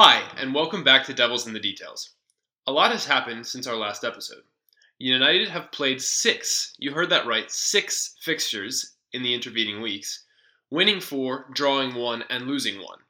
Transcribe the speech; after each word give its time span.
Hi, 0.00 0.22
and 0.36 0.54
welcome 0.54 0.84
back 0.84 1.06
to 1.06 1.12
Devils 1.12 1.48
in 1.48 1.52
the 1.52 1.58
Details. 1.58 2.10
A 2.68 2.72
lot 2.72 2.92
has 2.92 3.04
happened 3.04 3.44
since 3.44 3.66
our 3.66 3.74
last 3.74 4.04
episode. 4.04 4.44
United 4.96 5.48
have 5.48 5.72
played 5.72 6.00
six, 6.00 6.76
you 6.78 6.92
heard 6.92 7.10
that 7.10 7.26
right, 7.26 7.50
six 7.50 8.14
fixtures 8.20 8.92
in 9.12 9.24
the 9.24 9.34
intervening 9.34 9.80
weeks, 9.80 10.22
winning 10.70 11.00
four, 11.00 11.46
drawing 11.52 11.96
one, 11.96 12.22
and 12.30 12.46
losing 12.46 12.80
one. 12.80 13.00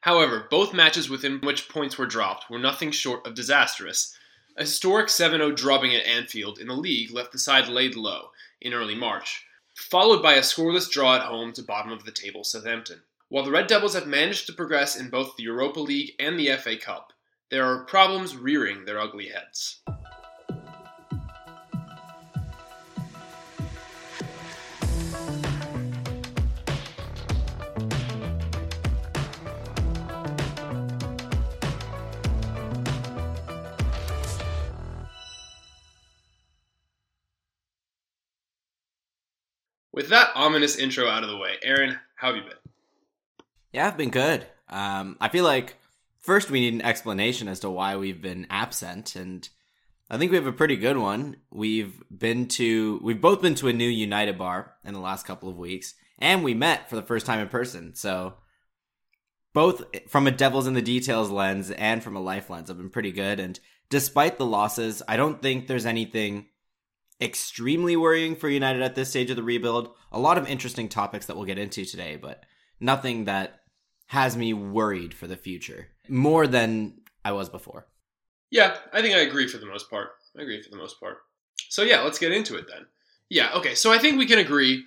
However, 0.00 0.46
both 0.50 0.72
matches 0.72 1.10
within 1.10 1.38
which 1.40 1.68
points 1.68 1.98
were 1.98 2.06
dropped 2.06 2.48
were 2.48 2.58
nothing 2.58 2.92
short 2.92 3.26
of 3.26 3.34
disastrous. 3.34 4.16
A 4.56 4.62
historic 4.62 5.10
7 5.10 5.38
0 5.38 5.52
drubbing 5.52 5.94
at 5.94 6.06
Anfield 6.06 6.58
in 6.58 6.68
the 6.68 6.74
league 6.74 7.10
left 7.10 7.32
the 7.32 7.38
side 7.38 7.68
laid 7.68 7.94
low 7.94 8.30
in 8.58 8.72
early 8.72 8.94
March, 8.94 9.44
followed 9.76 10.22
by 10.22 10.32
a 10.32 10.40
scoreless 10.40 10.90
draw 10.90 11.16
at 11.16 11.26
home 11.26 11.52
to 11.52 11.62
bottom 11.62 11.92
of 11.92 12.06
the 12.06 12.10
table 12.10 12.42
Southampton. 12.42 13.02
While 13.30 13.44
the 13.44 13.52
Red 13.52 13.68
Devils 13.68 13.94
have 13.94 14.08
managed 14.08 14.46
to 14.46 14.52
progress 14.52 14.96
in 14.96 15.08
both 15.08 15.36
the 15.36 15.44
Europa 15.44 15.78
League 15.78 16.14
and 16.18 16.36
the 16.36 16.48
FA 16.56 16.76
Cup, 16.76 17.12
there 17.48 17.64
are 17.64 17.84
problems 17.84 18.36
rearing 18.36 18.86
their 18.86 18.98
ugly 18.98 19.28
heads. 19.28 19.82
With 39.92 40.08
that 40.08 40.30
ominous 40.34 40.74
intro 40.74 41.06
out 41.06 41.22
of 41.22 41.28
the 41.28 41.36
way, 41.36 41.58
Aaron, 41.62 41.96
how 42.16 42.34
have 42.34 42.36
you 42.36 42.42
been? 42.42 42.69
Yeah, 43.72 43.86
I've 43.86 43.96
been 43.96 44.10
good. 44.10 44.46
Um, 44.68 45.16
I 45.20 45.28
feel 45.28 45.44
like 45.44 45.76
first 46.18 46.50
we 46.50 46.60
need 46.60 46.74
an 46.74 46.82
explanation 46.82 47.48
as 47.48 47.60
to 47.60 47.70
why 47.70 47.96
we've 47.96 48.20
been 48.20 48.46
absent, 48.50 49.14
and 49.16 49.48
I 50.10 50.18
think 50.18 50.30
we 50.30 50.36
have 50.36 50.46
a 50.46 50.52
pretty 50.52 50.76
good 50.76 50.96
one. 50.96 51.36
We've 51.50 52.02
been 52.10 52.48
to, 52.48 53.00
we've 53.02 53.20
both 53.20 53.40
been 53.40 53.54
to 53.56 53.68
a 53.68 53.72
new 53.72 53.88
United 53.88 54.36
bar 54.36 54.74
in 54.84 54.92
the 54.92 55.00
last 55.00 55.24
couple 55.26 55.48
of 55.48 55.56
weeks, 55.56 55.94
and 56.18 56.42
we 56.42 56.54
met 56.54 56.90
for 56.90 56.96
the 56.96 57.02
first 57.02 57.26
time 57.26 57.38
in 57.38 57.48
person. 57.48 57.94
So 57.94 58.34
both 59.52 59.84
from 60.08 60.26
a 60.26 60.32
Devils 60.32 60.66
in 60.66 60.74
the 60.74 60.82
Details 60.82 61.30
lens 61.30 61.70
and 61.70 62.02
from 62.02 62.16
a 62.16 62.20
life 62.20 62.50
lens 62.50 62.70
I've 62.70 62.76
been 62.76 62.90
pretty 62.90 63.12
good. 63.12 63.40
And 63.40 63.58
despite 63.88 64.38
the 64.38 64.46
losses, 64.46 65.02
I 65.08 65.16
don't 65.16 65.40
think 65.42 65.66
there's 65.66 65.86
anything 65.86 66.46
extremely 67.20 67.96
worrying 67.96 68.36
for 68.36 68.48
United 68.48 68.82
at 68.82 68.94
this 68.94 69.10
stage 69.10 69.30
of 69.30 69.36
the 69.36 69.42
rebuild. 69.42 69.90
A 70.12 70.18
lot 70.18 70.38
of 70.38 70.48
interesting 70.48 70.88
topics 70.88 71.26
that 71.26 71.36
we'll 71.36 71.46
get 71.46 71.58
into 71.58 71.84
today, 71.84 72.16
but 72.16 72.44
nothing 72.80 73.26
that 73.26 73.59
has 74.10 74.36
me 74.36 74.52
worried 74.52 75.14
for 75.14 75.26
the 75.26 75.36
future 75.36 75.88
more 76.08 76.46
than 76.46 77.00
I 77.24 77.32
was 77.32 77.48
before. 77.48 77.86
Yeah, 78.50 78.76
I 78.92 79.02
think 79.02 79.14
I 79.14 79.20
agree 79.20 79.46
for 79.46 79.58
the 79.58 79.66
most 79.66 79.90
part. 79.90 80.10
I 80.38 80.42
agree 80.42 80.62
for 80.62 80.70
the 80.70 80.76
most 80.76 81.00
part. 81.00 81.18
So 81.68 81.82
yeah, 81.82 82.00
let's 82.00 82.18
get 82.18 82.32
into 82.32 82.56
it 82.56 82.66
then. 82.68 82.86
Yeah, 83.28 83.52
okay. 83.54 83.74
So 83.74 83.92
I 83.92 83.98
think 83.98 84.18
we 84.18 84.26
can 84.26 84.38
agree 84.38 84.84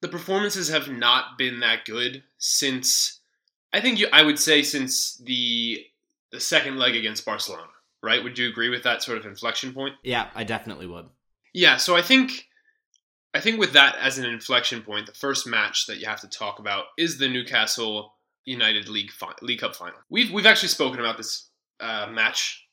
the 0.00 0.08
performances 0.08 0.68
have 0.68 0.88
not 0.88 1.38
been 1.38 1.60
that 1.60 1.84
good 1.84 2.24
since 2.38 3.20
I 3.72 3.80
think 3.80 3.98
you 3.98 4.08
I 4.12 4.22
would 4.22 4.38
say 4.38 4.62
since 4.62 5.16
the 5.18 5.86
the 6.30 6.40
second 6.40 6.78
leg 6.78 6.96
against 6.96 7.24
Barcelona 7.24 7.68
right? 8.02 8.22
Would 8.22 8.38
you 8.38 8.48
agree 8.48 8.68
with 8.68 8.82
that 8.82 9.02
sort 9.02 9.18
of 9.18 9.26
inflection 9.26 9.72
point? 9.72 9.94
Yeah, 10.02 10.28
I 10.34 10.44
definitely 10.44 10.86
would. 10.86 11.06
Yeah, 11.52 11.76
so 11.76 11.96
I 11.96 12.02
think 12.02 12.48
I 13.34 13.40
think 13.40 13.58
with 13.58 13.72
that 13.72 13.96
as 13.96 14.18
an 14.18 14.26
inflection 14.26 14.82
point, 14.82 15.06
the 15.06 15.12
first 15.12 15.46
match 15.46 15.86
that 15.86 15.98
you 15.98 16.06
have 16.06 16.20
to 16.20 16.28
talk 16.28 16.58
about 16.58 16.84
is 16.98 17.18
the 17.18 17.28
Newcastle 17.28 18.14
United 18.44 18.88
League 18.88 19.10
fi- 19.10 19.34
League 19.40 19.60
Cup 19.60 19.74
final. 19.74 19.98
We've 20.10 20.30
we've 20.30 20.46
actually 20.46 20.68
spoken 20.68 21.00
about 21.00 21.16
this 21.16 21.48
uh, 21.80 22.08
match 22.10 22.66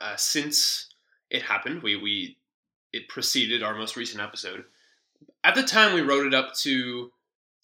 uh, 0.00 0.16
since 0.16 0.88
it 1.30 1.42
happened. 1.42 1.82
We 1.82 1.96
we 1.96 2.38
it 2.92 3.08
preceded 3.08 3.62
our 3.62 3.74
most 3.74 3.96
recent 3.96 4.22
episode. 4.22 4.64
At 5.42 5.54
the 5.54 5.62
time, 5.62 5.94
we 5.94 6.00
wrote 6.00 6.26
it 6.26 6.32
up 6.32 6.54
to, 6.62 7.10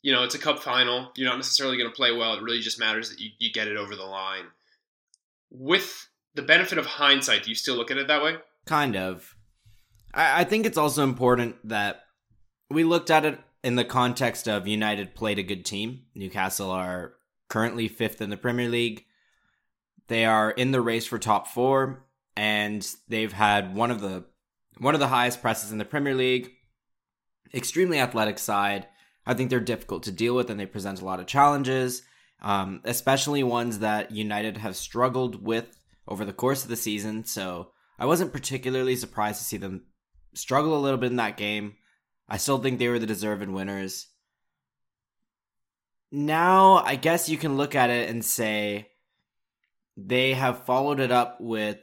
you 0.03 0.13
know, 0.13 0.25
it's 0.25 0.35
a 0.35 0.39
cup 0.39 0.59
final. 0.59 1.13
You're 1.17 1.31
not 1.31 1.37
necessarily 1.37 1.79
going 1.79 1.89
to 1.89 1.97
play 1.97 2.13
well. 2.13 2.35
It 2.35 2.43
really 2.43 2.61
just 2.61 2.81
matters 2.81 3.11
that 3.11 3.21
you, 3.21 3.31
you 3.39 3.53
get 3.53 3.69
it 3.69 3.77
over 3.77 3.97
the 3.97 4.05
line. 4.05 4.45
With 5.51 6.09
the 6.35 6.43
benefit 6.43 6.79
of 6.79 6.87
hindsight, 6.87 7.45
do 7.45 7.49
you 7.49 7.55
still 7.55 7.77
look 7.77 7.91
at 7.91 7.97
it 7.97 8.09
that 8.09 8.23
way? 8.23 8.37
Kind 8.67 8.97
of. 8.97 9.35
I, 10.13 10.41
I 10.41 10.45
think 10.45 10.67
it's 10.67 10.77
also 10.77 11.05
important 11.05 11.57
that 11.69 12.03
we 12.71 12.85
looked 12.85 13.11
at 13.11 13.25
it 13.25 13.39
in 13.63 13.77
the 13.77 13.85
context 13.85 14.49
of 14.49 14.67
United 14.67 15.15
played 15.15 15.39
a 15.39 15.43
good 15.43 15.65
team. 15.65 16.03
Newcastle 16.15 16.71
are 16.71 17.15
currently 17.49 17.89
fifth 17.89 18.21
in 18.21 18.31
the 18.31 18.37
Premier 18.37 18.69
League. 18.69 19.05
They 20.09 20.25
are 20.25 20.51
in 20.51 20.71
the 20.71 20.81
race 20.81 21.07
for 21.07 21.19
top 21.19 21.49
four, 21.49 22.05
and 22.37 22.87
they've 23.09 23.33
had 23.33 23.75
one 23.75 23.91
of 23.91 24.01
the 24.01 24.25
one 24.79 24.95
of 24.95 25.01
the 25.01 25.09
highest 25.09 25.43
presses 25.43 25.73
in 25.73 25.79
the 25.79 25.85
Premier 25.85 26.15
League. 26.15 26.53
Extremely 27.53 27.99
athletic 27.99 28.39
side. 28.39 28.87
I 29.27 29.35
think 29.35 29.51
they're 29.51 29.61
difficult 29.61 30.05
to 30.05 30.13
deal 30.13 30.35
with, 30.35 30.49
and 30.49 30.59
they 30.59 30.67
present 30.67 31.01
a 31.01 31.05
lot 31.05 31.21
of 31.21 31.27
challenges, 31.27 32.03
um, 32.41 32.81
especially 32.85 33.43
ones 33.43 33.81
that 33.81 34.11
United 34.11 34.57
have 34.57 34.75
struggled 34.75 35.45
with 35.45 35.79
over 36.09 36.25
the 36.25 36.33
course 36.33 36.63
of 36.63 36.71
the 36.71 36.77
season. 36.77 37.25
So 37.25 37.71
I 37.99 38.07
wasn't 38.07 38.33
particularly 38.33 38.97
surprised 38.97 39.39
to 39.39 39.45
see 39.45 39.59
them 39.59 39.83
struggle 40.35 40.77
a 40.77 40.81
little 40.81 40.99
bit 40.99 41.11
in 41.11 41.17
that 41.17 41.37
game. 41.37 41.75
I 42.31 42.37
still 42.37 42.59
think 42.59 42.79
they 42.79 42.89
were 42.89 43.01
the 43.01 43.07
deserved 43.07 43.49
winners. 43.49 44.07
Now, 46.13 46.77
I 46.77 46.95
guess 46.95 47.29
you 47.29 47.37
can 47.37 47.57
look 47.57 47.75
at 47.75 47.91
it 47.91 48.09
and 48.09 48.25
say 48.25 48.89
they 49.97 50.35
have 50.35 50.65
followed 50.65 51.01
it 51.01 51.11
up 51.11 51.41
with 51.41 51.79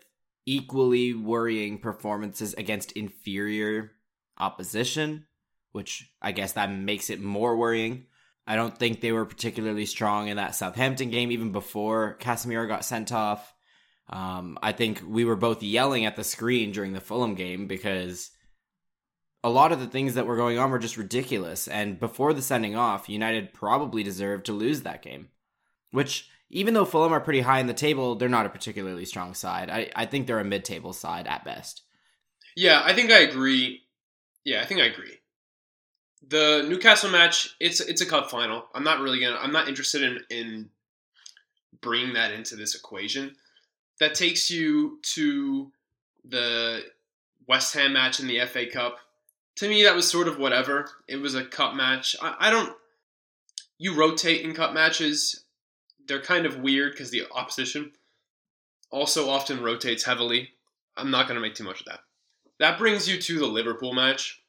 equally 0.45 1.13
worrying 1.13 1.79
performances 1.79 2.53
against 2.53 2.93
inferior 2.93 3.91
opposition, 4.37 5.27
which 5.73 6.09
I 6.21 6.31
guess 6.31 6.53
that 6.53 6.71
makes 6.71 7.09
it 7.09 7.21
more 7.21 7.57
worrying. 7.57 8.05
I 8.45 8.55
don't 8.55 8.77
think 8.77 9.01
they 9.01 9.11
were 9.11 9.25
particularly 9.25 9.85
strong 9.85 10.29
in 10.29 10.37
that 10.37 10.55
Southampton 10.55 11.09
game, 11.09 11.31
even 11.31 11.51
before 11.51 12.17
Casemiro 12.21 12.67
got 12.67 12.85
sent 12.85 13.11
off. 13.11 13.53
Um, 14.09 14.57
I 14.63 14.71
think 14.71 15.03
we 15.05 15.25
were 15.25 15.35
both 15.35 15.61
yelling 15.61 16.05
at 16.05 16.15
the 16.15 16.23
screen 16.23 16.71
during 16.71 16.93
the 16.93 17.01
Fulham 17.01 17.35
game 17.35 17.67
because 17.67 18.31
a 19.47 19.49
lot 19.49 19.71
of 19.71 19.79
the 19.79 19.87
things 19.87 20.15
that 20.15 20.25
were 20.25 20.35
going 20.35 20.57
on 20.57 20.69
were 20.69 20.77
just 20.77 20.97
ridiculous. 20.97 21.69
And 21.69 21.99
before 21.99 22.33
the 22.33 22.41
sending 22.41 22.75
off, 22.75 23.07
United 23.07 23.53
probably 23.53 24.03
deserved 24.03 24.45
to 24.47 24.51
lose 24.51 24.81
that 24.81 25.01
game. 25.01 25.29
Which, 25.91 26.29
even 26.49 26.73
though 26.73 26.83
Fulham 26.83 27.13
are 27.13 27.21
pretty 27.21 27.39
high 27.41 27.59
in 27.59 27.67
the 27.67 27.73
table, 27.73 28.15
they're 28.15 28.27
not 28.27 28.45
a 28.45 28.49
particularly 28.49 29.05
strong 29.05 29.33
side. 29.33 29.69
I, 29.69 29.89
I 29.95 30.05
think 30.05 30.27
they're 30.27 30.39
a 30.39 30.43
mid 30.43 30.65
table 30.65 30.91
side 30.91 31.27
at 31.27 31.45
best. 31.45 31.83
Yeah, 32.57 32.81
I 32.83 32.93
think 32.93 33.09
I 33.09 33.19
agree. 33.19 33.83
Yeah, 34.43 34.61
I 34.61 34.65
think 34.65 34.81
I 34.81 34.85
agree. 34.85 35.13
The 36.27 36.65
Newcastle 36.67 37.09
match, 37.09 37.55
it's 37.61 37.79
it's 37.79 38.01
a 38.01 38.05
cup 38.05 38.29
final. 38.29 38.65
I'm 38.73 38.83
not 38.83 38.99
really 38.99 39.21
gonna. 39.21 39.37
I'm 39.37 39.53
not 39.53 39.69
interested 39.69 40.03
in 40.03 40.19
in 40.29 40.69
bringing 41.79 42.15
that 42.15 42.31
into 42.33 42.57
this 42.57 42.75
equation 42.75 43.35
that 44.01 44.13
takes 44.13 44.51
you 44.51 44.99
to 45.13 45.71
the 46.25 46.83
West 47.47 47.73
Ham 47.75 47.93
match 47.93 48.19
in 48.19 48.27
the 48.27 48.45
FA 48.45 48.65
Cup. 48.67 48.99
To 49.57 49.69
me, 49.69 49.84
that 49.84 49.95
was 49.95 50.09
sort 50.09 50.28
of 50.28 50.38
whatever. 50.38 50.90
It 51.07 51.18
was 51.18 51.35
a 51.35 51.45
cup 51.45 51.75
match. 51.75 52.16
I, 52.22 52.35
I 52.40 52.50
don't. 52.50 52.75
You 53.78 53.95
rotate 53.95 54.41
in 54.41 54.53
cup 54.53 54.73
matches. 54.73 55.45
They're 56.07 56.22
kind 56.22 56.45
of 56.45 56.59
weird 56.59 56.94
because 56.94 57.12
the 57.12 57.25
opposition 57.34 57.91
also 58.91 59.29
often 59.29 59.62
rotates 59.62 60.03
heavily. 60.03 60.50
I'm 60.95 61.12
not 61.12 61.28
going 61.28 61.35
to 61.35 61.41
make 61.41 61.56
too 61.56 61.63
much 61.63 61.81
of 61.81 61.85
that. 61.88 62.00
That 62.59 62.79
brings 62.79 63.07
you 63.07 63.22
to 63.22 63.40
the 63.40 63.45
Liverpool 63.45 63.94
match, 63.94 64.41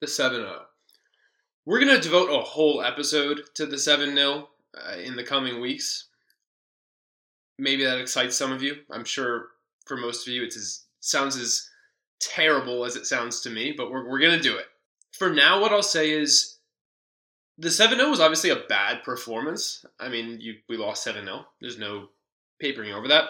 the 0.00 0.08
7 0.08 0.40
0. 0.40 0.62
We're 1.64 1.80
going 1.80 1.94
to 1.94 2.00
devote 2.00 2.30
a 2.30 2.42
whole 2.42 2.82
episode 2.82 3.42
to 3.54 3.66
the 3.66 3.78
7 3.78 4.14
0 4.14 4.48
uh, 4.74 4.96
in 4.96 5.14
the 5.16 5.24
coming 5.24 5.60
weeks 5.60 6.06
maybe 7.58 7.84
that 7.84 7.98
excites 7.98 8.36
some 8.36 8.52
of 8.52 8.62
you. 8.62 8.76
I'm 8.90 9.04
sure 9.04 9.48
for 9.86 9.96
most 9.96 10.26
of 10.26 10.32
you, 10.32 10.44
it 10.44 10.54
sounds 11.00 11.36
as 11.36 11.68
terrible 12.20 12.84
as 12.84 12.96
it 12.96 13.06
sounds 13.06 13.40
to 13.42 13.50
me, 13.50 13.74
but 13.76 13.90
we're, 13.90 14.08
we're 14.08 14.20
going 14.20 14.36
to 14.36 14.42
do 14.42 14.56
it. 14.56 14.66
For 15.12 15.30
now, 15.30 15.60
what 15.60 15.72
I'll 15.72 15.82
say 15.82 16.10
is 16.10 16.58
the 17.58 17.70
7 17.70 17.98
0 17.98 18.10
was 18.10 18.20
obviously 18.20 18.50
a 18.50 18.64
bad 18.68 19.02
performance. 19.02 19.84
I 19.98 20.08
mean, 20.08 20.38
you, 20.40 20.56
we 20.68 20.76
lost 20.76 21.04
7 21.04 21.24
0. 21.24 21.46
There's 21.60 21.78
no 21.78 22.08
papering 22.60 22.92
over 22.92 23.08
that. 23.08 23.24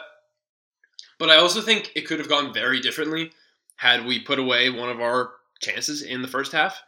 But 1.18 1.30
I 1.30 1.36
also 1.36 1.60
think 1.60 1.92
it 1.94 2.06
could 2.06 2.18
have 2.18 2.28
gone 2.28 2.52
very 2.52 2.80
differently 2.80 3.32
had 3.76 4.04
we 4.04 4.20
put 4.20 4.38
away 4.38 4.70
one 4.70 4.90
of 4.90 5.00
our 5.00 5.30
chances 5.60 6.02
in 6.02 6.22
the 6.22 6.28
first 6.28 6.52
half. 6.52 6.80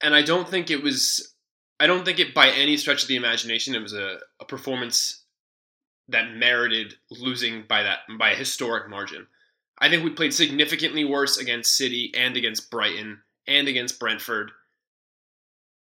And 0.00 0.14
I 0.14 0.22
don't 0.22 0.48
think 0.48 0.70
it 0.70 0.82
was, 0.82 1.34
I 1.80 1.86
don't 1.86 2.04
think 2.04 2.18
it 2.18 2.34
by 2.34 2.50
any 2.50 2.76
stretch 2.76 3.02
of 3.02 3.08
the 3.08 3.16
imagination, 3.16 3.74
it 3.74 3.82
was 3.82 3.94
a, 3.94 4.18
a 4.40 4.44
performance 4.44 5.24
that 6.08 6.34
merited 6.34 6.94
losing 7.10 7.64
by 7.68 7.82
that 7.82 8.00
by 8.18 8.30
a 8.30 8.36
historic 8.36 8.88
margin. 8.88 9.26
I 9.80 9.88
think 9.88 10.02
we 10.04 10.10
played 10.10 10.34
significantly 10.34 11.04
worse 11.04 11.38
against 11.38 11.76
City 11.76 12.12
and 12.16 12.36
against 12.36 12.70
Brighton 12.70 13.22
and 13.46 13.68
against 13.68 13.98
Brentford. 14.00 14.50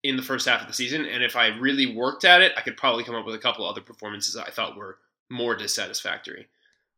in 0.04 0.16
the 0.16 0.22
first 0.22 0.48
half 0.48 0.60
of 0.60 0.66
the 0.66 0.72
season. 0.74 1.04
And 1.06 1.22
if 1.22 1.36
I 1.36 1.48
really 1.58 1.94
worked 1.94 2.24
at 2.24 2.42
it, 2.42 2.50
I 2.56 2.60
could 2.62 2.76
probably 2.76 3.04
come 3.04 3.14
up 3.14 3.24
with 3.24 3.36
a 3.36 3.38
couple 3.38 3.64
other 3.64 3.80
performances 3.80 4.36
I 4.36 4.50
thought 4.50 4.76
were 4.76 4.98
more 5.30 5.54
dissatisfactory. 5.54 6.48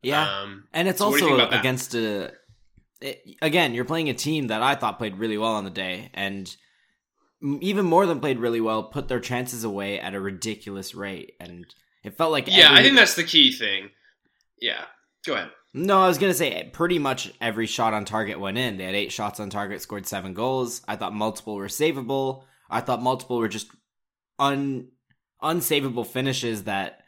Yeah, 0.03 0.41
Um, 0.41 0.69
and 0.73 0.89
it's 0.89 1.01
so 1.01 1.11
what 1.11 1.19
do 1.19 1.27
you 1.27 1.31
also 1.33 1.37
think 1.37 1.49
about 1.49 1.51
that? 1.51 1.61
against 1.61 1.95
a. 1.95 2.33
it- 3.03 3.37
again, 3.43 3.75
you're 3.75 3.85
playing 3.85 4.09
a 4.09 4.15
team 4.15 4.47
that 4.47 4.63
I 4.63 4.75
thought 4.75 4.97
played 4.97 5.19
really 5.19 5.37
well 5.37 5.53
on 5.53 5.65
the 5.65 5.71
day, 5.71 6.11
and 6.15 6.55
even 7.61 7.85
more 7.85 8.07
than 8.07 8.21
played 8.21 8.39
really 8.39 8.61
well, 8.63 8.85
put 8.85 9.09
their 9.09 9.21
chances 9.21 9.65
away 9.65 10.01
at 10.01 10.15
a 10.15 10.21
ridiculous 10.21 10.95
rate, 10.95 11.35
and 11.41 11.67
it 12.05 12.17
felt 12.17 12.33
like 12.33 12.47
yeah, 12.49 12.73
I 12.73 12.83
think 12.83 12.97
that's 12.97 13.17
the 13.17 13.25
key 13.25 13.53
thing. 13.53 13.91
Yeah, 14.63 14.85
go 15.27 15.35
ahead. 15.35 15.51
No, 15.77 16.01
I 16.01 16.07
was 16.07 16.19
gonna 16.19 16.35
say 16.35 16.71
pretty 16.73 16.99
much 17.01 17.33
every 17.41 17.67
shot 17.67 17.93
on 17.95 18.05
target 18.05 18.39
went 18.39 18.57
in. 18.59 18.77
They 18.77 18.85
had 18.85 18.95
eight 18.95 19.11
shots 19.13 19.41
on 19.41 19.51
target, 19.51 19.83
scored 19.83 20.07
seven 20.07 20.33
goals. 20.33 20.83
I 20.87 20.95
thought 20.97 21.13
multiple 21.15 21.57
were 21.57 21.67
savable. 21.67 22.45
I 22.71 22.81
thought 22.81 23.03
multiple 23.03 23.39
were 23.39 23.49
just 23.49 23.69
un 24.39 24.89
unsavable 25.43 26.07
finishes 26.07 26.65
that 26.65 27.01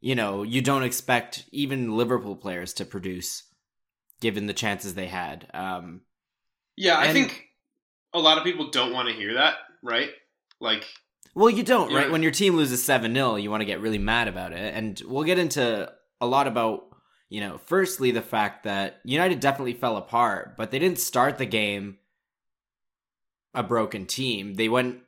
you 0.00 0.14
know 0.14 0.42
you 0.42 0.62
don't 0.62 0.82
expect 0.84 1.44
even 1.52 1.96
Liverpool 1.96 2.34
players 2.34 2.72
to 2.74 2.84
produce, 2.86 3.42
given 4.20 4.46
the 4.46 4.54
chances 4.54 4.94
they 4.94 5.06
had. 5.06 5.48
Um, 5.54 6.00
Yeah, 6.76 6.96
I 6.96 7.04
And- 7.06 7.12
think 7.12 7.48
a 8.14 8.18
lot 8.18 8.38
of 8.38 8.44
people 8.44 8.70
don't 8.70 8.92
want 8.94 9.08
to 9.08 9.14
hear 9.14 9.34
that, 9.34 9.56
right? 9.82 10.10
Like, 10.60 10.84
Well, 11.34 11.50
you 11.50 11.62
don't, 11.62 11.92
right? 11.92 12.10
When 12.10 12.22
your 12.22 12.32
team 12.32 12.56
loses 12.56 12.82
7 12.82 13.12
0, 13.14 13.36
you 13.36 13.50
want 13.50 13.60
to 13.60 13.66
get 13.66 13.80
really 13.80 13.98
mad 13.98 14.26
about 14.28 14.52
it. 14.52 14.74
And 14.74 15.00
we'll 15.06 15.24
get 15.24 15.38
into 15.38 15.92
a 16.20 16.26
lot 16.26 16.46
about, 16.46 16.84
you 17.32 17.40
know, 17.40 17.56
firstly, 17.56 18.10
the 18.10 18.20
fact 18.20 18.64
that 18.64 19.00
United 19.04 19.40
definitely 19.40 19.72
fell 19.72 19.96
apart, 19.96 20.54
but 20.54 20.70
they 20.70 20.78
didn't 20.78 20.98
start 20.98 21.38
the 21.38 21.46
game 21.46 21.96
a 23.54 23.62
broken 23.62 24.04
team. 24.04 24.56
They 24.56 24.68
went 24.68 24.98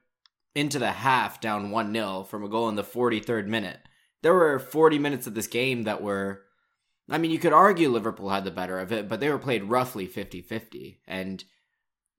into 0.55 0.79
the 0.79 0.91
half 0.91 1.39
down 1.39 1.71
1 1.71 1.93
0 1.93 2.25
from 2.25 2.43
a 2.43 2.49
goal 2.49 2.71
in 2.71 2.77
the 2.77 2.83
43rd 2.83 3.47
minute. 3.47 3.79
There 4.23 4.33
were 4.33 4.59
40 4.59 4.99
minutes 4.99 5.27
of 5.27 5.35
this 5.35 5.47
game 5.47 5.83
that 5.83 6.03
were. 6.03 6.41
I 7.11 7.19
mean, 7.19 7.31
you 7.31 7.39
could 7.39 7.53
argue 7.53 7.91
Liverpool 7.91 8.31
had 8.31 8.45
the 8.45 8.51
better 8.51 8.79
of 8.79 8.91
it, 8.91 9.07
but 9.07 9.21
they 9.21 9.29
were 9.29 9.39
played 9.39 9.65
roughly 9.65 10.07
50 10.07 10.41
50. 10.41 11.03
And 11.07 11.45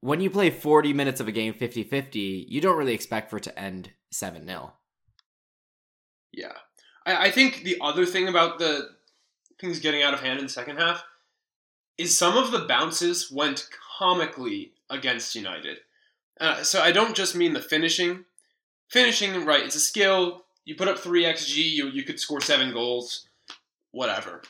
when 0.02 0.20
you 0.20 0.30
play 0.30 0.50
40 0.50 0.92
minutes 0.92 1.18
of 1.18 1.26
a 1.26 1.32
game 1.32 1.52
50 1.52 1.82
50, 1.82 2.46
you 2.48 2.60
don't 2.60 2.78
really 2.78 2.94
expect 2.94 3.28
for 3.28 3.38
it 3.38 3.42
to 3.42 3.58
end 3.58 3.90
7 4.12 4.46
0. 4.46 4.72
yeah. 6.32 6.52
I, 7.04 7.26
I 7.26 7.30
think 7.32 7.64
the 7.64 7.78
other 7.80 8.06
thing 8.06 8.28
about 8.28 8.60
the 8.60 8.95
things 9.60 9.80
getting 9.80 10.02
out 10.02 10.14
of 10.14 10.20
hand 10.20 10.38
in 10.38 10.46
the 10.46 10.52
second 10.52 10.78
half 10.78 11.04
is 11.98 12.16
some 12.16 12.36
of 12.36 12.50
the 12.50 12.66
bounces 12.66 13.30
went 13.30 13.68
comically 13.98 14.72
against 14.90 15.34
United. 15.34 15.78
Uh, 16.40 16.62
so 16.62 16.80
I 16.80 16.92
don't 16.92 17.16
just 17.16 17.34
mean 17.34 17.54
the 17.54 17.60
finishing. 17.60 18.24
Finishing, 18.88 19.44
right, 19.44 19.64
it's 19.64 19.74
a 19.74 19.80
skill. 19.80 20.44
You 20.64 20.74
put 20.74 20.88
up 20.88 20.98
3 20.98 21.24
XG, 21.24 21.56
you, 21.56 21.88
you 21.88 22.02
could 22.02 22.20
score 22.20 22.40
7 22.40 22.72
goals, 22.72 23.28
whatever. 23.92 24.42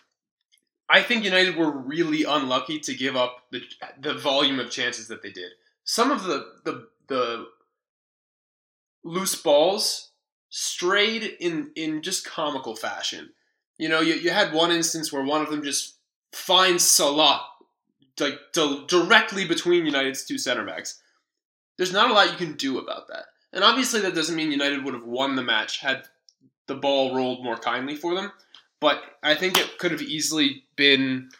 I 0.88 1.02
think 1.02 1.24
United 1.24 1.56
were 1.56 1.70
really 1.70 2.24
unlucky 2.24 2.78
to 2.80 2.94
give 2.94 3.16
up 3.16 3.44
the, 3.50 3.62
the 4.00 4.14
volume 4.14 4.60
of 4.60 4.70
chances 4.70 5.08
that 5.08 5.22
they 5.22 5.30
did. 5.30 5.52
Some 5.84 6.10
of 6.10 6.24
the, 6.24 6.46
the, 6.64 6.88
the 7.08 7.46
loose 9.04 9.34
balls 9.34 10.10
strayed 10.48 11.36
in, 11.40 11.70
in 11.76 12.02
just 12.02 12.26
comical 12.26 12.76
fashion. 12.76 13.30
You 13.78 13.88
know, 13.88 14.00
you, 14.00 14.14
you 14.14 14.30
had 14.30 14.52
one 14.52 14.72
instance 14.72 15.12
where 15.12 15.22
one 15.22 15.42
of 15.42 15.50
them 15.50 15.62
just 15.62 15.96
finds 16.32 16.88
Salah 16.88 17.46
like 18.20 18.38
di- 18.52 18.84
directly 18.86 19.46
between 19.46 19.86
United's 19.86 20.24
two 20.24 20.38
center 20.38 20.64
backs. 20.64 21.00
There's 21.76 21.92
not 21.92 22.10
a 22.10 22.14
lot 22.14 22.30
you 22.30 22.38
can 22.38 22.54
do 22.54 22.78
about 22.78 23.08
that. 23.08 23.26
And 23.52 23.62
obviously, 23.62 24.00
that 24.00 24.14
doesn't 24.14 24.36
mean 24.36 24.50
United 24.50 24.84
would 24.84 24.94
have 24.94 25.06
won 25.06 25.36
the 25.36 25.42
match 25.42 25.80
had 25.80 26.04
the 26.66 26.74
ball 26.74 27.14
rolled 27.14 27.44
more 27.44 27.56
kindly 27.56 27.96
for 27.96 28.14
them. 28.14 28.32
But 28.80 29.02
I 29.22 29.34
think 29.34 29.56
it 29.56 29.78
could 29.78 29.92
have 29.92 30.02
easily 30.02 30.64
been, 30.76 31.30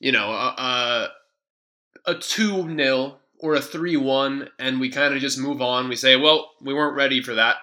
you 0.00 0.12
know, 0.12 0.30
a, 0.30 1.08
a, 2.06 2.12
a 2.12 2.14
2 2.14 2.76
0 2.76 3.16
or 3.38 3.54
a 3.54 3.60
3 3.60 3.96
1, 3.96 4.48
and 4.58 4.80
we 4.80 4.90
kind 4.90 5.14
of 5.14 5.20
just 5.20 5.38
move 5.38 5.60
on. 5.60 5.88
We 5.88 5.96
say, 5.96 6.16
well, 6.16 6.50
we 6.60 6.74
weren't 6.74 6.96
ready 6.96 7.22
for 7.22 7.34
that. 7.34 7.56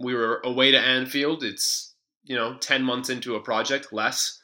We 0.00 0.14
were 0.14 0.40
away 0.44 0.70
to 0.70 0.78
Anfield. 0.78 1.42
It's, 1.42 1.87
you 2.28 2.36
know, 2.36 2.56
10 2.58 2.84
months 2.84 3.08
into 3.08 3.34
a 3.34 3.40
project, 3.40 3.92
less. 3.92 4.40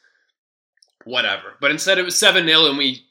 Whatever. 1.05 1.53
But 1.61 1.71
instead, 1.71 1.99
it 1.99 2.03
was 2.03 2.17
7 2.17 2.45
0, 2.45 2.65
and 2.65 2.77
we. 2.77 3.05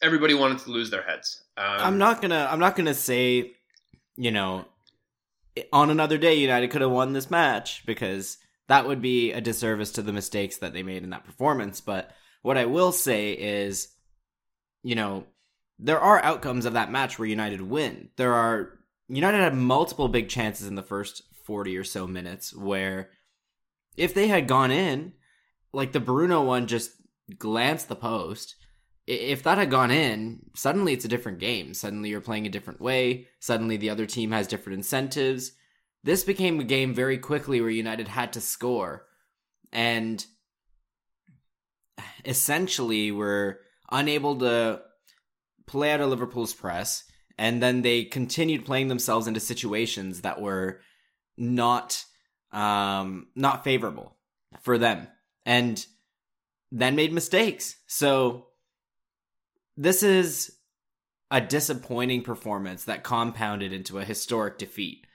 Everybody 0.00 0.32
wanted 0.32 0.58
to 0.60 0.70
lose 0.70 0.90
their 0.90 1.02
heads. 1.02 1.42
Um, 1.56 1.64
I'm 1.66 1.98
not 1.98 2.22
gonna. 2.22 2.48
I'm 2.50 2.60
not 2.60 2.74
gonna 2.74 2.94
say, 2.94 3.52
you 4.16 4.30
know, 4.30 4.64
on 5.72 5.90
another 5.90 6.16
day 6.18 6.36
United 6.36 6.70
could 6.70 6.80
have 6.80 6.90
won 6.90 7.12
this 7.12 7.30
match 7.30 7.84
because 7.84 8.38
that 8.68 8.86
would 8.86 9.02
be 9.02 9.32
a 9.32 9.40
disservice 9.40 9.92
to 9.92 10.02
the 10.02 10.12
mistakes 10.12 10.58
that 10.58 10.72
they 10.72 10.82
made 10.82 11.02
in 11.02 11.10
that 11.10 11.24
performance. 11.24 11.80
But 11.80 12.12
what 12.42 12.56
I 12.56 12.66
will 12.66 12.92
say 12.92 13.32
is, 13.32 13.88
you 14.82 14.94
know, 14.94 15.26
there 15.78 16.00
are 16.00 16.22
outcomes 16.22 16.64
of 16.64 16.74
that 16.74 16.92
match 16.92 17.18
where 17.18 17.28
United 17.28 17.60
win. 17.60 18.10
There 18.16 18.34
are 18.34 18.78
United 19.08 19.38
had 19.38 19.54
multiple 19.54 20.08
big 20.08 20.28
chances 20.28 20.66
in 20.66 20.76
the 20.76 20.82
first 20.82 21.22
40 21.44 21.76
or 21.76 21.84
so 21.84 22.06
minutes 22.06 22.54
where 22.54 23.10
if 23.96 24.14
they 24.14 24.28
had 24.28 24.48
gone 24.48 24.70
in, 24.70 25.12
like 25.72 25.92
the 25.92 26.00
Bruno 26.00 26.44
one 26.44 26.66
just 26.66 26.92
glanced 27.38 27.88
the 27.88 27.96
post. 27.96 28.54
If 29.06 29.42
that 29.44 29.58
had 29.58 29.70
gone 29.70 29.90
in, 29.90 30.40
suddenly 30.54 30.92
it's 30.92 31.04
a 31.04 31.08
different 31.08 31.38
game. 31.38 31.74
Suddenly 31.74 32.10
you're 32.10 32.20
playing 32.20 32.46
a 32.46 32.50
different 32.50 32.80
way. 32.80 33.26
Suddenly 33.40 33.76
the 33.76 33.90
other 33.90 34.06
team 34.06 34.32
has 34.32 34.46
different 34.46 34.78
incentives. 34.78 35.52
This 36.04 36.24
became 36.24 36.60
a 36.60 36.64
game 36.64 36.94
very 36.94 37.18
quickly 37.18 37.60
where 37.60 37.70
United 37.70 38.08
had 38.08 38.34
to 38.34 38.40
score. 38.40 39.06
And 39.72 40.24
essentially 42.24 43.10
were 43.10 43.60
unable 43.90 44.36
to 44.36 44.80
play 45.66 45.92
out 45.92 46.00
of 46.00 46.10
Liverpool's 46.10 46.54
press. 46.54 47.04
And 47.38 47.62
then 47.62 47.82
they 47.82 48.04
continued 48.04 48.66
playing 48.66 48.88
themselves 48.88 49.26
into 49.26 49.40
situations 49.40 50.22
that 50.22 50.40
were 50.40 50.80
not 51.36 52.04
um, 52.52 53.28
not 53.34 53.64
favorable 53.64 54.16
for 54.60 54.78
them. 54.78 55.08
And 55.44 55.84
then 56.70 56.96
made 56.96 57.12
mistakes. 57.12 57.76
So 57.86 58.48
this 59.76 60.02
is 60.02 60.52
a 61.30 61.40
disappointing 61.40 62.22
performance 62.22 62.84
that 62.84 63.02
compounded 63.02 63.72
into 63.72 63.98
a 63.98 64.04
historic 64.04 64.58
defeat. 64.58 65.06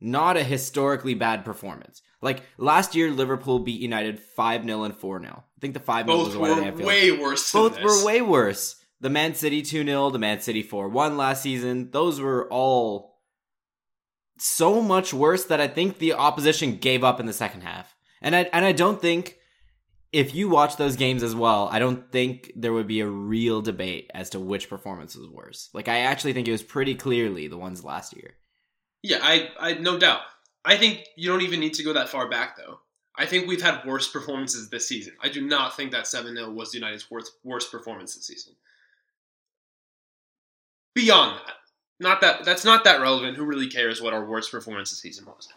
Not 0.00 0.36
a 0.36 0.42
historically 0.42 1.14
bad 1.14 1.44
performance. 1.44 2.02
Like 2.20 2.42
last 2.58 2.94
year, 2.94 3.10
Liverpool 3.10 3.60
beat 3.60 3.80
United 3.80 4.20
5 4.20 4.64
0 4.64 4.84
and 4.84 4.96
4 4.96 5.20
0. 5.20 5.32
I 5.32 5.60
think 5.60 5.74
the 5.74 5.80
5 5.80 6.06
0 6.06 6.18
was 6.18 6.34
both 6.34 6.56
the 6.56 6.66
at 6.66 6.74
were 6.76 6.84
way 6.84 7.12
worse 7.12 7.52
Both 7.52 7.82
were 7.82 8.04
way 8.04 8.20
worse. 8.20 8.76
The 9.00 9.10
Man 9.10 9.34
City 9.34 9.62
2 9.62 9.84
0, 9.84 10.10
the 10.10 10.18
Man 10.18 10.40
City 10.40 10.62
4 10.62 10.88
1 10.88 11.16
last 11.16 11.42
season. 11.42 11.90
Those 11.90 12.20
were 12.20 12.46
all 12.50 13.15
so 14.38 14.80
much 14.80 15.14
worse 15.14 15.44
that 15.44 15.60
I 15.60 15.68
think 15.68 15.98
the 15.98 16.14
opposition 16.14 16.76
gave 16.76 17.04
up 17.04 17.20
in 17.20 17.26
the 17.26 17.32
second 17.32 17.62
half. 17.62 17.94
And 18.20 18.34
I 18.34 18.42
and 18.52 18.64
I 18.64 18.72
don't 18.72 19.00
think 19.00 19.36
if 20.12 20.34
you 20.34 20.48
watch 20.48 20.76
those 20.76 20.96
games 20.96 21.22
as 21.22 21.34
well, 21.34 21.68
I 21.70 21.78
don't 21.78 22.10
think 22.10 22.52
there 22.56 22.72
would 22.72 22.86
be 22.86 23.00
a 23.00 23.06
real 23.06 23.60
debate 23.60 24.10
as 24.14 24.30
to 24.30 24.40
which 24.40 24.68
performance 24.68 25.16
was 25.16 25.28
worse. 25.28 25.68
Like 25.74 25.88
I 25.88 26.00
actually 26.00 26.32
think 26.32 26.48
it 26.48 26.52
was 26.52 26.62
pretty 26.62 26.94
clearly 26.94 27.48
the 27.48 27.58
ones 27.58 27.84
last 27.84 28.16
year. 28.16 28.34
Yeah, 29.02 29.18
I, 29.22 29.50
I 29.60 29.74
no 29.74 29.98
doubt. 29.98 30.22
I 30.64 30.76
think 30.76 31.04
you 31.16 31.28
don't 31.28 31.42
even 31.42 31.60
need 31.60 31.74
to 31.74 31.84
go 31.84 31.92
that 31.92 32.08
far 32.08 32.28
back 32.28 32.56
though. 32.56 32.80
I 33.18 33.26
think 33.26 33.46
we've 33.46 33.62
had 33.62 33.84
worse 33.86 34.08
performances 34.08 34.68
this 34.68 34.88
season. 34.88 35.14
I 35.22 35.28
do 35.28 35.40
not 35.40 35.74
think 35.76 35.92
that 35.92 36.04
7-0 36.04 36.54
was 36.54 36.74
United's 36.74 37.10
worst, 37.10 37.32
worst 37.44 37.70
performance 37.70 38.14
this 38.14 38.26
season. 38.26 38.54
Beyond 40.94 41.38
that, 41.38 41.54
not 41.98 42.20
that 42.20 42.44
that's 42.44 42.64
not 42.64 42.84
that 42.84 43.00
relevant. 43.00 43.36
Who 43.36 43.44
really 43.44 43.68
cares 43.68 44.00
what 44.00 44.12
our 44.12 44.24
worst 44.24 44.50
performance 44.50 44.90
this 44.90 45.00
season 45.00 45.26
was? 45.26 45.48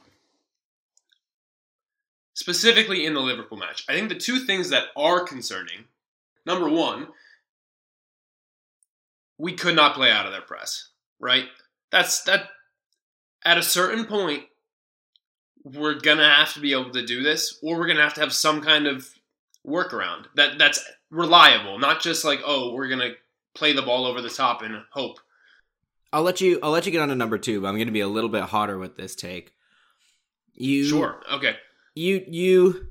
Specifically 2.33 3.05
in 3.05 3.13
the 3.13 3.19
Liverpool 3.19 3.57
match, 3.57 3.83
I 3.89 3.93
think 3.93 4.09
the 4.09 4.15
two 4.15 4.39
things 4.39 4.69
that 4.69 4.85
are 4.95 5.25
concerning. 5.25 5.85
Number 6.45 6.69
one, 6.69 7.07
we 9.37 9.53
could 9.53 9.75
not 9.75 9.95
play 9.95 10.09
out 10.09 10.25
of 10.25 10.31
their 10.31 10.41
press. 10.41 10.89
Right? 11.19 11.45
That's 11.91 12.23
that 12.23 12.49
at 13.43 13.57
a 13.57 13.63
certain 13.63 14.05
point, 14.05 14.43
we're 15.63 15.99
gonna 15.99 16.29
have 16.29 16.53
to 16.53 16.61
be 16.61 16.71
able 16.71 16.91
to 16.91 17.05
do 17.05 17.21
this, 17.21 17.59
or 17.61 17.77
we're 17.77 17.87
gonna 17.87 18.03
have 18.03 18.13
to 18.13 18.21
have 18.21 18.33
some 18.33 18.61
kind 18.61 18.87
of 18.87 19.09
workaround 19.67 20.25
that 20.35 20.57
that's 20.57 20.83
reliable, 21.09 21.79
not 21.79 22.01
just 22.01 22.23
like, 22.23 22.39
oh, 22.45 22.73
we're 22.73 22.87
gonna 22.87 23.11
play 23.53 23.73
the 23.73 23.81
ball 23.81 24.05
over 24.05 24.21
the 24.21 24.29
top 24.29 24.61
and 24.61 24.81
hope. 24.91 25.19
I'll 26.11 26.23
let 26.23 26.41
you 26.41 26.59
I'll 26.63 26.71
let 26.71 26.85
you 26.85 26.91
get 26.91 27.01
on 27.01 27.09
to 27.09 27.15
number 27.15 27.37
2, 27.37 27.61
but 27.61 27.67
I'm 27.67 27.75
going 27.75 27.87
to 27.87 27.93
be 27.93 27.99
a 27.99 28.07
little 28.07 28.29
bit 28.29 28.43
hotter 28.43 28.77
with 28.77 28.95
this 28.95 29.15
take. 29.15 29.53
You 30.53 30.85
Sure, 30.85 31.21
okay, 31.31 31.55
you 31.95 32.23
you 32.27 32.87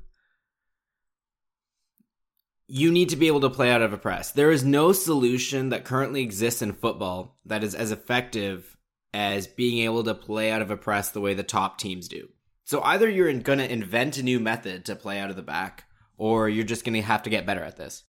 you 2.67 2.91
need 2.91 3.09
to 3.09 3.15
be 3.15 3.27
able 3.27 3.41
to 3.41 3.49
play 3.49 3.71
out 3.71 3.81
of 3.81 3.93
a 3.93 3.97
press. 3.97 4.31
There 4.31 4.51
is 4.51 4.63
no 4.63 4.91
solution 4.91 5.69
that 5.69 5.85
currently 5.85 6.21
exists 6.21 6.61
in 6.61 6.73
football 6.73 7.39
that 7.45 7.63
is 7.63 7.73
as 7.73 7.91
effective 7.91 8.77
as 9.11 9.47
being 9.47 9.79
able 9.79 10.03
to 10.03 10.13
play 10.13 10.51
out 10.51 10.61
of 10.61 10.69
a 10.69 10.77
press 10.77 11.09
the 11.09 11.19
way 11.19 11.33
the 11.33 11.43
top 11.43 11.79
teams 11.79 12.07
do. 12.07 12.29
So 12.65 12.83
either 12.83 13.09
you're 13.09 13.33
going 13.33 13.57
to 13.57 13.71
invent 13.71 14.19
a 14.19 14.23
new 14.23 14.39
method 14.39 14.85
to 14.85 14.95
play 14.95 15.19
out 15.19 15.31
of 15.31 15.35
the 15.35 15.41
back, 15.41 15.85
or 16.15 16.47
you're 16.47 16.63
just 16.63 16.85
going 16.85 16.93
to 16.93 17.01
have 17.01 17.23
to 17.23 17.31
get 17.31 17.47
better 17.47 17.63
at 17.63 17.77
this. 17.77 18.03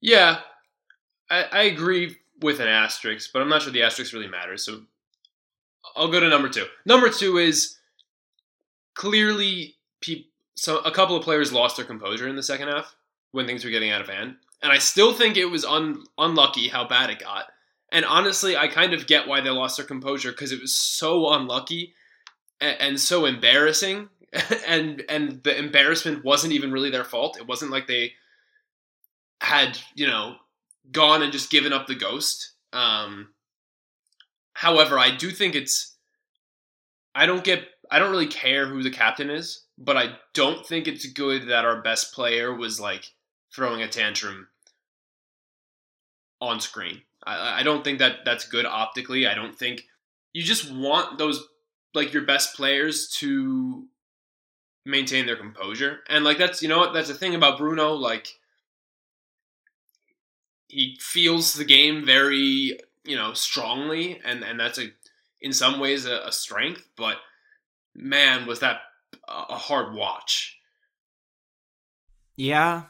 Yeah, 0.00 0.38
I, 1.28 1.42
I 1.42 1.62
agree 1.62 2.16
with 2.40 2.60
an 2.60 2.68
asterisk, 2.68 3.30
but 3.32 3.42
I'm 3.42 3.48
not 3.48 3.62
sure 3.62 3.72
the 3.72 3.82
asterisk 3.82 4.12
really 4.12 4.28
matters. 4.28 4.64
So 4.64 4.82
I'll 5.96 6.10
go 6.10 6.20
to 6.20 6.28
number 6.28 6.48
two. 6.48 6.66
Number 6.84 7.08
two 7.08 7.38
is 7.38 7.76
clearly 8.94 9.76
pe- 10.00 10.24
so 10.56 10.78
a 10.78 10.90
couple 10.90 11.16
of 11.16 11.22
players 11.22 11.52
lost 11.52 11.76
their 11.76 11.86
composure 11.86 12.28
in 12.28 12.36
the 12.36 12.42
second 12.42 12.68
half 12.68 12.94
when 13.32 13.46
things 13.46 13.64
were 13.64 13.70
getting 13.70 13.90
out 13.90 14.00
of 14.00 14.08
hand, 14.08 14.36
and 14.62 14.72
I 14.72 14.78
still 14.78 15.12
think 15.12 15.36
it 15.36 15.46
was 15.46 15.64
un- 15.64 16.04
unlucky 16.16 16.68
how 16.68 16.86
bad 16.86 17.10
it 17.10 17.20
got. 17.20 17.44
And 17.90 18.04
honestly, 18.04 18.56
I 18.56 18.68
kind 18.68 18.92
of 18.92 19.06
get 19.06 19.26
why 19.26 19.40
they 19.40 19.50
lost 19.50 19.76
their 19.76 19.86
composure 19.86 20.30
because 20.30 20.52
it 20.52 20.60
was 20.60 20.74
so 20.74 21.32
unlucky 21.32 21.94
and, 22.60 22.76
and 22.80 23.00
so 23.00 23.24
embarrassing, 23.24 24.08
and 24.66 25.04
and 25.08 25.42
the 25.42 25.56
embarrassment 25.56 26.24
wasn't 26.24 26.52
even 26.52 26.72
really 26.72 26.90
their 26.90 27.04
fault. 27.04 27.38
It 27.38 27.46
wasn't 27.46 27.70
like 27.70 27.86
they 27.86 28.12
had 29.40 29.78
you 29.94 30.06
know 30.06 30.36
gone 30.92 31.22
and 31.22 31.32
just 31.32 31.50
given 31.50 31.72
up 31.72 31.86
the 31.86 31.94
ghost. 31.94 32.52
Um, 32.72 33.28
however, 34.54 34.98
I 34.98 35.14
do 35.14 35.30
think 35.30 35.54
it's 35.54 35.96
I 37.14 37.26
don't 37.26 37.44
get 37.44 37.66
I 37.90 37.98
don't 37.98 38.10
really 38.10 38.26
care 38.26 38.66
who 38.66 38.82
the 38.82 38.90
captain 38.90 39.30
is, 39.30 39.64
but 39.76 39.96
I 39.96 40.16
don't 40.34 40.66
think 40.66 40.86
it's 40.86 41.06
good 41.06 41.48
that 41.48 41.64
our 41.64 41.82
best 41.82 42.12
player 42.12 42.54
was 42.54 42.78
like 42.78 43.04
throwing 43.54 43.82
a 43.82 43.88
tantrum 43.88 44.48
on 46.40 46.60
screen. 46.60 47.02
I, 47.24 47.60
I 47.60 47.62
don't 47.62 47.82
think 47.82 47.98
that 47.98 48.24
that's 48.24 48.46
good 48.46 48.66
optically. 48.66 49.26
I 49.26 49.34
don't 49.34 49.58
think 49.58 49.84
you 50.32 50.42
just 50.42 50.70
want 50.70 51.18
those 51.18 51.42
like 51.94 52.12
your 52.12 52.24
best 52.24 52.54
players 52.54 53.08
to 53.08 53.86
maintain 54.84 55.26
their 55.26 55.36
composure. 55.36 56.00
And 56.08 56.24
like 56.24 56.38
that's 56.38 56.62
you 56.62 56.68
know 56.68 56.78
what 56.78 56.92
that's 56.92 57.08
the 57.08 57.14
thing 57.14 57.34
about 57.34 57.58
Bruno 57.58 57.92
like 57.92 58.28
he 60.68 60.96
feels 61.00 61.54
the 61.54 61.64
game 61.64 62.04
very 62.04 62.78
you 63.04 63.16
know 63.16 63.32
strongly 63.32 64.20
and 64.24 64.44
and 64.44 64.60
that's 64.60 64.78
a 64.78 64.88
in 65.40 65.52
some 65.52 65.80
ways 65.80 66.04
a, 66.06 66.20
a 66.26 66.32
strength 66.32 66.86
but 66.96 67.16
man 67.94 68.46
was 68.46 68.60
that 68.60 68.80
a 69.28 69.56
hard 69.56 69.94
watch. 69.94 70.58
Yeah. 72.36 72.84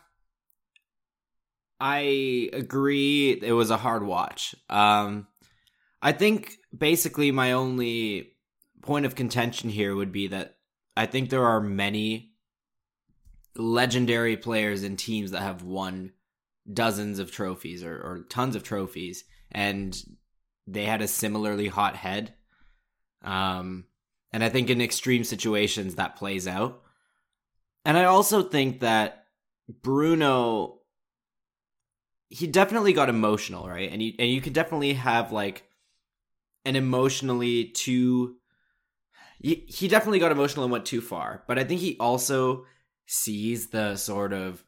I 1.81 2.51
agree 2.53 3.39
it 3.41 3.53
was 3.53 3.71
a 3.71 3.77
hard 3.77 4.05
watch. 4.05 4.55
Um 4.69 5.27
i 6.01 6.13
think 6.13 6.59
basically 6.77 7.33
my 7.33 7.53
only 7.53 8.33
point 8.83 9.05
of 9.05 9.17
contention 9.17 9.69
here 9.69 9.97
would 9.97 10.13
be 10.13 10.29
that 10.29 10.57
i 10.97 11.07
think 11.07 11.29
there 11.29 11.45
are 11.45 11.61
many 11.61 12.31
legendary 13.57 14.37
players 14.37 14.85
and 14.85 14.97
teams 14.97 15.33
that 15.33 15.43
have 15.43 15.65
won 15.65 16.13
dozens 16.73 17.19
of 17.19 17.31
trophies 17.31 17.83
or, 17.83 17.95
or 17.95 18.25
tons 18.29 18.57
of 18.57 18.63
trophies, 18.63 19.25
and 19.51 19.97
they 20.67 20.85
had 20.85 21.03
a 21.03 21.09
similarly 21.09 21.69
hot 21.69 21.97
head. 21.97 22.35
Um, 23.23 23.87
and 24.33 24.45
I 24.45 24.49
think 24.49 24.71
in 24.71 24.81
extreme 24.81 25.25
situations 25.25 25.95
that 25.95 26.17
plays 26.17 26.47
out. 26.47 26.83
And 27.85 27.97
I 27.97 28.05
also 28.05 28.43
think 28.43 28.81
that 28.81 29.27
Bruno, 29.83 30.81
he 32.29 32.47
definitely 32.47 32.93
got 32.93 33.09
emotional, 33.09 33.69
right? 33.69 33.91
And 33.91 34.03
you 34.03 34.13
and 34.19 34.31
you 34.31 34.41
could 34.41 34.53
definitely 34.53 34.95
have 34.95 35.33
like 35.33 35.65
an 36.65 36.77
emotionally 36.77 37.65
too. 37.65 38.37
He, 39.41 39.65
he 39.69 39.89
definitely 39.89 40.19
got 40.19 40.33
emotional 40.33 40.65
and 40.65 40.73
went 40.73 40.85
too 40.85 41.01
far, 41.01 41.45
but 41.47 41.59
I 41.59 41.65
think 41.65 41.81
he 41.81 41.97
also 41.99 42.67
sees 43.07 43.69
the 43.69 43.97
sort 43.97 44.33
of 44.33 44.63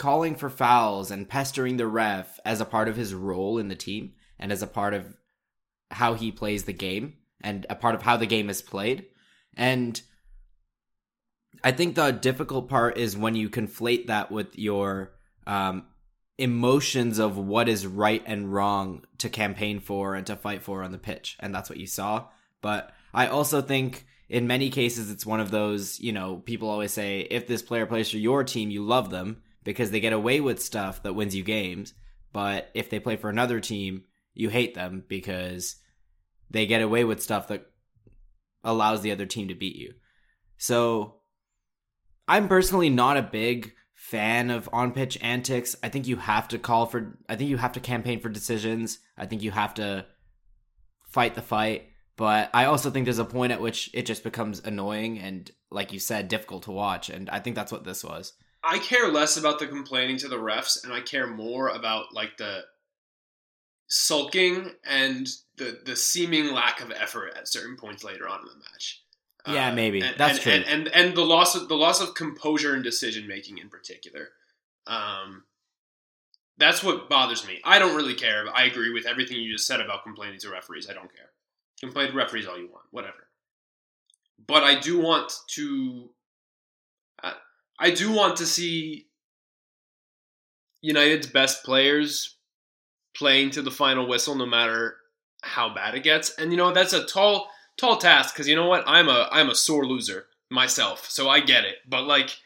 calling 0.00 0.34
for 0.34 0.48
fouls 0.48 1.10
and 1.10 1.28
pestering 1.28 1.76
the 1.76 1.86
ref 1.86 2.40
as 2.42 2.58
a 2.58 2.64
part 2.64 2.88
of 2.88 2.96
his 2.96 3.12
role 3.12 3.58
in 3.58 3.68
the 3.68 3.74
team 3.74 4.14
and 4.38 4.50
as 4.50 4.62
a 4.62 4.66
part 4.66 4.94
of 4.94 5.14
how 5.90 6.14
he 6.14 6.32
plays 6.32 6.64
the 6.64 6.72
game 6.72 7.12
and 7.42 7.66
a 7.68 7.74
part 7.74 7.94
of 7.94 8.00
how 8.00 8.16
the 8.16 8.24
game 8.24 8.48
is 8.48 8.62
played. 8.62 9.04
And 9.58 10.00
I 11.62 11.72
think 11.72 11.96
the 11.96 12.12
difficult 12.12 12.70
part 12.70 12.96
is 12.96 13.14
when 13.14 13.34
you 13.34 13.50
conflate 13.50 14.06
that 14.06 14.32
with 14.32 14.58
your 14.58 15.12
um, 15.46 15.84
emotions 16.38 17.18
of 17.18 17.36
what 17.36 17.68
is 17.68 17.86
right 17.86 18.22
and 18.24 18.50
wrong 18.50 19.04
to 19.18 19.28
campaign 19.28 19.80
for 19.80 20.14
and 20.14 20.26
to 20.28 20.34
fight 20.34 20.62
for 20.62 20.82
on 20.82 20.92
the 20.92 20.98
pitch. 20.98 21.36
And 21.40 21.54
that's 21.54 21.68
what 21.68 21.78
you 21.78 21.86
saw. 21.86 22.24
But 22.62 22.90
I 23.12 23.26
also 23.26 23.60
think 23.60 24.06
in 24.30 24.46
many 24.46 24.70
cases, 24.70 25.10
it's 25.10 25.26
one 25.26 25.40
of 25.40 25.50
those, 25.50 26.00
you 26.00 26.12
know, 26.12 26.36
people 26.36 26.70
always 26.70 26.94
say, 26.94 27.20
if 27.30 27.46
this 27.46 27.60
player 27.60 27.84
plays 27.84 28.08
for 28.08 28.16
your 28.16 28.44
team, 28.44 28.70
you 28.70 28.82
love 28.82 29.10
them 29.10 29.42
because 29.64 29.90
they 29.90 30.00
get 30.00 30.12
away 30.12 30.40
with 30.40 30.62
stuff 30.62 31.02
that 31.02 31.14
wins 31.14 31.34
you 31.34 31.42
games. 31.42 31.94
But 32.32 32.70
if 32.74 32.90
they 32.90 33.00
play 33.00 33.16
for 33.16 33.28
another 33.30 33.60
team, 33.60 34.04
you 34.34 34.48
hate 34.48 34.74
them 34.74 35.04
because 35.08 35.76
they 36.50 36.66
get 36.66 36.82
away 36.82 37.04
with 37.04 37.22
stuff 37.22 37.48
that 37.48 37.66
allows 38.62 39.02
the 39.02 39.12
other 39.12 39.26
team 39.26 39.48
to 39.48 39.54
beat 39.54 39.76
you. 39.76 39.94
So 40.58 41.16
I'm 42.28 42.48
personally 42.48 42.90
not 42.90 43.16
a 43.16 43.22
big 43.22 43.72
fan 43.94 44.50
of 44.50 44.68
on 44.72 44.92
pitch 44.92 45.18
antics. 45.20 45.76
I 45.82 45.88
think 45.88 46.06
you 46.06 46.16
have 46.16 46.48
to 46.48 46.58
call 46.58 46.86
for, 46.86 47.18
I 47.28 47.36
think 47.36 47.50
you 47.50 47.56
have 47.56 47.72
to 47.72 47.80
campaign 47.80 48.20
for 48.20 48.28
decisions. 48.28 48.98
I 49.18 49.26
think 49.26 49.42
you 49.42 49.50
have 49.50 49.74
to 49.74 50.06
fight 51.08 51.34
the 51.34 51.42
fight. 51.42 51.86
But 52.16 52.50
I 52.52 52.66
also 52.66 52.90
think 52.90 53.06
there's 53.06 53.18
a 53.18 53.24
point 53.24 53.52
at 53.52 53.60
which 53.60 53.90
it 53.94 54.06
just 54.06 54.22
becomes 54.22 54.60
annoying 54.60 55.18
and, 55.18 55.50
like 55.70 55.92
you 55.92 55.98
said, 55.98 56.28
difficult 56.28 56.64
to 56.64 56.70
watch. 56.70 57.08
And 57.08 57.30
I 57.30 57.40
think 57.40 57.56
that's 57.56 57.72
what 57.72 57.84
this 57.84 58.04
was. 58.04 58.34
I 58.62 58.78
care 58.78 59.10
less 59.10 59.36
about 59.36 59.58
the 59.58 59.66
complaining 59.66 60.18
to 60.18 60.28
the 60.28 60.36
refs, 60.36 60.84
and 60.84 60.92
I 60.92 61.00
care 61.00 61.26
more 61.26 61.68
about 61.68 62.14
like 62.14 62.36
the 62.36 62.64
sulking 63.86 64.70
and 64.84 65.26
the 65.56 65.80
the 65.84 65.96
seeming 65.96 66.52
lack 66.52 66.80
of 66.80 66.92
effort 66.92 67.32
at 67.36 67.48
certain 67.48 67.76
points 67.76 68.04
later 68.04 68.28
on 68.28 68.40
in 68.40 68.46
the 68.46 68.64
match. 68.72 69.02
Yeah, 69.48 69.70
uh, 69.70 69.74
maybe 69.74 70.00
and, 70.00 70.16
that's 70.18 70.34
and, 70.34 70.40
true. 70.40 70.52
And, 70.52 70.64
and, 70.64 70.88
and 70.88 71.16
the 71.16 71.24
loss 71.24 71.54
of 71.54 71.68
the 71.68 71.76
loss 71.76 72.00
of 72.00 72.14
composure 72.14 72.74
and 72.74 72.84
decision 72.84 73.26
making 73.26 73.58
in 73.58 73.68
particular. 73.68 74.28
Um, 74.86 75.44
that's 76.58 76.82
what 76.82 77.08
bothers 77.08 77.46
me. 77.46 77.60
I 77.64 77.78
don't 77.78 77.96
really 77.96 78.14
care. 78.14 78.44
I 78.54 78.64
agree 78.64 78.92
with 78.92 79.06
everything 79.06 79.38
you 79.38 79.52
just 79.52 79.66
said 79.66 79.80
about 79.80 80.02
complaining 80.02 80.38
to 80.40 80.50
referees. 80.50 80.88
I 80.90 80.92
don't 80.92 81.14
care. 81.14 81.30
Complain 81.80 82.10
to 82.10 82.16
referees 82.16 82.46
all 82.46 82.58
you 82.58 82.68
want, 82.70 82.84
whatever. 82.90 83.28
But 84.46 84.62
I 84.62 84.78
do 84.78 85.00
want 85.00 85.32
to 85.54 86.10
I 87.80 87.90
do 87.90 88.12
want 88.12 88.36
to 88.36 88.46
see 88.46 89.06
United's 90.82 91.26
best 91.26 91.64
players 91.64 92.36
playing 93.16 93.50
to 93.50 93.62
the 93.62 93.70
final 93.70 94.06
whistle, 94.06 94.34
no 94.34 94.46
matter 94.46 94.96
how 95.42 95.72
bad 95.74 95.94
it 95.94 96.02
gets. 96.02 96.34
And 96.34 96.52
you 96.52 96.58
know 96.58 96.72
that's 96.72 96.92
a 96.92 97.04
tall, 97.06 97.48
tall 97.78 97.96
task 97.96 98.34
because 98.34 98.46
you 98.46 98.54
know 98.54 98.68
what? 98.68 98.84
I'm 98.86 99.08
a 99.08 99.28
I'm 99.32 99.48
a 99.48 99.54
sore 99.54 99.86
loser 99.86 100.26
myself, 100.50 101.08
so 101.08 101.28
I 101.28 101.40
get 101.40 101.64
it. 101.64 101.76
But 101.88 102.04
like, 102.04 102.36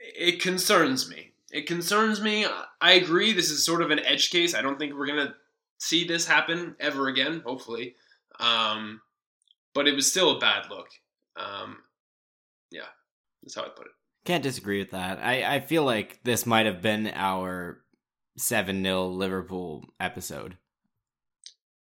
it 0.00 0.42
concerns 0.42 1.08
me. 1.08 1.32
It 1.52 1.66
concerns 1.66 2.20
me. 2.20 2.46
I 2.80 2.92
agree. 2.92 3.32
This 3.32 3.50
is 3.50 3.64
sort 3.64 3.80
of 3.80 3.92
an 3.92 4.00
edge 4.00 4.30
case. 4.30 4.54
I 4.54 4.62
don't 4.62 4.78
think 4.78 4.94
we're 4.94 5.06
gonna 5.06 5.34
see 5.78 6.04
this 6.04 6.26
happen 6.26 6.74
ever 6.80 7.06
again. 7.06 7.42
Hopefully, 7.46 7.94
um, 8.40 9.00
but 9.72 9.86
it 9.86 9.94
was 9.94 10.10
still 10.10 10.36
a 10.36 10.40
bad 10.40 10.68
look. 10.68 10.88
Um. 11.36 11.78
That's 13.48 13.54
how 13.54 13.62
I 13.62 13.74
put 13.74 13.86
it. 13.86 13.92
Can't 14.26 14.42
disagree 14.42 14.78
with 14.78 14.90
that. 14.90 15.20
I, 15.22 15.54
I 15.54 15.60
feel 15.60 15.84
like 15.84 16.20
this 16.22 16.44
might 16.44 16.66
have 16.66 16.82
been 16.82 17.10
our 17.14 17.78
7 18.36 18.82
0 18.82 19.06
Liverpool 19.06 19.86
episode. 19.98 20.58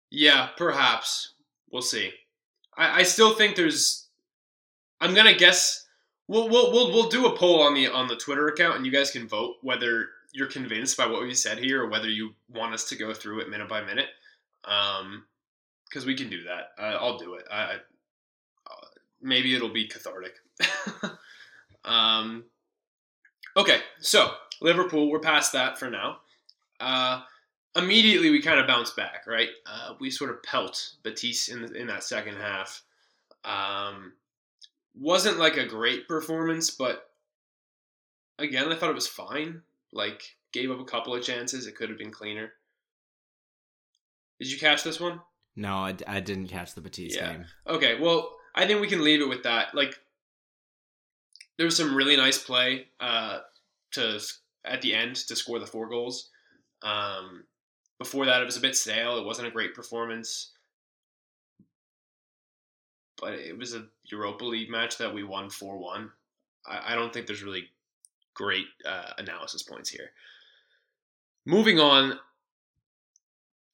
Yeah, 0.10 0.48
perhaps. 0.56 1.34
We'll 1.70 1.82
see. 1.82 2.12
I, 2.78 3.02
I 3.02 3.04
still 3.04 3.34
think 3.34 3.58
there's. 3.58 4.08
I'm 5.02 5.14
gonna 5.14 5.34
guess. 5.34 5.86
We'll, 6.30 6.48
we'll 6.48 6.72
we'll 6.72 6.94
we'll 6.94 7.10
do 7.10 7.26
a 7.26 7.36
poll 7.36 7.64
on 7.64 7.74
the 7.74 7.88
on 7.88 8.08
the 8.08 8.16
Twitter 8.16 8.48
account, 8.48 8.78
and 8.78 8.86
you 8.86 8.94
guys 8.94 9.12
can 9.12 9.28
vote 9.28 9.56
whether 9.62 10.08
you're 10.32 10.48
convinced 10.48 10.96
by 10.96 11.08
what 11.08 11.24
we 11.24 11.34
said 11.34 11.58
here, 11.58 11.84
or 11.84 11.90
whether 11.90 12.08
you 12.08 12.34
want 12.50 12.74
us 12.74 12.88
to 12.88 12.96
go 12.96 13.14
through 13.14 13.42
it 13.42 13.50
minute 13.50 13.68
by 13.68 13.82
minute. 13.82 14.08
Um, 14.64 15.26
because 15.90 16.06
we 16.06 16.16
can 16.16 16.30
do 16.30 16.44
that. 16.44 16.70
I, 16.80 16.94
I'll 16.94 17.18
do 17.18 17.34
it. 17.34 17.44
I, 17.52 17.74
uh, 17.74 18.86
maybe 19.22 19.54
it'll 19.54 19.74
be 19.74 19.88
cathartic. 19.88 20.36
Um, 21.86 22.46
okay, 23.58 23.80
so 24.00 24.32
Liverpool, 24.62 25.10
we're 25.10 25.20
past 25.20 25.54
that 25.54 25.78
for 25.80 25.90
now. 25.90 26.18
Uh, 26.80 27.22
immediately, 27.76 28.30
we 28.30 28.42
kind 28.42 28.60
of 28.60 28.68
bounce 28.68 28.92
back, 28.92 29.26
right? 29.28 29.50
Uh, 29.66 29.94
we 30.00 30.10
sort 30.12 30.30
of 30.32 30.42
pelt 30.44 30.94
Betis 31.04 31.48
in 31.50 31.76
in 31.76 31.88
that 31.88 32.04
second 32.04 32.36
half. 32.38 32.82
Um, 33.44 34.14
wasn't 34.96 35.40
like 35.40 35.58
a 35.58 35.66
great 35.66 36.08
performance, 36.08 36.70
but 36.72 37.10
again, 38.40 38.72
I 38.72 38.76
thought 38.76 38.90
it 38.90 38.96
was 38.96 39.08
fine. 39.08 39.62
Like, 39.94 40.22
gave 40.54 40.72
up 40.72 40.80
a 40.80 40.86
couple 40.86 41.16
of 41.16 41.24
chances. 41.24 41.66
It 41.68 41.76
could 41.76 41.90
have 41.90 41.98
been 41.98 42.12
cleaner. 42.12 42.54
Did 44.40 44.52
you 44.52 44.58
catch 44.58 44.84
this 44.84 45.00
one? 45.00 45.20
No, 45.56 45.76
I, 45.76 45.96
I 46.08 46.20
didn't 46.20 46.48
catch 46.48 46.74
the 46.74 46.82
Betis 46.82 47.16
Yeah. 47.16 47.32
game. 47.34 47.46
Okay, 47.68 48.00
well, 48.00 48.36
I 48.56 48.66
think 48.66 48.82
we 48.82 48.88
can 48.88 49.04
leave 49.04 49.22
it 49.22 49.30
with 49.30 49.44
that. 49.44 49.76
Like, 49.76 49.96
there 51.62 51.68
was 51.68 51.78
some 51.78 51.94
really 51.94 52.18
nice 52.18 52.40
play 52.40 52.88
uh, 53.00 53.38
to 53.92 54.20
at 54.66 54.82
the 54.82 54.96
end 54.96 55.16
to 55.16 55.36
score 55.36 55.60
the 55.60 55.68
four 55.68 55.88
goals. 55.88 56.32
Um, 56.82 57.44
before 58.00 58.26
that, 58.26 58.42
it 58.42 58.46
was 58.46 58.58
a 58.58 58.62
bit 58.62 58.76
stale. 58.76 59.20
It 59.20 59.26
wasn't 59.26 59.48
a 59.48 59.52
great 59.52 59.76
performance, 59.76 60.54
but 63.22 63.34
it 63.34 63.56
was 63.56 63.76
a 63.76 63.86
Europa 64.06 64.44
League 64.44 64.72
match 64.72 64.98
that 64.98 65.14
we 65.14 65.24
won 65.24 65.52
four 65.52 65.78
one. 65.78 66.10
I, 66.66 66.94
I 66.94 66.96
don't 66.96 67.14
think 67.14 67.28
there's 67.28 67.44
really 67.44 67.66
great 68.34 68.66
uh, 68.84 69.12
analysis 69.20 69.62
points 69.62 69.92
here. 69.92 70.10
Moving 71.46 71.80
on, 71.80 72.18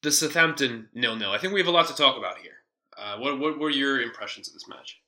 the 0.02 0.12
Southampton 0.12 0.90
nil 0.92 1.16
nil. 1.16 1.30
I 1.30 1.38
think 1.38 1.54
we 1.54 1.60
have 1.60 1.68
a 1.68 1.70
lot 1.70 1.88
to 1.88 1.94
talk 1.94 2.18
about 2.18 2.36
here. 2.36 2.56
Uh, 2.98 3.16
what 3.16 3.40
what 3.40 3.58
were 3.58 3.70
your 3.70 4.02
impressions 4.02 4.46
of 4.46 4.52
this 4.52 4.68
match? 4.68 5.00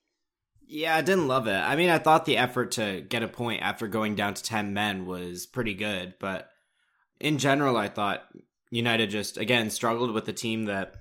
Yeah, 0.72 0.94
I 0.94 1.00
didn't 1.00 1.26
love 1.26 1.48
it. 1.48 1.56
I 1.56 1.74
mean, 1.74 1.90
I 1.90 1.98
thought 1.98 2.26
the 2.26 2.36
effort 2.36 2.70
to 2.72 3.00
get 3.00 3.24
a 3.24 3.28
point 3.28 3.60
after 3.60 3.88
going 3.88 4.14
down 4.14 4.34
to 4.34 4.42
10 4.42 4.72
men 4.72 5.04
was 5.04 5.44
pretty 5.44 5.74
good, 5.74 6.14
but 6.20 6.48
in 7.18 7.38
general, 7.38 7.76
I 7.76 7.88
thought 7.88 8.22
United 8.70 9.10
just, 9.10 9.36
again, 9.36 9.70
struggled 9.70 10.12
with 10.12 10.28
a 10.28 10.32
team 10.32 10.66
that. 10.66 10.94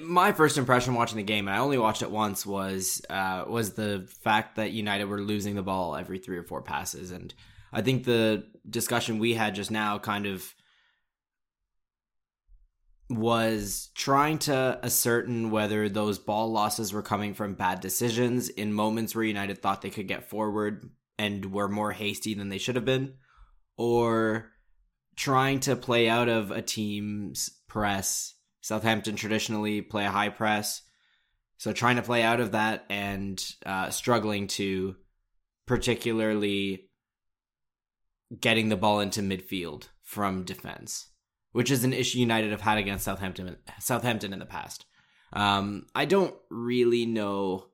My 0.00 0.32
first 0.32 0.56
impression 0.56 0.94
watching 0.94 1.18
the 1.18 1.22
game, 1.22 1.48
and 1.48 1.54
I 1.54 1.60
only 1.60 1.76
watched 1.76 2.00
it 2.00 2.10
once, 2.10 2.46
was 2.46 3.02
uh, 3.10 3.44
was 3.46 3.74
the 3.74 4.08
fact 4.22 4.56
that 4.56 4.72
United 4.72 5.04
were 5.04 5.20
losing 5.20 5.54
the 5.54 5.62
ball 5.62 5.94
every 5.94 6.18
three 6.18 6.38
or 6.38 6.44
four 6.44 6.62
passes, 6.62 7.10
and 7.10 7.34
I 7.74 7.82
think 7.82 8.04
the 8.04 8.46
discussion 8.70 9.18
we 9.18 9.34
had 9.34 9.54
just 9.54 9.70
now 9.70 9.98
kind 9.98 10.24
of 10.24 10.54
was 13.10 13.90
trying 13.94 14.38
to 14.38 14.78
ascertain 14.82 15.50
whether 15.50 15.88
those 15.88 16.18
ball 16.18 16.50
losses 16.50 16.92
were 16.92 17.02
coming 17.02 17.34
from 17.34 17.54
bad 17.54 17.80
decisions 17.80 18.48
in 18.48 18.72
moments 18.72 19.14
where 19.14 19.24
United 19.24 19.60
thought 19.60 19.82
they 19.82 19.90
could 19.90 20.08
get 20.08 20.28
forward 20.30 20.90
and 21.18 21.52
were 21.52 21.68
more 21.68 21.92
hasty 21.92 22.34
than 22.34 22.48
they 22.48 22.58
should 22.58 22.76
have 22.76 22.84
been, 22.84 23.14
or 23.76 24.50
trying 25.16 25.60
to 25.60 25.76
play 25.76 26.08
out 26.08 26.28
of 26.28 26.50
a 26.50 26.62
team's 26.62 27.50
press. 27.68 28.34
Southampton 28.60 29.16
traditionally 29.16 29.82
play 29.82 30.04
a 30.04 30.10
high 30.10 30.30
press, 30.30 30.82
so 31.58 31.72
trying 31.72 31.96
to 31.96 32.02
play 32.02 32.22
out 32.22 32.40
of 32.40 32.52
that 32.52 32.84
and 32.88 33.44
uh, 33.66 33.90
struggling 33.90 34.46
to 34.46 34.96
particularly 35.66 36.88
getting 38.40 38.68
the 38.68 38.76
ball 38.76 39.00
into 39.00 39.20
midfield 39.20 39.88
from 40.02 40.44
defense 40.44 41.11
which 41.52 41.70
is 41.70 41.84
an 41.84 41.92
issue 41.92 42.18
United 42.18 42.50
have 42.50 42.62
had 42.62 42.78
against 42.78 43.04
Southampton 43.04 43.56
Southampton 43.78 44.32
in 44.32 44.38
the 44.38 44.46
past. 44.46 44.86
Um, 45.32 45.86
I 45.94 46.04
don't 46.04 46.34
really 46.50 47.06
know. 47.06 47.66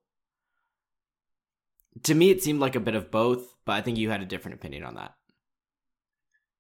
To 2.05 2.15
me, 2.15 2.31
it 2.31 2.43
seemed 2.43 2.61
like 2.61 2.77
a 2.77 2.81
bit 2.81 2.95
of 2.95 3.11
both, 3.11 3.55
but 3.65 3.73
I 3.73 3.81
think 3.81 3.99
you 3.99 4.11
had 4.11 4.23
a 4.23 4.27
different 4.27 4.57
opinion 4.57 4.85
on 4.85 4.95
that. 4.95 5.15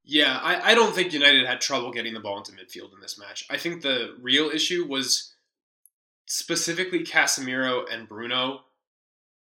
Yeah, 0.04 0.38
I, 0.42 0.72
I 0.72 0.74
don't 0.74 0.94
think 0.94 1.12
United 1.12 1.46
had 1.46 1.60
trouble 1.60 1.92
getting 1.92 2.14
the 2.14 2.20
ball 2.20 2.38
into 2.38 2.52
midfield 2.52 2.94
in 2.94 3.00
this 3.00 3.18
match. 3.18 3.46
I 3.50 3.58
think 3.58 3.82
the 3.82 4.16
real 4.20 4.48
issue 4.48 4.86
was 4.88 5.34
specifically 6.26 7.04
Casemiro 7.04 7.84
and 7.92 8.08
Bruno 8.08 8.60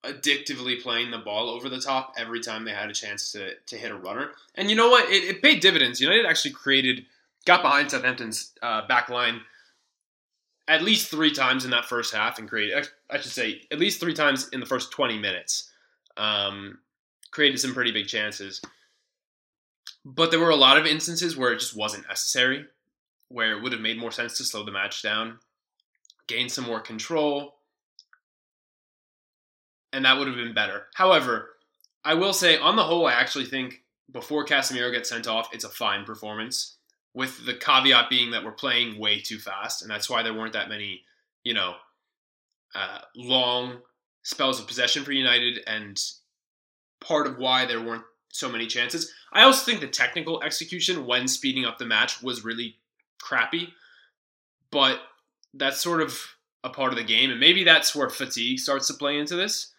addictively 0.04 0.82
playing 0.82 1.12
the 1.12 1.18
ball 1.20 1.50
over 1.50 1.70
the 1.70 1.80
top 1.80 2.14
every 2.18 2.40
time 2.40 2.66
they 2.66 2.72
had 2.72 2.90
a 2.90 2.94
chance 2.94 3.32
to, 3.34 3.52
to 3.68 3.78
hit 3.78 3.92
a 3.92 3.96
runner. 3.96 4.32
And 4.56 4.70
you 4.70 4.76
know 4.76 4.90
what? 4.90 5.10
It, 5.10 5.24
it 5.24 5.42
paid 5.42 5.60
dividends. 5.60 6.02
United 6.02 6.26
actually 6.26 6.52
created– 6.52 7.06
got 7.48 7.62
behind 7.62 7.90
Southampton's 7.90 8.52
uh, 8.62 8.86
back 8.88 9.10
line 9.10 9.42
at 10.68 10.84
least 10.84 11.10
three 11.10 11.32
times 11.32 11.64
in 11.64 11.72
that 11.72 11.86
first 11.86 12.14
half 12.14 12.40
and 12.40 12.50
created, 12.50 12.90
I 13.10 13.20
should 13.20 13.32
say, 13.32 13.62
at 13.72 13.80
least 13.80 14.02
three 14.02 14.14
times 14.14 14.50
in 14.50 14.60
the 14.60 14.66
first 14.66 14.92
20 14.92 15.18
minutes. 15.18 15.72
Um, 16.18 16.80
created 17.32 17.60
some 17.60 17.74
pretty 17.74 17.92
big 17.92 18.08
chances. 18.08 18.62
But 20.04 20.30
there 20.30 20.42
were 20.42 20.50
a 20.50 20.58
lot 20.58 20.78
of 20.78 20.86
instances 20.86 21.38
where 21.38 21.54
it 21.54 21.60
just 21.60 21.76
wasn't 21.76 22.08
necessary, 22.08 22.66
where 23.30 23.54
it 23.54 23.64
would 23.64 23.72
have 23.72 23.82
made 23.82 23.98
more 23.98 24.12
sense 24.12 24.38
to 24.38 24.44
slow 24.44 24.64
the 24.64 24.72
match 24.72 25.02
down, 25.02 25.40
gain 26.28 26.50
some 26.50 26.66
more 26.66 26.82
control, 26.82 27.56
and 29.94 30.04
that 30.04 30.18
would 30.18 30.28
have 30.28 30.36
been 30.36 30.54
better. 30.54 30.88
However, 30.96 31.52
I 32.04 32.14
will 32.16 32.34
say, 32.34 32.58
on 32.58 32.76
the 32.76 32.84
whole, 32.84 33.06
I 33.06 33.14
actually 33.14 33.46
think 33.46 33.84
before 34.12 34.46
Casemiro 34.46 34.92
gets 34.92 35.10
sent 35.10 35.28
off, 35.28 35.50
it's 35.54 35.66
a 35.66 35.70
fine 35.70 36.04
performance 36.04 36.77
with 37.18 37.48
the 37.48 37.54
caveat 37.56 38.12
being 38.12 38.30
that 38.30 38.46
we're 38.46 38.52
playing 38.52 39.00
way 39.00 39.20
too 39.20 39.40
fast, 39.40 39.82
and 39.82 39.90
that's 39.90 40.08
why 40.08 40.22
there 40.22 40.36
weren't 40.36 40.54
that 40.54 40.70
many, 40.70 41.02
you 41.44 41.52
know, 41.52 41.74
uh, 42.76 43.00
long 43.16 43.80
spells 44.22 44.60
of 44.60 44.68
possession 44.68 45.04
for 45.04 45.12
United, 45.12 45.62
and 45.66 46.00
part 47.00 47.26
of 47.26 47.40
why 47.40 47.66
there 47.66 47.82
weren't 47.82 48.04
so 48.30 48.48
many 48.48 48.68
chances. 48.68 49.12
I 49.34 49.42
also 49.42 49.66
think 49.66 49.82
the 49.82 49.88
technical 49.88 50.44
execution 50.44 51.08
when 51.08 51.28
speeding 51.28 51.66
up 51.66 51.80
the 51.80 51.88
match 51.88 52.22
was 52.22 52.46
really 52.46 52.76
crappy, 53.20 53.74
but 54.70 55.00
that's 55.56 55.82
sort 55.82 56.02
of 56.02 56.20
a 56.64 56.70
part 56.70 56.94
of 56.94 57.00
the 57.00 57.04
game, 57.04 57.32
and 57.32 57.40
maybe 57.40 57.64
that's 57.64 57.96
where 57.96 58.12
fatigue 58.12 58.60
starts 58.60 58.86
to 58.90 58.94
play 58.94 59.18
into 59.18 59.36
this, 59.36 59.74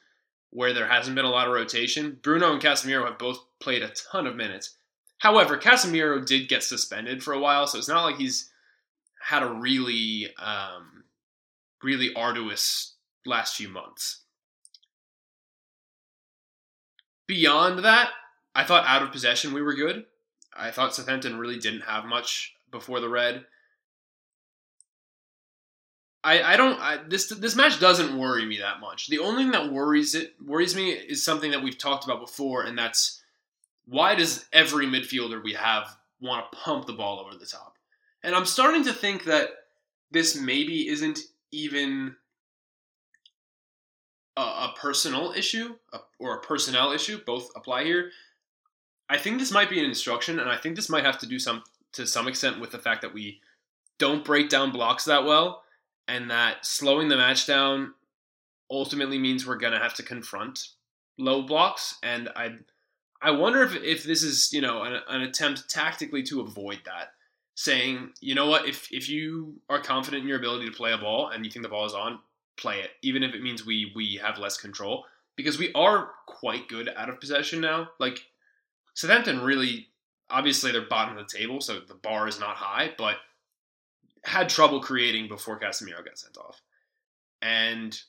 where 0.51 0.73
there 0.73 0.89
hasn't 0.89 1.15
been 1.15 1.25
a 1.25 1.31
lot 1.31 1.47
of 1.47 1.55
rotation. 1.55 2.19
Bruno 2.21 2.53
and 2.53 2.61
Casemiro 2.61 3.05
have 3.05 3.19
both 3.19 3.39
played 3.61 3.85
a 3.85 3.93
ton 4.11 4.27
of 4.27 4.35
minutes. 4.35 4.75
However, 5.19 5.59
Casemiro 5.59 6.25
did 6.25 6.49
get 6.49 6.63
suspended 6.63 7.23
for 7.23 7.33
a 7.33 7.41
while, 7.41 7.67
so 7.67 7.79
it's 7.79 7.89
not 7.89 8.05
like 8.05 8.17
he's 8.17 8.51
had 9.21 9.43
a 9.43 9.53
really, 9.53 10.29
um, 10.39 11.05
really 11.83 12.15
arduous 12.15 12.95
last 13.27 13.57
few 13.57 13.69
months. 13.69 14.21
Beyond 17.27 17.85
that, 17.85 18.11
I 18.55 18.65
thought 18.65 18.87
out 18.87 19.03
of 19.03 19.13
possession 19.13 19.53
we 19.53 19.61
were 19.61 19.75
good. 19.75 20.07
I 20.57 20.71
thought 20.71 20.95
Southampton 20.95 21.39
really 21.39 21.59
didn't 21.59 21.83
have 21.83 22.05
much 22.05 22.55
before 22.71 23.01
the 23.01 23.09
red. 23.09 23.45
I, 26.25 26.43
I 26.43 26.57
don't 26.57 26.81
I, 26.81 26.99
this 27.09 27.29
this 27.29 27.55
match 27.55 27.79
doesn't 27.79 28.19
worry 28.19 28.45
me 28.45 28.59
that 28.59 28.81
much. 28.81 29.09
The 29.09 29.21
only 29.21 29.45
thing 29.45 29.53
that 29.53 29.73
worries 29.73 30.15
it 30.15 30.35
worries 30.45 30.75
me 30.75 30.91
is 30.91 31.25
something 31.25 31.53
that 31.53 31.63
we've 31.63 31.79
talked 31.79 32.05
about 32.05 32.21
before, 32.21 32.65
and 32.65 32.77
that's 32.77 33.23
why 33.89 34.15
does 34.15 34.47
every 34.53 34.87
midfielder 34.87 35.43
we 35.43 35.55
have 35.55 35.97
want 36.21 36.51
to 36.51 36.59
pump 36.59 36.87
the 36.87 36.93
ball 36.93 37.21
over 37.21 37.37
the 37.37 37.47
top? 37.47 37.75
And 38.23 38.35
I'm 38.35 38.47
starting 38.47 38.85
to 38.85 38.93
think 38.93 39.25
that 39.25 39.49
this 40.11 40.37
maybe 40.39 40.89
isn't 40.89 41.21
even 41.53 42.15
a, 44.37 44.41
a 44.41 44.75
personal 44.79 45.33
issue 45.33 45.77
a, 45.93 45.99
or 46.19 46.37
a 46.37 46.41
personnel 46.41 46.93
issue. 46.93 47.21
Both 47.25 47.51
apply 47.57 47.85
here. 47.85 48.11
I 49.09 49.17
think 49.17 49.39
this 49.39 49.53
might 49.53 49.71
be 49.71 49.79
an 49.79 49.87
instruction, 49.87 50.39
and 50.39 50.51
I 50.51 50.57
think 50.57 50.77
this 50.77 50.91
might 50.91 51.05
have 51.05 51.19
to 51.21 51.27
do 51.27 51.39
some 51.39 51.63
to 51.93 52.07
some 52.07 52.29
extent 52.29 52.61
with 52.61 52.71
the 52.71 52.79
fact 52.79 53.01
that 53.03 53.15
we 53.15 53.41
don't 53.99 54.25
break 54.25 54.51
down 54.51 54.71
blocks 54.71 55.05
that 55.07 55.25
well, 55.25 55.63
and 56.07 56.31
that 56.31 56.67
slowing 56.67 57.09
the 57.09 57.17
match 57.17 57.47
down 57.47 57.95
ultimately 58.71 59.19
means 59.19 59.47
we're 59.47 59.57
gonna 59.57 59.79
have 59.79 59.95
to 59.95 60.03
confront 60.03 60.69
low 61.19 61.43
blocks. 61.43 61.97
And 62.03 62.29
I 62.37 62.57
I 63.21 63.33
wonder 63.33 63.63
if 63.63 63.75
if 63.75 64.05
this 64.05 64.23
is 64.23 64.53
you 64.53 64.61
know 64.61 64.83
an, 64.83 65.01
an, 65.09 65.23
attempt 65.23 65.69
tactically 65.69 66.23
to 66.25 66.41
avoid 66.41 66.81
that, 66.85 67.13
saying 67.55 68.13
you 68.21 68.35
know 68.35 68.47
what 68.47 68.69
if 68.69 68.93
if 68.93 69.09
you 69.09 69.61
are 69.69 69.81
confident 69.81 70.23
in 70.23 70.29
your 70.29 70.39
ability 70.39 70.67
to 70.67 70.77
play 70.77 70.93
a 70.93 70.99
ball 70.99 71.29
and 71.29 71.45
you 71.45 71.51
think 71.51 71.65
the 71.65 71.69
ball 71.69 71.87
is 71.87 71.95
on, 71.95 72.21
play 72.57 72.81
it, 72.81 72.91
even 73.03 73.23
if 73.23 73.35
it 73.35 73.43
means 73.43 73.67
we 73.67 73.93
we 73.95 74.17
have 74.23 74.39
less 74.39 74.57
control. 74.57 75.05
Because 75.37 75.59
we 75.59 75.73
are 75.75 76.11
quite 76.27 76.69
good 76.69 76.91
out 76.97 77.09
of 77.09 77.21
possession 77.21 77.61
now. 77.61 77.91
Like 78.01 78.27
Southampton 78.95 79.41
really, 79.41 79.87
obviously 80.29 80.73
they're 80.73 80.83
bottom 80.83 81.17
of 81.17 81.29
the 81.29 81.39
table, 81.39 81.61
so 81.61 81.79
the 81.79 81.95
bar 81.95 82.27
is 82.27 82.41
not 82.41 82.57
high, 82.57 82.93
but 82.99 83.17
had 84.25 84.49
trouble 84.49 84.81
creating 84.81 85.29
before 85.29 85.61
Casemiro 85.61 86.05
got 86.05 86.19
sent 86.19 86.37
off, 86.37 86.61
and 87.41 88.01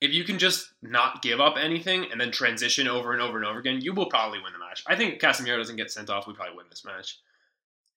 if 0.00 0.12
you 0.12 0.24
can 0.24 0.38
just 0.38 0.72
not 0.82 1.22
give 1.22 1.40
up 1.40 1.56
anything 1.56 2.06
and 2.10 2.20
then 2.20 2.30
transition 2.30 2.86
over 2.86 3.12
and 3.12 3.22
over 3.22 3.38
and 3.38 3.46
over 3.46 3.58
again, 3.58 3.80
you 3.80 3.94
will 3.94 4.06
probably 4.06 4.38
win 4.40 4.52
the 4.52 4.58
match. 4.58 4.84
I 4.86 4.96
think 4.96 5.20
Casemiro 5.20 5.56
doesn't 5.56 5.76
get 5.76 5.90
sent 5.90 6.10
off, 6.10 6.26
we 6.26 6.34
probably 6.34 6.56
win 6.56 6.66
this 6.68 6.84
match. 6.84 7.18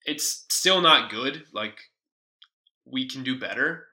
It's 0.06 0.46
still 0.50 0.82
not 0.82 1.12
good. 1.12 1.44
Like 1.54 1.78
we 2.86 3.08
can 3.08 3.24
do 3.24 3.38
better, 3.38 3.88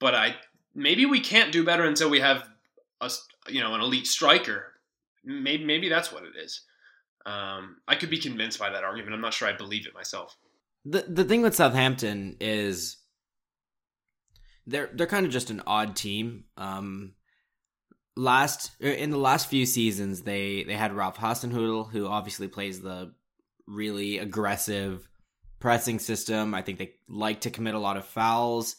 but 0.00 0.14
I 0.14 0.36
maybe 0.74 1.06
we 1.06 1.20
can't 1.20 1.52
do 1.52 1.64
better 1.64 1.84
until 1.84 2.10
we 2.10 2.20
have 2.20 2.48
a 3.00 3.10
you 3.48 3.60
know 3.60 3.74
an 3.74 3.80
elite 3.80 4.06
striker. 4.06 4.72
Maybe 5.24 5.64
maybe 5.64 5.88
that's 5.88 6.12
what 6.12 6.24
it 6.24 6.32
is. 6.36 6.62
Um, 7.24 7.76
I 7.88 7.94
could 7.94 8.10
be 8.10 8.18
convinced 8.18 8.58
by 8.58 8.70
that 8.70 8.84
argument. 8.84 9.14
I'm 9.14 9.20
not 9.20 9.32
sure 9.32 9.48
I 9.48 9.56
believe 9.56 9.86
it 9.86 9.94
myself. 9.94 10.36
The 10.84 11.06
the 11.08 11.24
thing 11.24 11.40
with 11.40 11.54
Southampton 11.54 12.36
is 12.40 12.98
they're 14.66 14.90
they're 14.92 15.06
kind 15.06 15.24
of 15.24 15.32
just 15.32 15.50
an 15.50 15.62
odd 15.66 15.96
team. 15.96 16.44
Um, 16.56 17.14
last 18.16 18.70
er, 18.82 18.88
in 18.88 19.10
the 19.10 19.18
last 19.18 19.48
few 19.48 19.66
seasons 19.66 20.22
they 20.22 20.64
they 20.64 20.74
had 20.74 20.92
Ralph 20.92 21.18
Hasenhüttl 21.18 21.90
who 21.90 22.06
obviously 22.06 22.48
plays 22.48 22.80
the 22.80 23.12
really 23.66 24.18
aggressive 24.18 25.08
pressing 25.64 25.98
system. 25.98 26.54
I 26.54 26.62
think 26.62 26.78
they 26.78 26.92
like 27.08 27.40
to 27.40 27.50
commit 27.50 27.74
a 27.74 27.78
lot 27.78 27.96
of 27.96 28.04
fouls. 28.04 28.76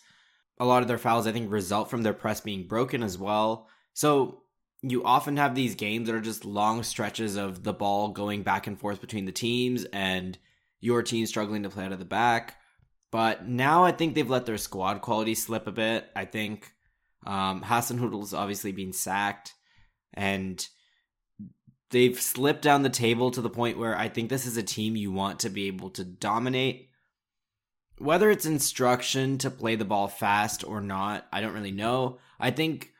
A 0.59 0.65
lot 0.65 0.83
of 0.83 0.87
their 0.87 0.99
fouls, 0.99 1.25
I 1.25 1.31
think, 1.31 1.51
result 1.51 1.89
from 1.89 2.03
their 2.03 2.13
press 2.13 2.41
being 2.41 2.67
broken 2.67 3.01
as 3.01 3.17
well. 3.17 3.67
So 3.93 4.43
you 4.83 5.03
often 5.03 5.37
have 5.37 5.55
these 5.55 5.73
games 5.73 6.07
that 6.07 6.15
are 6.15 6.21
just 6.21 6.45
long 6.45 6.83
stretches 6.83 7.37
of 7.37 7.63
the 7.63 7.73
ball 7.73 8.09
going 8.09 8.43
back 8.43 8.67
and 8.67 8.79
forth 8.79 9.01
between 9.01 9.25
the 9.25 9.31
teams 9.31 9.85
and 9.85 10.37
your 10.79 11.01
team 11.01 11.25
struggling 11.25 11.63
to 11.63 11.69
play 11.69 11.85
out 11.85 11.91
of 11.91 11.97
the 11.97 12.05
back. 12.05 12.55
But 13.11 13.47
now 13.47 13.83
I 13.83 13.91
think 13.91 14.13
they've 14.13 14.29
let 14.29 14.45
their 14.45 14.59
squad 14.59 15.01
quality 15.01 15.33
slip 15.33 15.65
a 15.65 15.71
bit. 15.71 16.07
I 16.15 16.25
think 16.25 16.71
um, 17.25 17.61
Hasenhüttl's 17.61 18.33
obviously 18.33 18.71
been 18.71 18.93
sacked, 18.93 19.53
and 20.13 20.65
they've 21.89 22.19
slipped 22.19 22.61
down 22.61 22.83
the 22.83 22.89
table 22.89 23.31
to 23.31 23.41
the 23.41 23.49
point 23.49 23.77
where 23.77 23.97
I 23.97 24.09
think 24.09 24.29
this 24.29 24.45
is 24.45 24.57
a 24.57 24.63
team 24.63 24.95
you 24.95 25.11
want 25.11 25.39
to 25.41 25.49
be 25.49 25.67
able 25.67 25.89
to 25.91 26.03
dominate. 26.03 26.89
Whether 27.97 28.29
it's 28.29 28.45
instruction 28.45 29.37
to 29.39 29.49
play 29.49 29.75
the 29.75 29.85
ball 29.85 30.07
fast 30.07 30.63
or 30.67 30.81
not, 30.81 31.25
I 31.31 31.41
don't 31.41 31.53
really 31.53 31.71
know. 31.71 32.19
I 32.39 32.51
think 32.51 32.91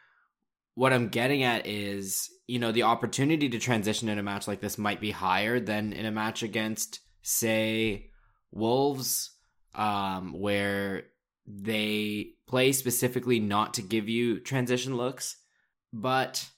what 0.74 0.94
I'm 0.94 1.10
getting 1.10 1.44
at 1.44 1.68
is, 1.68 2.30
you 2.48 2.60
know, 2.60 2.72
the 2.72 2.84
opportunity 2.84 3.50
to 3.50 3.60
transition 3.60 4.08
in 4.08 4.20
a 4.20 4.24
match 4.24 4.48
like 4.48 4.62
this 4.62 4.78
might 4.78 5.02
be 5.02 5.12
higher 5.12 5.60
than 5.60 5.94
in 5.94 6.06
a 6.06 6.12
match 6.12 6.44
against, 6.44 7.00
say, 7.22 8.12
Wolves, 8.52 9.32
um, 9.74 10.34
where 10.40 11.04
they 11.48 12.32
play 12.48 12.72
specifically 12.72 13.40
not 13.40 13.76
to 13.76 13.82
give 13.82 14.10
you 14.10 14.40
transition 14.40 14.98
looks. 14.98 15.38
But 15.94 16.50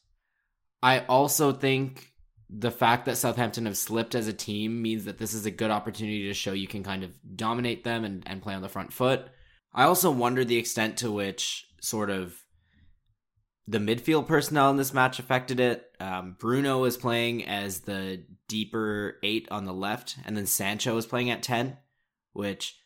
I 0.82 1.00
also 1.02 1.52
think 1.52 2.12
the 2.50 2.72
fact 2.72 3.06
that 3.06 3.18
Southampton 3.18 3.66
have 3.66 3.78
slipped 3.78 4.16
as 4.16 4.28
a 4.28 4.34
team 4.34 4.82
means 4.82 5.06
that 5.06 5.18
this 5.18 5.34
is 5.34 5.46
a 5.46 5.52
good 5.52 5.72
opportunity 5.72 6.28
to 6.28 6.34
show 6.34 6.54
you 6.54 6.68
can 6.68 6.84
kind 6.84 7.04
of 7.04 7.12
dominate 7.36 7.84
them 7.84 8.06
and, 8.06 8.24
and 8.26 8.42
play 8.42 8.54
on 8.54 8.62
the 8.62 8.70
front 8.70 8.94
foot. 8.94 9.28
I 9.74 9.84
also 9.84 10.10
wonder 10.10 10.46
the 10.46 10.58
extent 10.58 10.98
to 10.98 11.12
which 11.12 11.68
sort 11.82 12.10
of 12.10 12.36
the 13.68 13.80
midfield 13.80 14.28
personnel 14.28 14.72
in 14.72 14.78
this 14.78 14.94
match 14.94 15.20
affected 15.20 15.60
it. 15.60 15.86
Um, 16.00 16.38
Bruno 16.40 16.86
is 16.86 16.96
playing 16.96 17.46
as 17.46 17.82
the 17.82 18.24
deeper 18.48 19.18
eight 19.24 19.48
on 19.52 19.66
the 19.66 19.74
left, 19.74 20.18
and 20.26 20.38
then 20.38 20.46
Sancho 20.46 20.96
is 20.96 21.06
playing 21.06 21.30
at 21.30 21.44
10, 21.44 21.78
which 22.32 22.80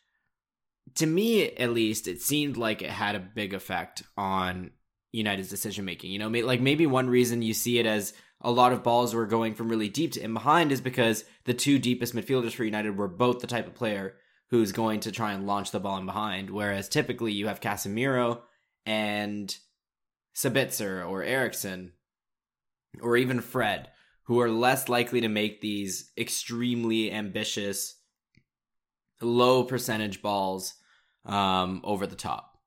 to 0.96 1.06
me 1.06 1.50
at 1.50 1.72
least, 1.72 2.08
it 2.08 2.20
seemed 2.20 2.56
like 2.56 2.82
it 2.82 2.90
had 2.90 3.14
a 3.14 3.20
big 3.20 3.54
effect 3.54 4.02
on 4.16 4.72
United's 5.12 5.50
decision 5.50 5.84
making. 5.84 6.10
You 6.10 6.18
know, 6.18 6.28
like 6.28 6.60
maybe 6.60 6.86
one 6.86 7.08
reason 7.08 7.42
you 7.42 7.54
see 7.54 7.78
it 7.78 7.86
as 7.86 8.12
a 8.40 8.50
lot 8.50 8.72
of 8.72 8.82
balls 8.82 9.14
were 9.14 9.26
going 9.26 9.54
from 9.54 9.68
really 9.68 9.88
deep 9.88 10.12
to 10.12 10.20
in 10.20 10.34
behind 10.34 10.72
is 10.72 10.80
because 10.80 11.24
the 11.44 11.54
two 11.54 11.78
deepest 11.78 12.14
midfielders 12.14 12.52
for 12.52 12.64
United 12.64 12.96
were 12.96 13.08
both 13.08 13.40
the 13.40 13.46
type 13.46 13.66
of 13.66 13.74
player 13.74 14.14
who's 14.50 14.72
going 14.72 15.00
to 15.00 15.12
try 15.12 15.32
and 15.32 15.46
launch 15.46 15.70
the 15.70 15.80
ball 15.80 15.96
in 15.96 16.06
behind. 16.06 16.50
Whereas 16.50 16.88
typically 16.88 17.32
you 17.32 17.46
have 17.46 17.60
Casemiro 17.60 18.40
and 18.84 19.54
Sabitzer 20.36 21.08
or 21.08 21.22
Eriksen 21.22 21.92
or 23.00 23.16
even 23.16 23.40
Fred, 23.40 23.88
who 24.24 24.40
are 24.40 24.50
less 24.50 24.88
likely 24.88 25.20
to 25.20 25.28
make 25.28 25.60
these 25.60 26.10
extremely 26.18 27.10
ambitious, 27.12 27.96
low 29.22 29.64
percentage 29.64 30.22
balls 30.22 30.74
um, 31.24 31.80
over 31.84 32.06
the 32.06 32.16
top. 32.16 32.58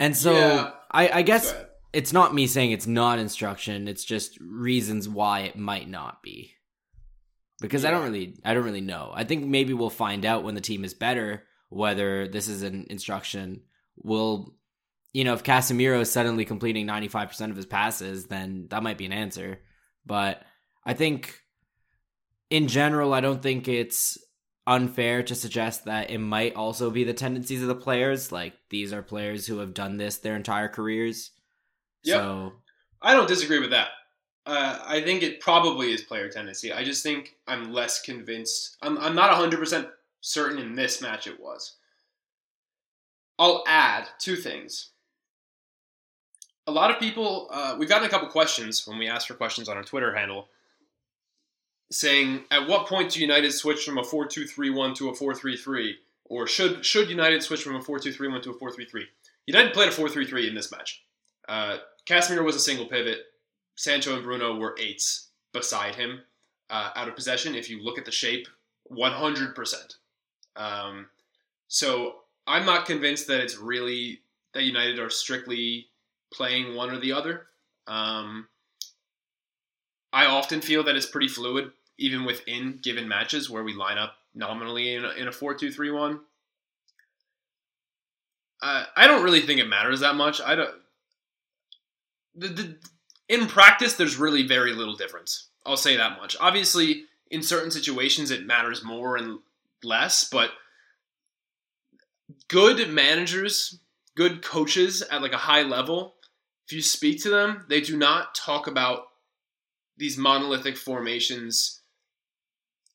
And 0.00 0.16
so 0.16 0.32
yeah. 0.32 0.70
I, 0.90 1.08
I 1.08 1.22
guess 1.22 1.54
it's 1.92 2.12
not 2.12 2.34
me 2.34 2.46
saying 2.46 2.70
it's 2.70 2.86
not 2.86 3.18
instruction. 3.18 3.88
It's 3.88 4.04
just 4.04 4.38
reasons 4.40 5.08
why 5.08 5.40
it 5.40 5.56
might 5.56 5.88
not 5.88 6.22
be. 6.22 6.54
Because 7.60 7.82
yeah. 7.82 7.88
I 7.88 7.92
don't 7.92 8.04
really, 8.04 8.36
I 8.44 8.54
don't 8.54 8.64
really 8.64 8.80
know. 8.80 9.10
I 9.12 9.24
think 9.24 9.44
maybe 9.44 9.72
we'll 9.72 9.90
find 9.90 10.24
out 10.24 10.44
when 10.44 10.54
the 10.54 10.60
team 10.60 10.84
is 10.84 10.94
better 10.94 11.44
whether 11.70 12.28
this 12.28 12.48
is 12.48 12.62
an 12.62 12.86
instruction. 12.88 13.62
We'll, 13.96 14.54
you 15.12 15.24
know, 15.24 15.34
if 15.34 15.42
Casemiro 15.42 16.00
is 16.00 16.10
suddenly 16.10 16.44
completing 16.44 16.86
ninety 16.86 17.08
five 17.08 17.28
percent 17.28 17.50
of 17.50 17.56
his 17.56 17.66
passes, 17.66 18.26
then 18.26 18.68
that 18.70 18.82
might 18.82 18.98
be 18.98 19.06
an 19.06 19.12
answer. 19.12 19.60
But 20.06 20.42
I 20.84 20.94
think, 20.94 21.40
in 22.48 22.68
general, 22.68 23.12
I 23.12 23.20
don't 23.20 23.42
think 23.42 23.66
it's 23.68 24.16
unfair 24.68 25.22
to 25.22 25.34
suggest 25.34 25.86
that 25.86 26.10
it 26.10 26.18
might 26.18 26.54
also 26.54 26.90
be 26.90 27.02
the 27.02 27.14
tendencies 27.14 27.62
of 27.62 27.68
the 27.68 27.74
players. 27.74 28.30
Like 28.30 28.52
these 28.68 28.92
are 28.92 29.02
players 29.02 29.46
who 29.46 29.58
have 29.58 29.72
done 29.74 29.96
this 29.96 30.18
their 30.18 30.36
entire 30.36 30.68
careers. 30.68 31.30
Yeah, 32.04 32.16
so... 32.16 32.52
I 33.00 33.14
don't 33.14 33.26
disagree 33.26 33.58
with 33.58 33.70
that. 33.70 33.88
Uh, 34.44 34.78
I 34.86 35.00
think 35.00 35.22
it 35.22 35.40
probably 35.40 35.92
is 35.92 36.02
player 36.02 36.28
tendency. 36.28 36.72
I 36.72 36.84
just 36.84 37.02
think 37.02 37.36
I'm 37.46 37.72
less 37.72 38.00
convinced. 38.00 38.76
I'm, 38.82 38.98
I'm 38.98 39.14
not 39.14 39.30
100% 39.30 39.88
certain 40.20 40.58
in 40.58 40.74
this 40.74 41.00
match 41.00 41.26
it 41.26 41.40
was. 41.40 41.76
I'll 43.38 43.64
add 43.66 44.08
two 44.18 44.36
things. 44.36 44.90
A 46.66 46.72
lot 46.72 46.90
of 46.90 46.98
people, 46.98 47.48
uh, 47.50 47.76
we've 47.78 47.88
gotten 47.88 48.06
a 48.06 48.10
couple 48.10 48.28
questions 48.28 48.86
when 48.86 48.98
we 48.98 49.08
asked 49.08 49.28
for 49.28 49.34
questions 49.34 49.68
on 49.68 49.76
our 49.76 49.84
Twitter 49.84 50.14
handle 50.14 50.48
saying 51.90 52.44
at 52.50 52.68
what 52.68 52.86
point 52.86 53.12
do 53.12 53.20
United 53.20 53.52
switch 53.52 53.84
from 53.84 53.98
a 53.98 54.02
4-2-3-1 54.02 54.94
to 54.96 55.08
a 55.08 55.12
4-3-3 55.12 55.92
or 56.26 56.46
should 56.46 56.84
should 56.84 57.08
United 57.08 57.42
switch 57.42 57.62
from 57.62 57.76
a 57.76 57.80
4-2-3-1 57.80 58.42
to 58.42 58.50
a 58.50 58.54
4-3-3? 58.54 59.04
United 59.46 59.72
played 59.72 59.88
a 59.88 59.92
4-3-3 59.92 60.48
in 60.48 60.54
this 60.54 60.70
match. 60.70 61.02
Uh, 61.48 61.78
Casemiro 62.06 62.44
was 62.44 62.56
a 62.56 62.60
single 62.60 62.86
pivot. 62.86 63.20
Sancho 63.76 64.14
and 64.14 64.24
Bruno 64.24 64.56
were 64.56 64.76
eights 64.78 65.28
beside 65.52 65.94
him 65.94 66.20
uh, 66.68 66.90
out 66.94 67.08
of 67.08 67.16
possession. 67.16 67.54
If 67.54 67.70
you 67.70 67.82
look 67.82 67.98
at 67.98 68.04
the 68.04 68.10
shape, 68.10 68.46
100%. 68.92 69.74
Um, 70.56 71.06
so 71.68 72.16
I'm 72.46 72.66
not 72.66 72.86
convinced 72.86 73.26
that 73.28 73.40
it's 73.40 73.56
really 73.56 74.20
that 74.52 74.64
United 74.64 74.98
are 74.98 75.10
strictly 75.10 75.86
playing 76.32 76.74
one 76.74 76.90
or 76.90 76.98
the 76.98 77.12
other. 77.12 77.46
Um, 77.86 78.48
I 80.12 80.26
often 80.26 80.60
feel 80.60 80.82
that 80.84 80.96
it's 80.96 81.06
pretty 81.06 81.28
fluid 81.28 81.70
even 81.98 82.24
within 82.24 82.78
given 82.82 83.08
matches 83.08 83.50
where 83.50 83.64
we 83.64 83.74
line 83.74 83.98
up 83.98 84.14
nominally 84.34 84.94
in 84.94 85.04
a, 85.04 85.10
in 85.10 85.28
a 85.28 85.32
4-2-3-1. 85.32 86.20
Uh, 88.60 88.84
I 88.96 89.06
don't 89.06 89.22
really 89.22 89.40
think 89.42 89.60
it 89.60 89.68
matters 89.68 90.00
that 90.00 90.14
much. 90.14 90.40
I 90.40 90.54
don't. 90.54 90.74
The, 92.34 92.48
the, 92.48 92.76
in 93.28 93.46
practice, 93.46 93.94
there's 93.94 94.16
really 94.16 94.46
very 94.46 94.72
little 94.72 94.96
difference. 94.96 95.48
I'll 95.66 95.76
say 95.76 95.96
that 95.96 96.18
much. 96.18 96.36
Obviously, 96.40 97.04
in 97.30 97.42
certain 97.42 97.70
situations, 97.70 98.30
it 98.30 98.46
matters 98.46 98.82
more 98.82 99.16
and 99.16 99.40
less, 99.82 100.24
but 100.24 100.50
good 102.48 102.90
managers, 102.90 103.78
good 104.16 104.42
coaches 104.42 105.02
at 105.02 105.22
like 105.22 105.32
a 105.32 105.38
high 105.38 105.62
level, 105.62 106.14
if 106.66 106.72
you 106.72 106.82
speak 106.82 107.22
to 107.22 107.30
them, 107.30 107.64
they 107.68 107.80
do 107.80 107.96
not 107.96 108.34
talk 108.34 108.66
about 108.66 109.04
these 109.96 110.18
monolithic 110.18 110.76
formations 110.76 111.77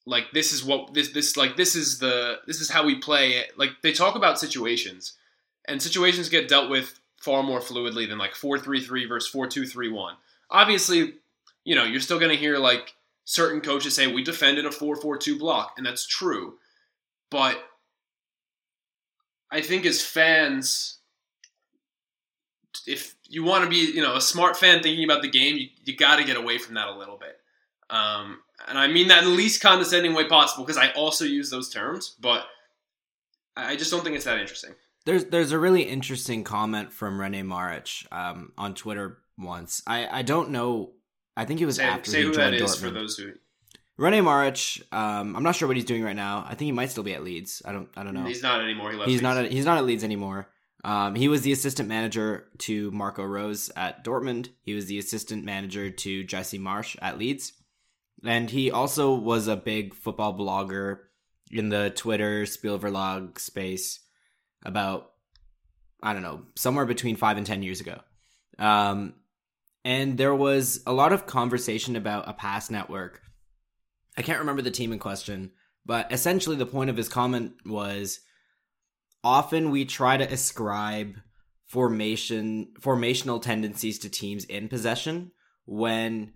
like 0.05 0.31
this 0.33 0.51
is 0.51 0.63
what 0.63 0.93
this 0.93 1.09
this 1.09 1.37
like 1.37 1.55
this 1.55 1.75
is 1.75 1.99
the 1.99 2.39
this 2.45 2.59
is 2.59 2.69
how 2.69 2.85
we 2.85 2.95
play 2.95 3.43
like 3.57 3.71
they 3.81 3.93
talk 3.93 4.15
about 4.15 4.39
situations 4.39 5.13
and 5.65 5.81
situations 5.81 6.29
get 6.29 6.47
dealt 6.47 6.69
with 6.69 6.99
far 7.17 7.41
more 7.41 7.61
fluidly 7.61 8.07
than 8.07 8.17
like 8.17 8.33
4-3-3 8.33 9.07
versus 9.07 9.33
4-2-3-1 9.33 10.15
obviously 10.51 11.13
you 11.63 11.75
know 11.75 11.85
you're 11.85 12.01
still 12.01 12.19
going 12.19 12.31
to 12.31 12.37
hear 12.37 12.57
like 12.57 12.93
certain 13.25 13.61
coaches 13.61 13.95
say 13.95 14.07
we 14.07 14.23
defend 14.23 14.57
in 14.57 14.65
a 14.65 14.69
4-4-2 14.69 15.39
block 15.39 15.75
and 15.77 15.85
that's 15.85 16.05
true. 16.05 16.55
But 17.31 17.57
i 19.51 19.61
think 19.61 19.85
as 19.85 20.03
fans 20.03 20.97
if 22.87 23.15
you 23.29 23.43
want 23.43 23.63
to 23.63 23.69
be 23.69 23.77
you 23.77 24.01
know 24.01 24.15
a 24.15 24.21
smart 24.21 24.57
fan 24.57 24.81
thinking 24.81 25.03
about 25.03 25.21
the 25.21 25.29
game 25.29 25.57
you, 25.57 25.67
you 25.85 25.95
got 25.95 26.17
to 26.17 26.23
get 26.23 26.37
away 26.37 26.57
from 26.57 26.75
that 26.75 26.87
a 26.87 26.97
little 26.97 27.17
bit 27.17 27.39
um, 27.93 28.39
and 28.67 28.77
I 28.77 28.87
mean 28.87 29.07
that 29.09 29.23
in 29.23 29.29
the 29.29 29.35
least 29.35 29.61
condescending 29.61 30.13
way 30.13 30.27
possible 30.27 30.65
because 30.65 30.77
I 30.77 30.89
also 30.91 31.25
use 31.25 31.49
those 31.51 31.69
terms, 31.69 32.15
but 32.19 32.45
I 33.55 33.75
just 33.75 33.91
don't 33.91 34.03
think 34.03 34.15
it's 34.15 34.25
that 34.25 34.39
interesting. 34.39 34.71
There's 35.05 35.25
there's 35.25 35.51
a 35.51 35.59
really 35.59 35.83
interesting 35.83 36.43
comment 36.43 36.91
from 36.91 37.21
Rene 37.21 37.43
Maric 37.43 38.11
um, 38.11 38.51
on 38.57 38.73
Twitter 38.73 39.19
once. 39.37 39.83
I, 39.85 40.07
I 40.07 40.21
don't 40.23 40.49
know. 40.49 40.93
I 41.37 41.45
think 41.45 41.61
it 41.61 41.65
was 41.65 41.75
say, 41.75 41.83
after 41.83 42.09
say 42.09 42.19
he 42.19 42.23
who 42.23 42.33
joined 42.33 42.53
that 42.53 42.61
is 42.61 42.75
Dortmund. 42.75 42.79
for 42.79 42.89
those 42.89 43.17
who. 43.17 43.33
Rene 43.95 44.21
Maric, 44.21 44.81
um, 44.91 45.35
I'm 45.35 45.43
not 45.43 45.55
sure 45.55 45.67
what 45.67 45.77
he's 45.77 45.85
doing 45.85 46.03
right 46.03 46.15
now. 46.15 46.43
I 46.47 46.55
think 46.55 46.61
he 46.61 46.71
might 46.71 46.89
still 46.89 47.03
be 47.03 47.13
at 47.13 47.23
Leeds. 47.23 47.61
I 47.63 47.73
don't 47.73 47.89
I 47.95 48.03
don't 48.03 48.15
know. 48.15 48.25
He's 48.25 48.41
not 48.41 48.61
anymore. 48.61 48.89
He 48.91 48.97
left 48.97 49.07
he's 49.07 49.21
Leeds. 49.21 49.23
not 49.23 49.37
at, 49.37 49.51
he's 49.51 49.65
not 49.65 49.77
at 49.77 49.85
Leeds 49.85 50.03
anymore. 50.03 50.49
Um, 50.83 51.15
he 51.15 51.27
was 51.27 51.43
the 51.43 51.51
assistant 51.51 51.87
manager 51.87 52.47
to 52.59 52.89
Marco 52.91 53.23
Rose 53.23 53.71
at 53.75 54.03
Dortmund. 54.03 54.49
He 54.63 54.73
was 54.73 54.87
the 54.87 54.97
assistant 54.97 55.45
manager 55.45 55.89
to 55.91 56.23
Jesse 56.23 56.59
Marsch 56.59 56.97
at 57.01 57.17
Leeds. 57.17 57.53
And 58.25 58.49
he 58.49 58.71
also 58.71 59.13
was 59.13 59.47
a 59.47 59.55
big 59.55 59.93
football 59.93 60.37
blogger 60.37 60.99
in 61.51 61.69
the 61.69 61.91
Twitter 61.91 62.43
Spielverlagerung 62.43 63.37
space 63.37 63.99
about, 64.65 65.11
I 66.01 66.13
don't 66.13 66.21
know, 66.21 66.43
somewhere 66.55 66.85
between 66.85 67.15
five 67.15 67.37
and 67.37 67.45
10 67.45 67.63
years 67.63 67.81
ago. 67.81 67.99
Um, 68.57 69.15
and 69.83 70.17
there 70.17 70.33
was 70.33 70.81
a 70.87 70.93
lot 70.93 71.11
of 71.11 71.25
conversation 71.25 71.95
about 71.95 72.29
a 72.29 72.33
pass 72.33 72.69
network. 72.69 73.21
I 74.17 74.21
can't 74.21 74.39
remember 74.39 74.61
the 74.61 74.71
team 74.71 74.93
in 74.93 74.99
question, 74.99 75.51
But 75.85 76.11
essentially, 76.11 76.55
the 76.55 76.65
point 76.65 76.89
of 76.89 76.97
his 76.97 77.09
comment 77.09 77.53
was 77.65 78.21
often 79.23 79.71
we 79.71 79.85
try 79.85 80.17
to 80.17 80.31
ascribe 80.31 81.15
formation 81.65 82.67
formational 82.79 83.41
tendencies 83.41 83.97
to 83.99 84.09
teams 84.09 84.45
in 84.45 84.69
possession 84.69 85.31
when 85.65 86.33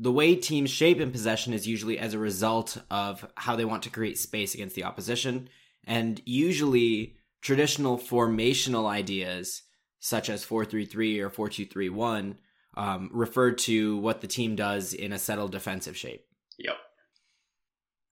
the 0.00 0.12
way 0.12 0.36
teams 0.36 0.70
shape 0.70 1.00
in 1.00 1.10
possession 1.10 1.52
is 1.52 1.66
usually 1.66 1.98
as 1.98 2.14
a 2.14 2.18
result 2.18 2.78
of 2.90 3.26
how 3.34 3.56
they 3.56 3.64
want 3.64 3.82
to 3.82 3.90
create 3.90 4.16
space 4.16 4.54
against 4.54 4.76
the 4.76 4.84
opposition 4.84 5.48
and 5.84 6.22
usually 6.24 7.16
traditional 7.42 7.98
formational 7.98 8.86
ideas 8.88 9.62
such 9.98 10.30
as 10.30 10.44
433 10.44 11.20
or 11.20 11.30
4231 11.30 12.38
um, 12.76 13.10
refer 13.12 13.50
to 13.50 13.96
what 13.98 14.20
the 14.20 14.28
team 14.28 14.54
does 14.54 14.92
in 14.92 15.12
a 15.12 15.18
settled 15.18 15.50
defensive 15.50 15.96
shape 15.96 16.24
Yep. 16.58 16.76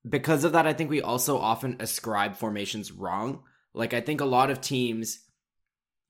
because 0.09 0.44
of 0.44 0.53
that, 0.53 0.66
I 0.66 0.72
think 0.72 0.90
we 0.90 1.03
also 1.03 1.37
often 1.38 1.77
ascribe 1.81 2.37
formations 2.37 2.92
wrong. 2.92 3.42
Like, 3.75 3.92
I 3.92 4.01
think 4.01 4.20
a 4.20 4.25
lot 4.25 4.51
of 4.51 4.61
teams, 4.61 5.20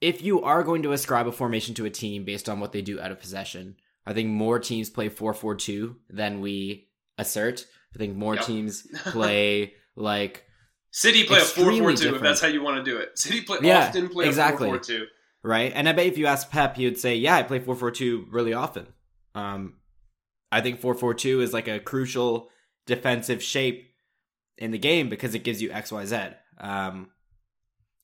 if 0.01 0.23
you 0.23 0.43
are 0.43 0.63
going 0.63 0.83
to 0.83 0.93
ascribe 0.93 1.27
a 1.27 1.33
formation 1.33 1.75
to 1.75 1.87
a 1.87 1.91
team 1.91 2.25
based 2.25 2.49
on 2.49 2.61
what 2.61 2.73
they 2.73 2.83
do 2.83 3.01
out 3.01 3.11
of 3.11 3.21
possession, 3.21 3.77
I 4.07 4.13
think 4.13 4.29
more 4.31 4.59
teams 4.59 4.89
play 4.91 5.09
4 5.09 5.35
4 5.35 5.55
2 5.57 5.97
than 6.11 6.41
we 6.41 6.89
assert. 7.19 7.67
I 7.95 7.99
think 7.99 8.17
more 8.17 8.35
Yep. 8.37 8.45
teams 8.45 8.87
play 9.07 9.75
like, 9.97 10.45
City 10.91 11.25
play 11.25 11.39
a 11.39 11.43
4 11.43 11.65
4 11.77 11.93
2 11.95 12.15
if 12.15 12.23
that's 12.23 12.41
how 12.41 12.47
you 12.49 12.63
want 12.63 12.77
to 12.85 12.89
do 12.91 12.97
it. 12.99 13.19
City 13.19 13.41
play 13.43 13.59
Yeah, 13.63 13.89
often 13.89 14.09
play 14.09 14.27
exactly. 14.27 14.69
a 14.69 14.71
4 14.71 14.79
4 14.79 14.85
2. 14.85 15.07
right? 15.43 15.73
And 15.75 15.89
I 15.89 15.93
bet 15.93 16.07
if 16.07 16.17
you 16.19 16.27
ask 16.27 16.51
Pep, 16.51 16.77
he 16.77 16.85
would 16.85 16.99
say, 16.99 17.17
Yeah, 17.17 17.37
I 17.37 17.43
play 17.43 17.59
4 17.59 17.75
4 17.75 17.91
2 17.91 18.29
really 18.31 18.53
often. 18.55 18.87
Um, 19.35 19.75
I 20.53 20.61
think 20.61 20.81
4 20.81 20.95
4 20.95 21.13
2 21.15 21.41
is 21.41 21.53
like 21.53 21.69
a 21.69 21.81
crucial 21.81 22.49
defensive 22.87 23.43
shape 23.43 23.93
in 24.57 24.71
the 24.71 24.79
game 24.79 25.09
because 25.09 25.35
it 25.35 25.41
gives 25.45 25.61
you 25.61 25.69
XYZ. 25.71 26.35
Um, 26.59 27.11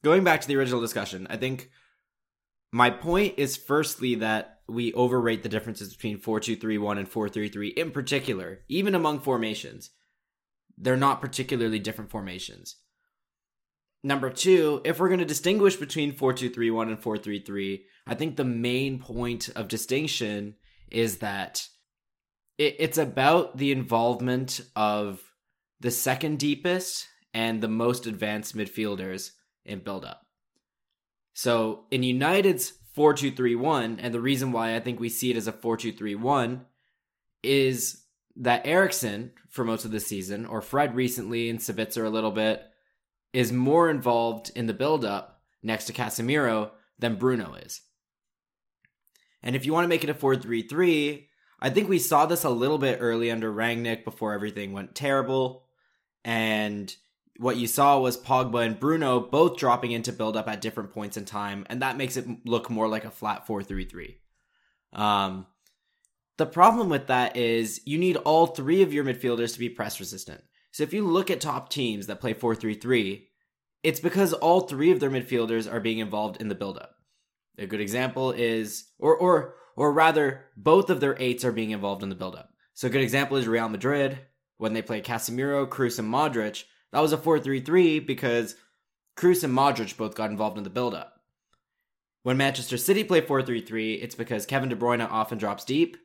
going 0.02 0.24
back 0.24 0.40
to 0.42 0.48
the 0.48 0.56
original 0.56 0.80
discussion, 0.80 1.26
I 1.30 1.36
think 1.36 1.70
my 2.72 2.90
point 2.90 3.34
is 3.36 3.56
firstly 3.56 4.14
that 4.16 4.60
we 4.66 4.94
overrate 4.94 5.42
the 5.42 5.48
differences 5.48 5.94
between 5.94 6.18
4-2-3-1 6.18 6.98
and 6.98 7.10
4-3-3 7.10 7.74
in 7.74 7.90
particular, 7.90 8.60
even 8.68 8.94
among 8.94 9.20
formations. 9.20 9.90
They're 10.78 10.96
not 10.96 11.20
particularly 11.20 11.78
different 11.78 12.10
formations. 12.10 12.76
Number 14.02 14.30
two, 14.30 14.80
if 14.84 14.98
we're 14.98 15.08
going 15.08 15.20
to 15.20 15.26
distinguish 15.26 15.76
between 15.76 16.12
4-2-3-1 16.12 16.88
and 16.88 17.00
4-3-3, 17.00 17.82
I 18.06 18.14
think 18.14 18.36
the 18.36 18.44
main 18.44 18.98
point 18.98 19.50
of 19.54 19.68
distinction 19.68 20.54
is 20.90 21.18
that 21.18 21.68
it, 22.58 22.76
it's 22.78 22.98
about 22.98 23.58
the 23.58 23.70
involvement 23.70 24.60
of 24.74 25.22
the 25.80 25.90
second 25.90 26.38
deepest 26.38 27.06
and 27.34 27.60
the 27.60 27.68
most 27.68 28.06
advanced 28.06 28.56
midfielders 28.56 29.30
in 29.64 29.80
build-up. 29.80 30.21
So 31.32 31.84
in 31.90 32.02
United's 32.02 32.74
4-2-3-1, 32.96 33.98
and 34.00 34.12
the 34.12 34.20
reason 34.20 34.52
why 34.52 34.76
I 34.76 34.80
think 34.80 35.00
we 35.00 35.08
see 35.08 35.30
it 35.30 35.36
as 35.36 35.48
a 35.48 35.52
4-2-3-1 35.52 36.60
is 37.42 38.04
that 38.36 38.66
Eriksen 38.66 39.32
for 39.48 39.64
most 39.64 39.84
of 39.84 39.90
the 39.90 40.00
season, 40.00 40.46
or 40.46 40.60
Fred 40.60 40.94
recently 40.94 41.50
and 41.50 41.58
Sabitzer 41.58 42.04
a 42.04 42.10
little 42.10 42.30
bit, 42.30 42.62
is 43.32 43.52
more 43.52 43.88
involved 43.90 44.50
in 44.54 44.66
the 44.66 44.74
build-up 44.74 45.40
next 45.62 45.86
to 45.86 45.92
Casemiro 45.92 46.70
than 46.98 47.16
Bruno 47.16 47.54
is. 47.54 47.80
And 49.42 49.56
if 49.56 49.66
you 49.66 49.72
want 49.72 49.84
to 49.84 49.88
make 49.88 50.04
it 50.04 50.10
a 50.10 50.14
4-3-3, 50.14 51.26
I 51.60 51.70
think 51.70 51.88
we 51.88 51.98
saw 51.98 52.26
this 52.26 52.44
a 52.44 52.50
little 52.50 52.78
bit 52.78 52.98
early 53.00 53.30
under 53.30 53.52
Rangnick 53.52 54.04
before 54.04 54.32
everything 54.32 54.72
went 54.72 54.94
terrible. 54.94 55.64
And 56.24 56.94
what 57.38 57.56
you 57.56 57.66
saw 57.66 57.98
was 57.98 58.18
Pogba 58.18 58.64
and 58.64 58.78
Bruno 58.78 59.20
both 59.20 59.56
dropping 59.56 59.92
into 59.92 60.12
build 60.12 60.36
up 60.36 60.48
at 60.48 60.60
different 60.60 60.92
points 60.92 61.16
in 61.16 61.24
time, 61.24 61.66
and 61.68 61.82
that 61.82 61.96
makes 61.96 62.16
it 62.16 62.26
look 62.44 62.70
more 62.70 62.88
like 62.88 63.04
a 63.04 63.10
flat 63.10 63.46
4 63.46 63.62
3 63.62 63.84
3. 63.84 64.16
Um, 64.92 65.46
the 66.38 66.46
problem 66.46 66.88
with 66.88 67.06
that 67.06 67.36
is 67.36 67.80
you 67.84 67.98
need 67.98 68.16
all 68.16 68.46
three 68.46 68.82
of 68.82 68.92
your 68.92 69.04
midfielders 69.04 69.54
to 69.54 69.58
be 69.58 69.68
press 69.68 70.00
resistant. 70.00 70.42
So 70.72 70.82
if 70.82 70.92
you 70.92 71.06
look 71.06 71.30
at 71.30 71.40
top 71.40 71.68
teams 71.68 72.06
that 72.06 72.20
play 72.20 72.32
4 72.32 72.54
3 72.54 72.74
3, 72.74 73.28
it's 73.82 74.00
because 74.00 74.32
all 74.32 74.60
three 74.60 74.90
of 74.90 75.00
their 75.00 75.10
midfielders 75.10 75.70
are 75.70 75.80
being 75.80 75.98
involved 75.98 76.40
in 76.40 76.48
the 76.48 76.54
build 76.54 76.78
up. 76.78 76.94
A 77.58 77.66
good 77.66 77.80
example 77.80 78.30
is, 78.32 78.86
or, 78.98 79.16
or, 79.16 79.54
or 79.76 79.92
rather, 79.92 80.46
both 80.56 80.88
of 80.88 81.00
their 81.00 81.16
eights 81.18 81.44
are 81.44 81.52
being 81.52 81.70
involved 81.70 82.02
in 82.02 82.08
the 82.08 82.14
build 82.14 82.34
up. 82.34 82.50
So 82.74 82.86
a 82.86 82.90
good 82.90 83.02
example 83.02 83.36
is 83.36 83.46
Real 83.46 83.68
Madrid 83.68 84.18
when 84.56 84.72
they 84.72 84.82
play 84.82 85.02
Casemiro, 85.02 85.66
Kroos, 85.68 85.98
and 85.98 86.12
Modric. 86.12 86.64
That 86.92 87.00
was 87.00 87.12
a 87.12 87.18
4 87.18 87.40
3 87.40 87.60
3 87.60 88.00
because 88.00 88.56
Kroos 89.16 89.44
and 89.44 89.56
Modric 89.56 89.96
both 89.96 90.14
got 90.14 90.30
involved 90.30 90.58
in 90.58 90.64
the 90.64 90.70
build 90.70 90.94
up. 90.94 91.20
When 92.22 92.36
Manchester 92.36 92.76
City 92.76 93.02
play 93.02 93.20
4 93.20 93.42
3 93.42 93.60
3, 93.62 93.94
it's 93.94 94.14
because 94.14 94.46
Kevin 94.46 94.68
De 94.68 94.76
Bruyne 94.76 95.06
often 95.10 95.38
drops 95.38 95.64
deep, 95.64 95.96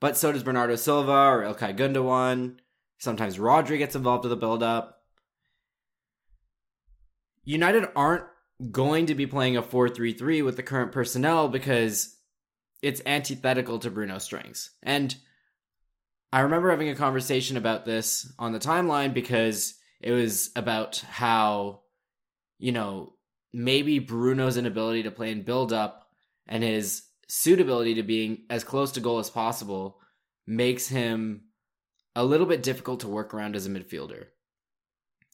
but 0.00 0.16
so 0.16 0.32
does 0.32 0.42
Bernardo 0.42 0.76
Silva 0.76 1.12
or 1.12 1.42
Ilkay 1.42 1.76
Gundogan. 1.76 2.58
Sometimes 2.98 3.38
Rodri 3.38 3.78
gets 3.78 3.96
involved 3.96 4.24
in 4.24 4.30
the 4.30 4.36
build 4.36 4.62
up. 4.62 5.02
United 7.44 7.88
aren't 7.96 8.24
going 8.70 9.06
to 9.06 9.14
be 9.14 9.26
playing 9.26 9.56
a 9.56 9.62
4 9.62 9.88
3 9.88 10.12
3 10.12 10.42
with 10.42 10.56
the 10.56 10.62
current 10.62 10.92
personnel 10.92 11.48
because 11.48 12.16
it's 12.82 13.02
antithetical 13.06 13.78
to 13.78 13.90
Bruno's 13.90 14.24
strengths. 14.24 14.70
And 14.82 15.16
I 16.32 16.40
remember 16.40 16.70
having 16.70 16.90
a 16.90 16.94
conversation 16.94 17.56
about 17.56 17.86
this 17.86 18.30
on 18.38 18.52
the 18.52 18.58
timeline 18.58 19.14
because 19.14 19.77
it 20.00 20.12
was 20.12 20.50
about 20.54 20.98
how, 20.98 21.80
you 22.58 22.72
know, 22.72 23.14
maybe 23.52 23.98
Bruno's 23.98 24.56
inability 24.56 25.04
to 25.04 25.10
play 25.10 25.30
in 25.30 25.42
build 25.42 25.72
up 25.72 26.06
and 26.46 26.62
his 26.62 27.02
suitability 27.28 27.94
to 27.94 28.02
being 28.02 28.44
as 28.50 28.64
close 28.64 28.92
to 28.92 29.00
goal 29.00 29.18
as 29.18 29.30
possible 29.30 29.98
makes 30.46 30.88
him 30.88 31.42
a 32.14 32.24
little 32.24 32.46
bit 32.46 32.62
difficult 32.62 33.00
to 33.00 33.08
work 33.08 33.34
around 33.34 33.54
as 33.54 33.66
a 33.66 33.70
midfielder. 33.70 34.26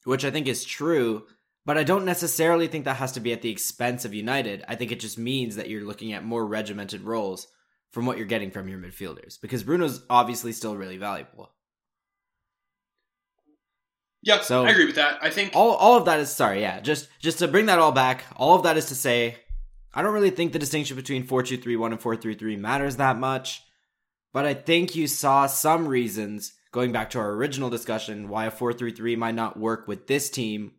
Which 0.04 0.24
I 0.24 0.30
think 0.30 0.46
is 0.46 0.64
true, 0.64 1.24
but 1.64 1.78
I 1.78 1.84
don't 1.84 2.04
necessarily 2.04 2.66
think 2.68 2.84
that 2.84 2.96
has 2.96 3.12
to 3.12 3.20
be 3.20 3.32
at 3.32 3.40
the 3.40 3.50
expense 3.50 4.04
of 4.04 4.12
United. 4.12 4.62
I 4.68 4.74
think 4.74 4.92
it 4.92 5.00
just 5.00 5.16
means 5.16 5.56
that 5.56 5.70
you're 5.70 5.86
looking 5.86 6.12
at 6.12 6.24
more 6.24 6.44
regimented 6.46 7.02
roles 7.02 7.46
from 7.90 8.06
what 8.06 8.18
you're 8.18 8.26
getting 8.26 8.50
from 8.50 8.68
your 8.68 8.78
midfielders 8.78 9.40
because 9.40 9.62
Bruno's 9.62 10.02
obviously 10.10 10.52
still 10.52 10.76
really 10.76 10.98
valuable. 10.98 11.53
Yeah, 14.24 14.40
So- 14.40 14.64
I 14.64 14.70
agree 14.70 14.86
with 14.86 14.94
that. 14.96 15.18
I 15.22 15.28
think 15.28 15.52
All 15.54 15.72
all 15.74 15.98
of 15.98 16.06
that 16.06 16.18
is 16.18 16.30
sorry, 16.30 16.62
yeah. 16.62 16.80
Just 16.80 17.08
just 17.20 17.38
to 17.40 17.48
bring 17.48 17.66
that 17.66 17.78
all 17.78 17.92
back, 17.92 18.24
all 18.36 18.56
of 18.56 18.62
that 18.62 18.76
is 18.78 18.86
to 18.86 18.94
say 18.94 19.36
I 19.92 20.02
don't 20.02 20.14
really 20.14 20.30
think 20.30 20.52
the 20.52 20.58
distinction 20.58 20.96
between 20.96 21.24
4231 21.24 21.92
and 21.92 22.00
433 22.00 22.56
matters 22.56 22.96
that 22.96 23.16
much, 23.18 23.62
but 24.32 24.44
I 24.46 24.54
think 24.54 24.96
you 24.96 25.06
saw 25.06 25.46
some 25.46 25.86
reasons 25.86 26.54
going 26.72 26.90
back 26.90 27.10
to 27.10 27.18
our 27.20 27.32
original 27.32 27.70
discussion 27.70 28.28
why 28.28 28.46
a 28.46 28.50
433 28.50 29.14
might 29.14 29.34
not 29.36 29.58
work 29.58 29.86
with 29.86 30.06
this 30.08 30.30
team 30.30 30.72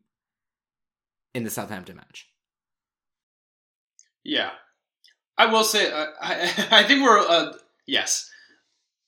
in 1.34 1.44
the 1.44 1.50
Southampton 1.52 1.96
match. 1.98 2.28
Yeah, 4.24 4.50
I 5.38 5.46
will 5.46 5.64
say 5.64 5.92
uh, 5.92 6.08
I 6.22 6.52
I 6.72 6.84
think 6.84 7.04
we're 7.04 7.20
uh, 7.20 7.54
yes, 7.86 8.30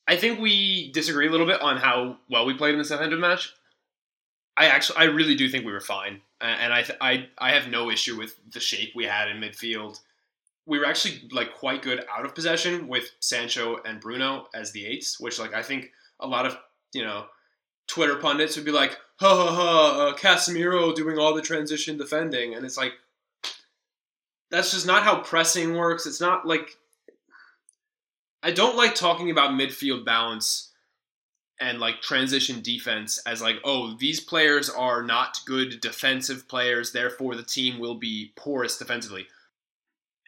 I 0.08 0.16
think 0.16 0.40
we 0.40 0.92
disagree 0.92 1.28
a 1.28 1.32
little 1.32 1.48
bit 1.48 1.60
on 1.62 1.78
how 1.78 2.18
well 2.30 2.46
we 2.46 2.54
played 2.54 2.74
in 2.74 2.78
the 2.80 2.86
Southampton 2.86 3.20
match. 3.20 3.52
I 4.58 4.66
actually 4.66 4.98
I 4.98 5.04
really 5.06 5.36
do 5.36 5.48
think 5.48 5.66
we 5.66 5.72
were 5.72 5.80
fine, 5.80 6.22
and 6.42 6.74
I 6.74 6.82
th- 6.82 6.98
I 7.00 7.28
I 7.38 7.52
have 7.52 7.70
no 7.70 7.92
issue 7.92 8.18
with 8.18 8.36
the 8.52 8.60
shape 8.60 8.94
we 8.96 9.06
had 9.06 9.30
in 9.30 9.38
midfield. 9.38 10.00
We 10.66 10.80
were 10.80 10.86
actually 10.86 11.30
like 11.32 11.54
quite 11.54 11.84
good 11.84 12.04
out 12.12 12.26
of 12.26 12.34
possession 12.34 12.88
with 12.88 13.12
Sancho 13.20 13.80
and 13.86 14.02
Bruno 14.02 14.48
as 14.54 14.72
the 14.72 14.86
eights, 14.86 15.20
which 15.20 15.40
like 15.40 15.54
I 15.54 15.62
think 15.62 15.92
a 16.20 16.28
lot 16.28 16.48
of 16.48 16.58
you 16.92 17.04
know 17.04 17.26
Twitter 17.86 18.16
pundits 18.16 18.56
would 18.56 18.66
be 18.66 18.72
like, 18.72 18.98
ha 19.20 19.36
ha 19.36 19.56
ha, 19.56 20.08
uh, 20.08 20.18
Casemiro 20.18 20.94
doing 20.94 21.20
all 21.20 21.36
the 21.36 21.42
transition 21.42 21.98
defending, 21.98 22.56
and 22.56 22.66
it's 22.66 22.78
like 22.78 22.94
that's 24.50 24.72
just 24.72 24.88
not 24.88 25.04
how 25.04 25.20
pressing 25.20 25.76
works. 25.76 26.08
It's 26.08 26.22
not 26.22 26.48
like 26.48 26.78
I 28.42 28.52
don't 28.52 28.76
like 28.76 28.96
talking 28.96 29.30
about 29.30 29.52
midfield 29.52 30.04
balance 30.04 30.67
and 31.60 31.80
like 31.80 32.02
transition 32.02 32.62
defense 32.62 33.20
as 33.26 33.42
like, 33.42 33.58
oh, 33.64 33.96
these 33.98 34.20
players 34.20 34.70
are 34.70 35.02
not 35.02 35.40
good 35.46 35.80
defensive 35.82 36.48
players, 36.48 36.92
therefore 36.92 37.36
the 37.36 37.44
team 37.44 37.80
will 37.80 37.96
be 37.96 38.32
porous 38.36 38.78
defensively. 38.78 39.28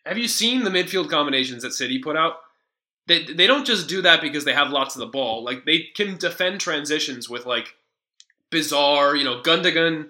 Have 0.05 0.17
you 0.17 0.27
seen 0.27 0.63
the 0.63 0.69
midfield 0.69 1.09
combinations 1.09 1.63
that 1.63 1.73
City 1.73 1.99
put 1.99 2.15
out? 2.15 2.37
They, 3.07 3.25
they 3.25 3.47
don't 3.47 3.65
just 3.65 3.87
do 3.87 4.01
that 4.03 4.21
because 4.21 4.45
they 4.45 4.53
have 4.53 4.69
lots 4.69 4.95
of 4.95 4.99
the 4.99 5.07
ball. 5.07 5.43
Like 5.43 5.65
they 5.65 5.89
can 5.95 6.17
defend 6.17 6.59
transitions 6.59 7.29
with 7.29 7.45
like 7.45 7.75
bizarre, 8.49 9.15
you 9.15 9.23
know, 9.23 9.41
Gundogan, 9.41 10.09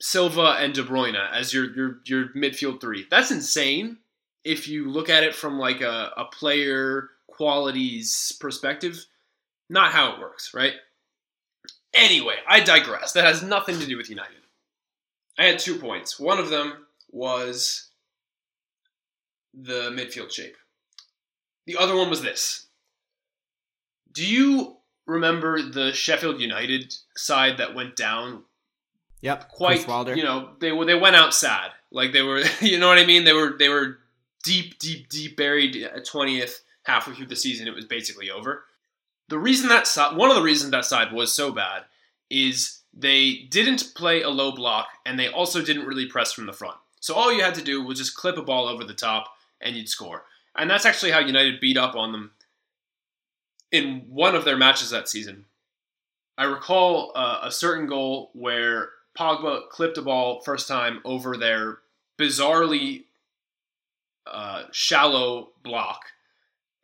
Silva, 0.00 0.56
and 0.58 0.74
De 0.74 0.82
Bruyne 0.82 1.30
as 1.32 1.52
your 1.52 1.72
your 1.74 2.00
your 2.04 2.28
midfield 2.30 2.80
three. 2.80 3.06
That's 3.10 3.30
insane 3.30 3.98
if 4.44 4.68
you 4.68 4.90
look 4.90 5.08
at 5.08 5.22
it 5.22 5.34
from 5.34 5.58
like 5.58 5.80
a, 5.80 6.12
a 6.16 6.24
player 6.24 7.10
qualities 7.28 8.32
perspective. 8.40 9.06
Not 9.70 9.92
how 9.92 10.12
it 10.12 10.20
works, 10.20 10.52
right? 10.54 10.74
Anyway, 11.94 12.36
I 12.48 12.60
digress. 12.60 13.12
That 13.12 13.24
has 13.24 13.42
nothing 13.42 13.78
to 13.78 13.86
do 13.86 13.96
with 13.96 14.08
United. 14.10 14.36
I 15.38 15.44
had 15.44 15.58
two 15.58 15.76
points. 15.76 16.18
One 16.18 16.38
of 16.38 16.48
them 16.50 16.86
was 17.10 17.88
the 19.54 19.90
midfield 19.90 20.30
shape. 20.32 20.56
The 21.66 21.76
other 21.76 21.94
one 21.96 22.10
was 22.10 22.22
this. 22.22 22.66
Do 24.12 24.26
you 24.26 24.76
remember 25.06 25.62
the 25.62 25.92
Sheffield 25.92 26.40
United 26.40 26.94
side 27.16 27.58
that 27.58 27.74
went 27.74 27.96
down 27.96 28.44
Yep. 29.20 29.50
quite 29.50 29.76
Chris 29.76 29.86
Wilder. 29.86 30.16
you 30.16 30.22
know 30.24 30.50
they 30.60 30.72
were 30.72 30.84
they 30.84 30.96
went 30.96 31.14
out 31.14 31.32
sad 31.32 31.70
like 31.92 32.12
they 32.12 32.22
were 32.22 32.42
you 32.60 32.76
know 32.78 32.88
what 32.88 32.98
i 32.98 33.06
mean 33.06 33.22
they 33.24 33.32
were 33.32 33.54
they 33.56 33.68
were 33.68 33.98
deep 34.42 34.78
deep 34.80 35.08
deep 35.08 35.36
buried 35.36 35.76
at 35.76 36.04
20th 36.06 36.58
halfway 36.82 37.14
through 37.14 37.26
the 37.26 37.36
season 37.36 37.68
it 37.68 37.74
was 37.74 37.84
basically 37.84 38.30
over 38.30 38.64
the 39.28 39.38
reason 39.38 39.68
that 39.68 39.88
one 40.16 40.30
of 40.30 40.36
the 40.36 40.42
reasons 40.42 40.70
that 40.72 40.84
side 40.84 41.12
was 41.12 41.32
so 41.32 41.52
bad 41.52 41.84
is 42.30 42.80
they 42.94 43.46
didn't 43.50 43.94
play 43.94 44.22
a 44.22 44.28
low 44.28 44.52
block 44.52 44.88
and 45.06 45.18
they 45.18 45.28
also 45.28 45.62
didn't 45.62 45.86
really 45.86 46.06
press 46.06 46.32
from 46.32 46.46
the 46.46 46.52
front. 46.52 46.76
So 47.00 47.14
all 47.14 47.32
you 47.32 47.42
had 47.42 47.54
to 47.56 47.62
do 47.62 47.82
was 47.82 47.98
just 47.98 48.16
clip 48.16 48.36
a 48.36 48.42
ball 48.42 48.68
over 48.68 48.84
the 48.84 48.94
top 48.94 49.28
and 49.60 49.74
you'd 49.74 49.88
score. 49.88 50.24
And 50.56 50.68
that's 50.68 50.84
actually 50.84 51.12
how 51.12 51.20
united 51.20 51.60
beat 51.60 51.76
up 51.76 51.96
on 51.96 52.12
them 52.12 52.32
in 53.70 54.04
one 54.08 54.34
of 54.34 54.44
their 54.44 54.56
matches 54.56 54.90
that 54.90 55.08
season. 55.08 55.46
I 56.36 56.44
recall 56.44 57.12
uh, 57.14 57.40
a 57.42 57.50
certain 57.50 57.86
goal 57.86 58.30
where 58.34 58.90
Pogba 59.18 59.68
clipped 59.68 59.98
a 59.98 60.02
ball 60.02 60.40
first 60.42 60.68
time 60.68 61.00
over 61.04 61.36
their 61.36 61.78
bizarrely 62.18 63.04
uh, 64.26 64.64
shallow 64.70 65.50
block 65.62 66.02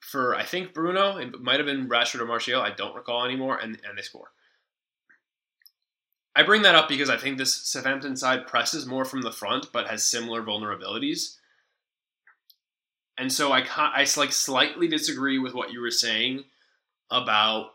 for 0.09 0.35
I 0.35 0.44
think 0.44 0.73
Bruno. 0.73 1.18
It 1.18 1.40
might 1.40 1.59
have 1.59 1.66
been 1.66 1.88
Rashford 1.88 2.21
or 2.21 2.27
Martial. 2.27 2.62
I 2.62 2.71
don't 2.71 2.94
recall 2.94 3.25
anymore, 3.25 3.59
and 3.59 3.79
and 3.87 3.97
they 3.97 4.03
score. 4.03 4.31
I 6.35 6.44
bring 6.44 6.62
that 6.62 6.75
up 6.75 6.88
because 6.88 7.11
I 7.11 7.16
think 7.16 7.37
this 7.37 7.55
Southampton 7.55 8.16
side 8.16 8.47
presses 8.47 8.87
more 8.87 9.05
from 9.05 9.23
the 9.23 9.33
front, 9.33 9.73
but 9.73 9.88
has 9.88 10.07
similar 10.07 10.42
vulnerabilities. 10.42 11.37
And 13.18 13.33
so 13.33 13.53
I 13.53 13.64
I 13.77 14.07
like 14.16 14.33
slightly 14.33 14.88
disagree 14.88 15.38
with 15.38 15.53
what 15.53 15.73
you 15.73 15.81
were 15.81 15.90
saying 15.90 16.44
about 17.11 17.73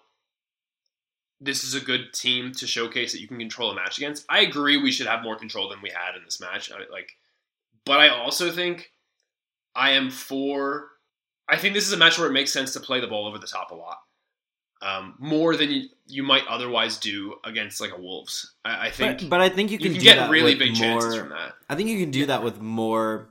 this 1.41 1.63
is 1.63 1.74
a 1.74 1.82
good 1.82 2.13
team 2.13 2.54
to 2.54 2.65
showcase 2.65 3.12
that 3.12 3.19
you 3.19 3.28
can 3.28 3.38
control 3.38 3.72
a 3.72 3.76
match 3.76 3.98
against. 3.98 4.26
I 4.30 4.41
agree 4.41 4.78
we 4.78 4.91
should 4.91 5.08
have 5.08 5.24
more 5.24 5.36
control 5.36 5.67
than 5.69 5.82
we 5.82 5.89
had 5.89 6.15
in 6.15 6.24
this 6.24 6.39
match. 6.39 6.72
I, 6.72 6.89
like, 6.89 7.12
but 7.86 8.00
I 8.00 8.08
also 8.08 8.50
think 8.50 8.91
I 9.76 9.91
am 9.91 10.10
for. 10.10 10.88
I 11.49 11.58
think 11.58 11.73
this 11.73 11.86
is 11.86 11.93
a 11.93 11.97
match 11.97 12.17
where 12.17 12.27
it 12.27 12.34
makes 12.34 12.53
sense 12.53 12.73
to 12.73 12.79
play 12.79 12.99
the 12.99 13.08
ball 13.08 13.27
over 13.27 13.38
the 13.38 13.47
top 13.47 13.71
a 13.71 13.75
lot, 13.75 13.97
um, 14.82 15.15
more 15.19 15.56
than 15.56 15.71
you, 15.71 15.89
you 16.08 16.23
might 16.23 16.43
otherwise 16.47 16.97
do 16.97 17.36
against 17.43 17.82
like 17.82 17.91
a 17.91 17.99
Wolves. 17.99 18.56
I, 18.63 18.88
I 18.88 18.91
think 18.91 19.21
but, 19.21 19.29
but 19.29 19.41
I 19.41 19.49
think 19.49 19.71
you 19.71 19.77
you 19.77 19.79
can, 19.79 19.91
can 19.93 19.99
do 19.99 20.03
get 20.03 20.17
that 20.17 20.29
really 20.29 20.51
with 20.51 20.60
big 20.60 20.75
chances 20.75 21.15
more- 21.15 21.19
from 21.23 21.29
that. 21.29 21.53
I 21.69 21.75
think 21.75 21.89
you 21.89 21.99
can 21.99 22.12
do 22.12 22.25
that 22.27 22.43
with 22.43 22.62
more 22.62 23.29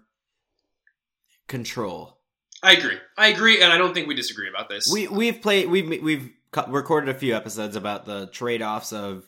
control. 1.48 2.18
I 2.62 2.72
agree. 2.74 2.96
I 3.18 3.28
agree, 3.28 3.60
and 3.60 3.72
I 3.72 3.78
don't 3.78 3.92
think 3.92 4.06
we 4.06 4.14
disagree 4.14 4.48
about 4.48 4.68
this. 4.68 4.90
We 4.92 5.08
we've 5.08 5.40
played 5.42 5.68
we've 5.68 6.02
we've 6.02 6.30
recorded 6.68 7.14
a 7.14 7.18
few 7.18 7.34
episodes 7.34 7.76
about 7.76 8.06
the 8.06 8.26
trade 8.28 8.62
offs 8.62 8.92
of 8.92 9.26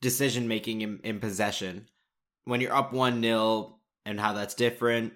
decision 0.00 0.48
making 0.48 0.80
in, 0.80 1.00
in 1.04 1.20
possession 1.20 1.86
when 2.44 2.60
you're 2.60 2.74
up 2.74 2.92
one 2.92 3.22
0 3.22 3.76
and 4.04 4.18
how 4.18 4.32
that's 4.32 4.54
different. 4.54 5.12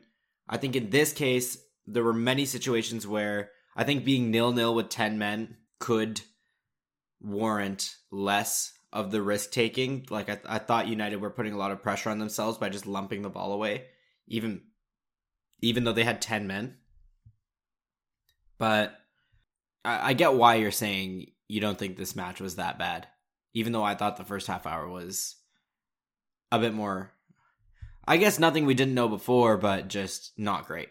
I 0.48 0.58
think 0.58 0.76
in 0.76 0.90
this 0.90 1.12
case 1.12 1.58
there 1.86 2.04
were 2.04 2.12
many 2.12 2.44
situations 2.44 3.06
where 3.06 3.50
I 3.76 3.84
think 3.84 4.04
being 4.04 4.30
nil 4.30 4.52
nil 4.52 4.74
with 4.74 4.88
ten 4.88 5.18
men 5.18 5.56
could 5.78 6.20
warrant 7.20 7.94
less 8.10 8.72
of 8.92 9.10
the 9.10 9.22
risk 9.22 9.50
taking. 9.50 10.06
Like 10.10 10.28
I, 10.28 10.38
I 10.46 10.58
thought 10.58 10.88
United 10.88 11.20
were 11.20 11.30
putting 11.30 11.52
a 11.52 11.58
lot 11.58 11.70
of 11.70 11.82
pressure 11.82 12.10
on 12.10 12.18
themselves 12.18 12.58
by 12.58 12.68
just 12.68 12.86
lumping 12.86 13.22
the 13.22 13.30
ball 13.30 13.52
away, 13.52 13.84
even 14.26 14.62
even 15.60 15.84
though 15.84 15.92
they 15.92 16.04
had 16.04 16.22
ten 16.22 16.46
men. 16.46 16.76
But 18.58 18.94
I, 19.84 20.10
I 20.10 20.12
get 20.14 20.34
why 20.34 20.56
you're 20.56 20.70
saying 20.70 21.26
you 21.48 21.60
don't 21.60 21.78
think 21.78 21.96
this 21.96 22.16
match 22.16 22.40
was 22.40 22.56
that 22.56 22.78
bad, 22.78 23.06
even 23.54 23.72
though 23.72 23.84
I 23.84 23.94
thought 23.94 24.16
the 24.16 24.24
first 24.24 24.46
half 24.46 24.66
hour 24.66 24.88
was 24.88 25.36
a 26.50 26.58
bit 26.58 26.74
more. 26.74 27.12
I 28.08 28.16
guess 28.18 28.38
nothing 28.38 28.66
we 28.66 28.74
didn't 28.74 28.94
know 28.94 29.08
before, 29.08 29.56
but 29.56 29.88
just 29.88 30.32
not 30.38 30.66
great. 30.66 30.88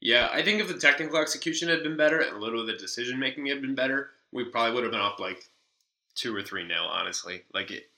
Yeah, 0.00 0.28
I 0.32 0.42
think 0.42 0.60
if 0.60 0.68
the 0.68 0.78
technical 0.78 1.18
execution 1.18 1.68
had 1.68 1.82
been 1.82 1.96
better 1.96 2.20
and 2.20 2.36
a 2.36 2.38
little 2.38 2.60
of 2.60 2.66
the 2.66 2.72
decision 2.72 3.18
making 3.18 3.46
had 3.46 3.60
been 3.60 3.74
better, 3.74 4.10
we 4.32 4.44
probably 4.44 4.74
would 4.74 4.84
have 4.84 4.92
been 4.92 5.00
up 5.00 5.20
like 5.20 5.44
two 6.14 6.34
or 6.34 6.42
three 6.42 6.66
nil. 6.66 6.84
Honestly, 6.84 7.42
like 7.52 7.70
it. 7.70 7.90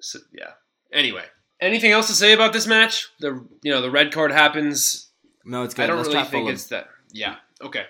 So, 0.00 0.18
yeah. 0.32 0.52
Anyway, 0.92 1.24
anything 1.60 1.92
else 1.92 2.08
to 2.08 2.12
say 2.12 2.32
about 2.32 2.52
this 2.52 2.66
match? 2.66 3.08
The 3.20 3.44
you 3.62 3.72
know 3.72 3.82
the 3.82 3.90
red 3.90 4.12
card 4.12 4.32
happens. 4.32 5.10
No, 5.44 5.62
it's 5.62 5.74
good. 5.74 5.84
I 5.84 5.86
don't 5.86 5.98
Let's 5.98 6.08
really 6.08 6.20
think 6.22 6.32
Fulham. 6.32 6.54
it's 6.54 6.66
that. 6.66 6.88
Yeah. 7.12 7.36
Okay. 7.62 7.84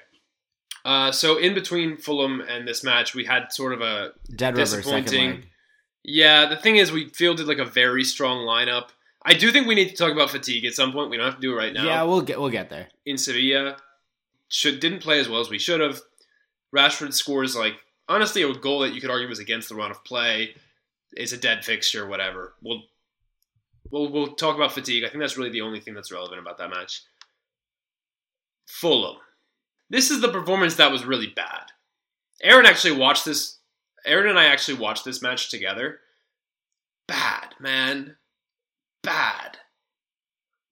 Uh, 0.85 1.11
so 1.11 1.39
in 1.39 1.53
between 1.55 1.97
Fulham 1.97 2.41
and 2.41 2.69
this 2.69 2.85
match, 2.85 3.15
we 3.15 3.25
had 3.25 3.51
sort 3.51 3.73
of 3.73 3.81
a 3.81 4.13
Dead 4.37 4.55
disappointing. 4.55 5.45
Yeah, 6.05 6.47
the 6.49 6.57
thing 6.57 6.77
is, 6.77 6.93
we 6.93 7.09
fielded 7.09 7.49
like 7.49 7.59
a 7.59 7.65
very 7.65 8.05
strong 8.05 8.47
lineup. 8.47 8.91
I 9.27 9.35
do 9.35 9.51
think 9.51 9.67
we 9.67 9.75
need 9.75 9.89
to 9.89 9.97
talk 9.97 10.13
about 10.13 10.31
fatigue 10.31 10.65
at 10.65 10.75
some 10.75 10.93
point. 10.93 11.11
We 11.11 11.17
don't 11.17 11.27
have 11.27 11.35
to 11.35 11.41
do 11.41 11.53
it 11.53 11.57
right 11.57 11.73
now. 11.73 11.85
Yeah, 11.85 12.03
we'll 12.05 12.23
get 12.23 12.41
we'll 12.41 12.49
get 12.49 12.71
there. 12.71 12.89
in 13.05 13.19
Sevilla 13.19 13.77
should 14.49 14.79
didn't 14.79 15.01
play 15.01 15.19
as 15.19 15.29
well 15.29 15.41
as 15.41 15.51
we 15.51 15.59
should 15.59 15.81
have. 15.81 16.01
Rashford 16.75 17.13
scores 17.13 17.57
like 17.57 17.75
honestly 18.09 18.43
a 18.43 18.55
goal 18.55 18.81
that 18.81 18.95
you 18.95 19.01
could 19.01 19.11
argue 19.11 19.29
was 19.29 19.41
against 19.41 19.69
the 19.69 19.75
run 19.75 19.91
of 19.91 20.05
play. 20.05 20.55
It's 21.13 21.33
a 21.33 21.37
dead 21.37 21.65
fixture, 21.65 22.07
whatever. 22.07 22.55
We'll 22.63 22.83
we'll 23.91 24.13
we'll 24.13 24.35
talk 24.35 24.55
about 24.55 24.73
fatigue. 24.73 25.03
I 25.03 25.09
think 25.09 25.21
that's 25.21 25.37
really 25.37 25.51
the 25.51 25.63
only 25.63 25.81
thing 25.81 25.95
that's 25.95 26.13
relevant 26.13 26.41
about 26.41 26.59
that 26.59 26.71
match. 26.71 27.03
Fulham. 28.69 29.17
This 29.91 30.11
is 30.11 30.21
the 30.21 30.29
performance 30.29 30.77
that 30.77 30.93
was 30.93 31.05
really 31.05 31.29
bad. 31.29 31.73
Aaron 32.43 32.67
actually 32.67 32.97
watched 32.97 33.25
this. 33.25 33.59
Aaron 34.05 34.29
and 34.29 34.39
I 34.39 34.47
actually 34.47 34.79
watched 34.79 35.05
this 35.05 35.23
match 35.23 35.51
together. 35.51 35.99
Bad, 37.09 37.55
man. 37.59 38.17
Bad. 39.07 39.57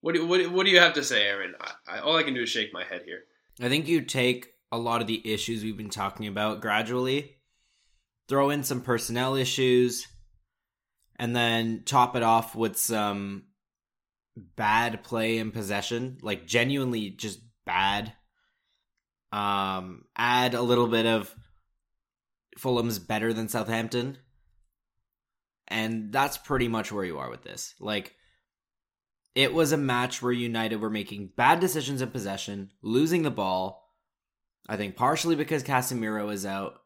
What 0.01 0.13
do, 0.13 0.27
what, 0.27 0.51
what 0.51 0.65
do 0.65 0.71
you 0.71 0.79
have 0.79 0.93
to 0.93 1.03
say, 1.03 1.25
Aaron? 1.25 1.55
I, 1.59 1.95
I, 1.95 1.99
all 1.99 2.17
I 2.17 2.23
can 2.23 2.35
do 2.35 2.43
is 2.43 2.49
shake 2.49 2.71
my 2.73 2.83
head 2.83 3.01
here. 3.05 3.23
I 3.59 3.69
think 3.69 3.87
you 3.87 4.01
take 4.01 4.51
a 4.71 4.77
lot 4.77 5.01
of 5.01 5.07
the 5.07 5.33
issues 5.33 5.63
we've 5.63 5.77
been 5.77 5.89
talking 5.89 6.27
about 6.27 6.61
gradually, 6.61 7.37
throw 8.27 8.49
in 8.49 8.63
some 8.63 8.81
personnel 8.81 9.35
issues, 9.35 10.05
and 11.15 11.35
then 11.35 11.83
top 11.85 12.15
it 12.15 12.23
off 12.23 12.55
with 12.55 12.77
some 12.77 13.45
bad 14.35 15.03
play 15.03 15.37
in 15.37 15.51
possession, 15.51 16.17
like 16.21 16.45
genuinely 16.45 17.09
just 17.09 17.39
bad. 17.65 18.11
Um, 19.31 20.03
add 20.15 20.53
a 20.53 20.61
little 20.61 20.87
bit 20.87 21.05
of 21.05 21.33
Fulham's 22.57 22.99
better 22.99 23.33
than 23.33 23.47
Southampton. 23.47 24.17
And 25.67 26.11
that's 26.11 26.37
pretty 26.37 26.67
much 26.67 26.91
where 26.91 27.05
you 27.05 27.17
are 27.17 27.29
with 27.29 27.43
this. 27.43 27.73
Like, 27.79 28.13
it 29.35 29.53
was 29.53 29.73
a 29.73 29.77
match 29.77 30.21
where 30.21 30.31
United 30.31 30.77
were 30.77 30.89
making 30.89 31.31
bad 31.35 31.59
decisions 31.59 32.01
in 32.01 32.09
possession, 32.09 32.71
losing 32.81 33.23
the 33.23 33.31
ball. 33.31 33.91
I 34.67 34.77
think 34.77 34.95
partially 34.95 35.35
because 35.35 35.61
Casemiro 35.61 36.25
was 36.25 36.45
out. 36.45 36.81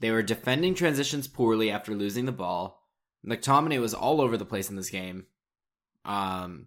They 0.00 0.10
were 0.10 0.22
defending 0.22 0.74
transitions 0.74 1.28
poorly 1.28 1.70
after 1.70 1.94
losing 1.94 2.24
the 2.24 2.32
ball. 2.32 2.80
McTominay 3.24 3.80
was 3.80 3.94
all 3.94 4.20
over 4.20 4.36
the 4.36 4.44
place 4.44 4.68
in 4.70 4.76
this 4.76 4.90
game. 4.90 5.26
Um, 6.04 6.66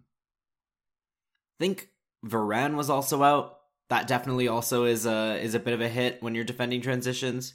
I 1.60 1.64
think 1.64 1.88
Varane 2.24 2.76
was 2.76 2.88
also 2.88 3.22
out. 3.22 3.56
That 3.90 4.06
definitely 4.06 4.48
also 4.48 4.84
is 4.84 5.04
a 5.06 5.38
is 5.42 5.54
a 5.54 5.60
bit 5.60 5.74
of 5.74 5.80
a 5.80 5.88
hit 5.88 6.22
when 6.22 6.34
you're 6.34 6.44
defending 6.44 6.80
transitions. 6.80 7.54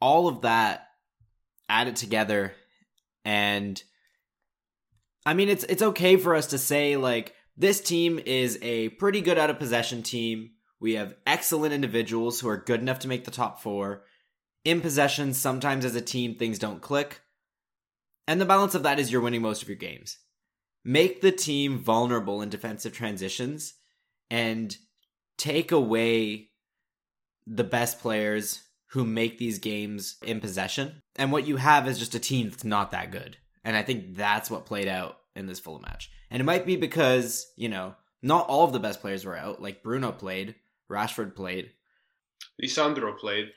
All 0.00 0.28
of 0.28 0.42
that 0.42 0.88
added 1.68 1.96
together, 1.96 2.52
and 3.24 3.82
I 5.26 5.34
mean 5.34 5.48
it's 5.48 5.64
it's 5.64 5.82
okay 5.82 6.16
for 6.16 6.36
us 6.36 6.46
to 6.48 6.58
say 6.58 6.96
like 6.96 7.34
this 7.56 7.80
team 7.80 8.20
is 8.24 8.58
a 8.62 8.90
pretty 8.90 9.20
good 9.20 9.38
out 9.38 9.50
of 9.50 9.58
possession 9.58 10.02
team. 10.02 10.50
We 10.78 10.94
have 10.94 11.16
excellent 11.26 11.74
individuals 11.74 12.38
who 12.38 12.48
are 12.48 12.56
good 12.56 12.80
enough 12.80 13.00
to 13.00 13.08
make 13.08 13.24
the 13.24 13.30
top 13.30 13.60
four. 13.60 14.04
In 14.64 14.80
possession, 14.80 15.34
sometimes 15.34 15.84
as 15.84 15.96
a 15.96 16.00
team 16.00 16.36
things 16.36 16.60
don't 16.60 16.80
click. 16.80 17.22
And 18.28 18.40
the 18.40 18.44
balance 18.44 18.74
of 18.74 18.84
that 18.84 19.00
is 19.00 19.10
you're 19.10 19.20
winning 19.20 19.42
most 19.42 19.62
of 19.62 19.68
your 19.68 19.76
games. 19.76 20.18
Make 20.84 21.20
the 21.20 21.32
team 21.32 21.78
vulnerable 21.78 22.40
in 22.40 22.48
defensive 22.48 22.92
transitions 22.92 23.74
and 24.30 24.76
take 25.38 25.72
away 25.72 26.50
the 27.46 27.64
best 27.64 28.00
players 28.00 28.62
who 28.90 29.04
make 29.04 29.38
these 29.38 29.58
games 29.58 30.16
in 30.22 30.40
possession. 30.40 31.02
And 31.16 31.32
what 31.32 31.46
you 31.46 31.56
have 31.56 31.88
is 31.88 31.98
just 31.98 32.14
a 32.14 32.20
team 32.20 32.50
that's 32.50 32.64
not 32.64 32.92
that 32.92 33.10
good. 33.10 33.38
And 33.66 33.76
I 33.76 33.82
think 33.82 34.14
that's 34.14 34.48
what 34.48 34.64
played 34.64 34.86
out 34.86 35.18
in 35.34 35.46
this 35.46 35.58
full 35.58 35.80
match. 35.80 36.08
And 36.30 36.40
it 36.40 36.44
might 36.44 36.64
be 36.64 36.76
because, 36.76 37.50
you 37.56 37.68
know, 37.68 37.96
not 38.22 38.46
all 38.46 38.64
of 38.64 38.72
the 38.72 38.78
best 38.78 39.00
players 39.00 39.24
were 39.24 39.36
out. 39.36 39.60
Like 39.60 39.82
Bruno 39.82 40.12
played, 40.12 40.54
Rashford 40.88 41.34
played. 41.34 41.72
Lisandro 42.62 43.18
played. 43.18 43.48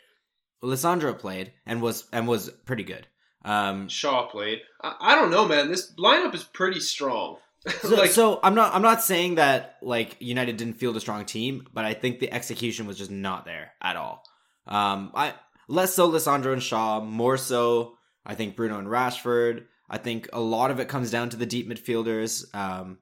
Lisandro 0.63 1.17
played 1.17 1.53
and 1.67 1.79
was 1.79 2.05
and 2.11 2.27
was 2.27 2.49
pretty 2.65 2.83
good. 2.83 3.05
Um, 3.45 3.87
Shaw 3.87 4.25
played. 4.25 4.61
I, 4.81 4.95
I 4.99 5.15
don't 5.15 5.29
know, 5.29 5.47
man. 5.47 5.69
This 5.69 5.93
lineup 5.93 6.33
is 6.33 6.43
pretty 6.43 6.79
strong. 6.79 7.37
so, 7.81 7.95
like, 7.95 8.09
so 8.09 8.39
I'm 8.41 8.55
not 8.55 8.73
I'm 8.73 8.81
not 8.81 9.03
saying 9.03 9.35
that 9.35 9.77
like 9.83 10.17
United 10.19 10.57
didn't 10.57 10.79
field 10.79 10.97
a 10.97 10.99
strong 10.99 11.23
team, 11.25 11.67
but 11.71 11.85
I 11.85 11.93
think 11.93 12.19
the 12.19 12.33
execution 12.33 12.87
was 12.87 12.97
just 12.97 13.11
not 13.11 13.45
there 13.45 13.73
at 13.79 13.95
all. 13.95 14.23
Um, 14.65 15.11
I 15.13 15.35
less 15.67 15.93
so 15.93 16.09
Lisandro 16.09 16.51
and 16.51 16.63
Shaw, 16.63 16.99
more 16.99 17.37
so 17.37 17.93
I 18.25 18.33
think 18.33 18.55
Bruno 18.55 18.79
and 18.79 18.87
Rashford. 18.87 19.65
I 19.89 19.97
think 19.97 20.29
a 20.33 20.39
lot 20.39 20.71
of 20.71 20.79
it 20.79 20.87
comes 20.87 21.11
down 21.11 21.29
to 21.29 21.37
the 21.37 21.45
deep 21.45 21.67
midfielders. 21.69 22.53
Um, 22.55 22.99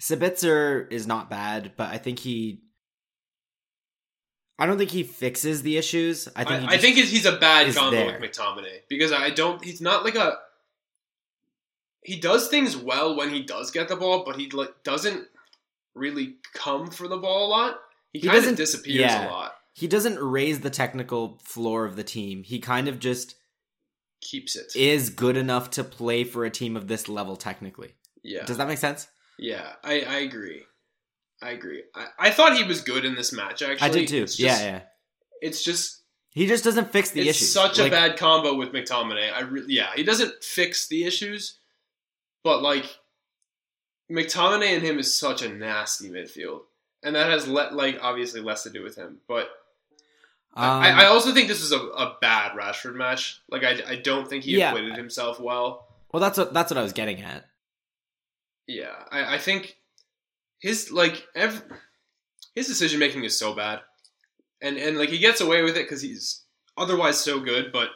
Sabitzer 0.00 0.90
is 0.92 1.06
not 1.06 1.30
bad, 1.30 1.72
but 1.76 1.88
I 1.88 1.98
think 1.98 2.18
he. 2.18 2.62
I 4.58 4.66
don't 4.66 4.76
think 4.76 4.90
he 4.90 5.04
fixes 5.04 5.62
the 5.62 5.76
issues. 5.76 6.28
I 6.34 6.44
think. 6.44 6.68
I, 6.68 6.74
I 6.74 6.78
think 6.78 6.96
he's 6.96 7.26
a 7.26 7.36
bad 7.36 7.74
combo 7.74 7.96
there. 7.96 8.18
with 8.20 8.30
McTominay 8.32 8.80
because 8.88 9.12
I 9.12 9.30
don't. 9.30 9.64
He's 9.64 9.80
not 9.80 10.04
like 10.04 10.16
a. 10.16 10.38
He 12.02 12.18
does 12.20 12.48
things 12.48 12.76
well 12.76 13.16
when 13.16 13.30
he 13.30 13.42
does 13.42 13.70
get 13.70 13.88
the 13.88 13.96
ball, 13.96 14.24
but 14.24 14.36
he 14.36 14.50
like 14.50 14.82
doesn't 14.82 15.26
really 15.94 16.36
come 16.54 16.90
for 16.90 17.08
the 17.08 17.18
ball 17.18 17.46
a 17.46 17.50
lot. 17.50 17.80
He, 18.12 18.20
He 18.20 18.28
kind 18.28 18.44
of 18.44 18.56
disappears 18.56 19.00
yeah. 19.00 19.28
a 19.28 19.30
lot. 19.30 19.54
he 19.74 19.86
doesn't 19.86 20.18
raise 20.18 20.60
the 20.60 20.70
technical 20.70 21.38
floor 21.42 21.84
of 21.84 21.96
the 21.96 22.04
team. 22.04 22.42
He 22.42 22.58
kind 22.60 22.88
of 22.88 22.98
just 22.98 23.34
Keeps 24.20 24.56
it. 24.56 24.74
is 24.74 25.10
good 25.10 25.36
enough 25.36 25.70
to 25.72 25.84
play 25.84 26.24
for 26.24 26.44
a 26.44 26.50
team 26.50 26.76
of 26.76 26.88
this 26.88 27.08
level 27.08 27.36
technically. 27.36 27.94
yeah. 28.22 28.44
Does 28.44 28.56
that 28.56 28.66
make 28.68 28.78
sense? 28.78 29.06
Yeah, 29.38 29.74
I, 29.84 30.00
I 30.00 30.16
agree. 30.18 30.62
I 31.40 31.50
agree. 31.50 31.84
I, 31.94 32.06
I 32.18 32.30
thought 32.30 32.56
he 32.56 32.64
was 32.64 32.80
good 32.80 33.04
in 33.04 33.14
this 33.14 33.32
match. 33.32 33.62
Actually, 33.62 33.88
I 33.88 33.92
did 33.92 34.08
too. 34.08 34.24
It's 34.24 34.40
yeah, 34.40 34.60
yeah. 34.60 34.80
It's 35.40 35.62
just 35.62 36.02
He 36.30 36.48
just 36.48 36.64
doesn't 36.64 36.90
fix 36.90 37.10
the 37.10 37.20
it's 37.20 37.30
issues. 37.38 37.52
such 37.52 37.78
a 37.78 37.88
bad 37.88 38.16
combo 38.16 38.54
with 38.56 38.72
McTominay. 38.72 39.32
I 39.32 39.42
re- 39.42 39.62
yeah, 39.68 39.90
he 39.94 40.02
doesn't 40.02 40.42
fix 40.42 40.88
the 40.88 41.04
issues, 41.04 41.58
but 42.42 42.60
like 42.62 42.86
McTominay 44.10 44.74
and 44.74 44.82
him 44.82 44.98
is 44.98 45.16
such 45.16 45.42
a 45.42 45.48
nasty 45.48 46.08
midfield, 46.10 46.62
and 47.04 47.14
that 47.14 47.30
has 47.30 47.46
let 47.46 47.74
like 47.74 47.98
obviously 48.02 48.40
less 48.40 48.64
to 48.64 48.70
do 48.70 48.82
with 48.82 48.96
him. 48.96 49.18
But 49.28 49.48
Um, 50.58 50.82
I, 50.82 51.04
I 51.04 51.06
also 51.06 51.32
think 51.32 51.46
this 51.48 51.62
is 51.62 51.70
a, 51.72 51.78
a 51.78 52.16
bad 52.20 52.52
Rashford 52.52 52.94
match. 52.96 53.40
Like 53.48 53.62
I, 53.64 53.80
I 53.88 53.94
don't 53.96 54.28
think 54.28 54.44
he 54.44 54.58
Yeah. 54.58 54.70
acquitted 54.70 54.96
himself 54.96 55.38
well. 55.38 55.86
well, 56.12 56.20
that's 56.20 56.36
what 56.36 56.52
that's 56.52 56.70
what 56.70 56.78
I 56.78 56.82
was 56.82 56.92
getting 56.92 57.20
at. 57.22 57.44
Yeah, 58.66 58.94
I, 59.10 59.36
I 59.36 59.38
think 59.38 59.76
his 60.58 60.90
like 60.90 61.26
ev- 61.34 61.62
his 62.54 62.66
decision 62.66 62.98
making 62.98 63.22
is 63.24 63.38
so 63.38 63.54
bad, 63.54 63.80
and 64.60 64.76
and 64.76 64.98
like 64.98 65.10
he 65.10 65.18
gets 65.18 65.40
away 65.40 65.62
with 65.62 65.76
it 65.76 65.84
because 65.84 66.02
he's 66.02 66.42
otherwise 66.76 67.18
so 67.18 67.38
good, 67.40 67.72
but 67.72 67.90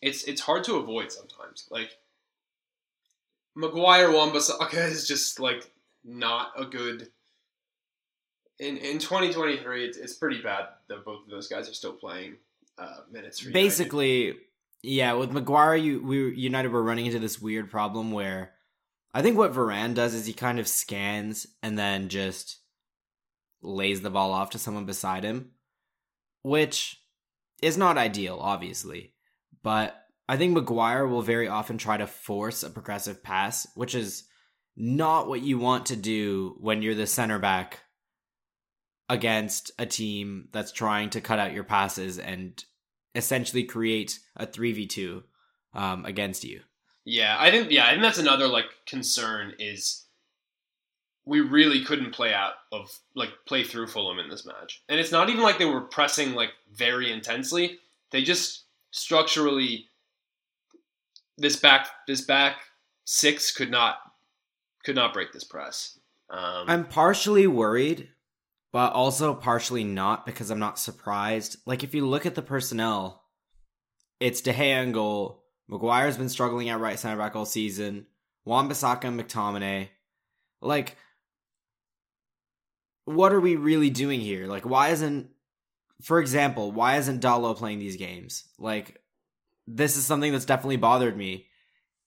it's 0.00 0.22
it's 0.24 0.40
hard 0.42 0.64
to 0.64 0.76
avoid 0.76 1.10
sometimes. 1.10 1.66
Like 1.70 1.90
Maguire 3.56 4.10
Wan-Bissaka 4.10 4.88
is 4.90 5.06
just 5.06 5.38
like 5.40 5.70
not 6.04 6.52
a 6.56 6.64
good. 6.64 7.08
In 8.58 8.76
in 8.76 8.98
2023, 8.98 9.84
it's, 9.84 9.98
it's 9.98 10.14
pretty 10.14 10.40
bad 10.40 10.66
that 10.88 11.04
both 11.04 11.24
of 11.24 11.30
those 11.30 11.48
guys 11.48 11.68
are 11.68 11.74
still 11.74 11.92
playing 11.92 12.36
uh, 12.78 12.98
minutes. 13.10 13.42
Basically, 13.42 14.36
yeah, 14.82 15.14
with 15.14 15.32
Maguire, 15.32 15.76
you 15.76 16.02
we 16.02 16.34
United 16.36 16.70
were 16.70 16.82
running 16.82 17.06
into 17.06 17.18
this 17.18 17.40
weird 17.40 17.70
problem 17.70 18.12
where 18.12 18.52
I 19.12 19.22
think 19.22 19.38
what 19.38 19.52
Varane 19.52 19.94
does 19.94 20.14
is 20.14 20.26
he 20.26 20.32
kind 20.32 20.58
of 20.58 20.68
scans 20.68 21.46
and 21.62 21.78
then 21.78 22.08
just 22.08 22.58
lays 23.62 24.02
the 24.02 24.10
ball 24.10 24.32
off 24.32 24.50
to 24.50 24.58
someone 24.58 24.84
beside 24.84 25.24
him, 25.24 25.52
which 26.42 27.00
is 27.62 27.78
not 27.78 27.96
ideal, 27.96 28.38
obviously. 28.40 29.14
But 29.62 29.96
I 30.28 30.36
think 30.36 30.52
Maguire 30.52 31.06
will 31.06 31.22
very 31.22 31.48
often 31.48 31.78
try 31.78 31.96
to 31.96 32.06
force 32.06 32.62
a 32.62 32.70
progressive 32.70 33.22
pass, 33.22 33.66
which 33.74 33.94
is 33.94 34.24
not 34.76 35.28
what 35.28 35.40
you 35.40 35.58
want 35.58 35.86
to 35.86 35.96
do 35.96 36.56
when 36.60 36.82
you're 36.82 36.94
the 36.94 37.06
center 37.06 37.38
back 37.38 37.83
against 39.08 39.70
a 39.78 39.86
team 39.86 40.48
that's 40.52 40.72
trying 40.72 41.10
to 41.10 41.20
cut 41.20 41.38
out 41.38 41.52
your 41.52 41.64
passes 41.64 42.18
and 42.18 42.64
essentially 43.14 43.64
create 43.64 44.18
a 44.36 44.46
3v2 44.46 45.22
um, 45.74 46.04
against 46.04 46.44
you. 46.44 46.60
Yeah, 47.04 47.36
I 47.38 47.50
think 47.50 47.70
yeah, 47.70 47.86
I 47.86 47.90
think 47.90 48.02
that's 48.02 48.18
another 48.18 48.48
like 48.48 48.64
concern 48.86 49.52
is 49.58 50.04
we 51.26 51.40
really 51.40 51.84
couldn't 51.84 52.12
play 52.12 52.32
out 52.32 52.54
of 52.72 52.98
like 53.14 53.30
play 53.46 53.64
through 53.64 53.88
Fulham 53.88 54.18
in 54.18 54.28
this 54.28 54.46
match. 54.46 54.82
And 54.88 54.98
it's 54.98 55.12
not 55.12 55.28
even 55.28 55.42
like 55.42 55.58
they 55.58 55.64
were 55.64 55.82
pressing 55.82 56.32
like 56.32 56.50
very 56.72 57.12
intensely. 57.12 57.78
They 58.10 58.22
just 58.22 58.64
structurally 58.90 59.86
this 61.36 61.56
back 61.56 61.88
this 62.06 62.20
back 62.20 62.56
six 63.04 63.52
could 63.52 63.70
not 63.70 63.96
could 64.84 64.94
not 64.94 65.12
break 65.12 65.32
this 65.32 65.44
press. 65.44 65.98
Um, 66.30 66.64
I'm 66.68 66.84
partially 66.86 67.46
worried, 67.46 68.08
but 68.74 68.92
also 68.92 69.32
partially 69.34 69.84
not 69.84 70.26
because 70.26 70.50
I'm 70.50 70.58
not 70.58 70.80
surprised. 70.80 71.58
Like 71.64 71.84
if 71.84 71.94
you 71.94 72.04
look 72.04 72.26
at 72.26 72.34
the 72.34 72.42
personnel, 72.42 73.22
it's 74.18 74.40
De 74.40 74.52
Gea 74.52 74.82
and 74.82 74.92
goal. 74.92 75.44
Maguire's 75.68 76.18
been 76.18 76.28
struggling 76.28 76.68
at 76.68 76.80
right 76.80 76.98
center 76.98 77.16
back 77.16 77.36
all 77.36 77.46
season. 77.46 78.06
Wan-Bissaka 78.44 79.04
and 79.04 79.20
McTominay. 79.20 79.90
Like, 80.60 80.96
what 83.04 83.32
are 83.32 83.38
we 83.38 83.54
really 83.54 83.90
doing 83.90 84.18
here? 84.18 84.48
Like, 84.48 84.66
why 84.66 84.88
isn't, 84.88 85.28
for 86.02 86.18
example, 86.18 86.72
why 86.72 86.96
isn't 86.96 87.22
Dalot 87.22 87.58
playing 87.58 87.78
these 87.78 87.96
games? 87.96 88.42
Like, 88.58 89.00
this 89.68 89.96
is 89.96 90.04
something 90.04 90.32
that's 90.32 90.46
definitely 90.46 90.78
bothered 90.78 91.16
me. 91.16 91.46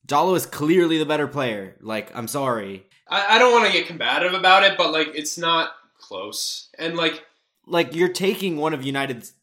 Dalot 0.06 0.36
is 0.36 0.46
clearly 0.46 0.98
the 0.98 1.06
better 1.06 1.30
player. 1.30 1.78
Like, 1.80 2.14
I'm 2.14 2.28
sorry. 2.28 2.88
I, 3.10 3.36
I 3.36 3.40
don't 3.40 3.54
want 3.54 3.68
to 3.68 3.72
get 3.72 3.88
combative 3.88 4.34
about 4.34 4.64
it, 4.64 4.78
but 4.78 4.92
like 4.92 5.12
it's 5.16 5.38
not 5.38 5.72
close. 6.00 6.70
And 6.78 6.96
like 6.96 7.24
like 7.66 7.94
you're 7.94 8.08
taking 8.10 8.58
one 8.58 8.74
of 8.74 8.84
United's 8.84 9.34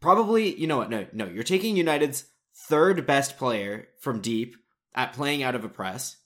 probably 0.00 0.54
you 0.54 0.66
know 0.66 0.78
what 0.78 0.90
no 0.90 1.06
no 1.12 1.26
you're 1.26 1.42
taking 1.42 1.76
United's 1.76 2.26
third 2.54 3.06
best 3.06 3.36
player 3.36 3.88
from 4.00 4.20
deep 4.20 4.56
at 4.94 5.12
playing 5.12 5.42
out 5.42 5.54
of 5.54 5.64
a 5.64 5.68
press 5.68 6.16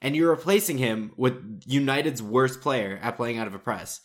and 0.00 0.14
you're 0.14 0.30
replacing 0.30 0.78
him 0.78 1.12
with 1.16 1.62
United's 1.64 2.22
worst 2.22 2.60
player 2.60 2.98
at 3.02 3.16
playing 3.16 3.38
out 3.38 3.46
of 3.46 3.54
a 3.54 3.58
press. 3.58 4.00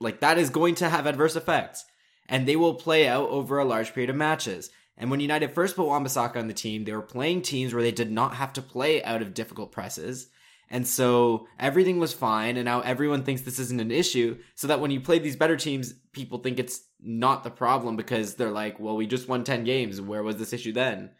Like 0.00 0.20
that 0.20 0.38
is 0.38 0.50
going 0.50 0.74
to 0.76 0.88
have 0.88 1.06
adverse 1.06 1.36
effects 1.36 1.84
and 2.28 2.46
they 2.46 2.56
will 2.56 2.74
play 2.74 3.08
out 3.08 3.28
over 3.28 3.58
a 3.58 3.64
large 3.64 3.94
period 3.94 4.10
of 4.10 4.16
matches. 4.16 4.70
And 4.96 5.10
when 5.10 5.20
United 5.20 5.52
first 5.52 5.76
put 5.76 5.86
Wan-Bissaka 5.86 6.36
on 6.36 6.48
the 6.48 6.54
team 6.54 6.84
they 6.84 6.92
were 6.92 7.02
playing 7.02 7.42
teams 7.42 7.72
where 7.72 7.82
they 7.82 7.92
did 7.92 8.10
not 8.10 8.34
have 8.34 8.52
to 8.54 8.62
play 8.62 9.02
out 9.04 9.22
of 9.22 9.34
difficult 9.34 9.72
presses 9.72 10.28
and 10.70 10.86
so 10.86 11.48
everything 11.58 11.98
was 11.98 12.12
fine, 12.12 12.56
and 12.56 12.64
now 12.64 12.80
everyone 12.80 13.24
thinks 13.24 13.42
this 13.42 13.58
isn't 13.58 13.80
an 13.80 13.90
issue. 13.90 14.38
So 14.54 14.66
that 14.66 14.80
when 14.80 14.90
you 14.90 15.00
play 15.00 15.18
these 15.18 15.36
better 15.36 15.56
teams, 15.56 15.94
people 16.12 16.38
think 16.38 16.58
it's 16.58 16.82
not 17.00 17.44
the 17.44 17.50
problem 17.50 17.96
because 17.96 18.34
they're 18.34 18.50
like, 18.50 18.78
well, 18.78 18.96
we 18.96 19.06
just 19.06 19.28
won 19.28 19.44
10 19.44 19.64
games. 19.64 20.00
Where 20.00 20.22
was 20.22 20.36
this 20.36 20.52
issue 20.52 20.72
then? 20.72 21.10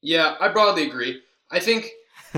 yeah, 0.00 0.36
I 0.40 0.48
broadly 0.48 0.86
agree. 0.86 1.20
I 1.50 1.60
think 1.60 1.90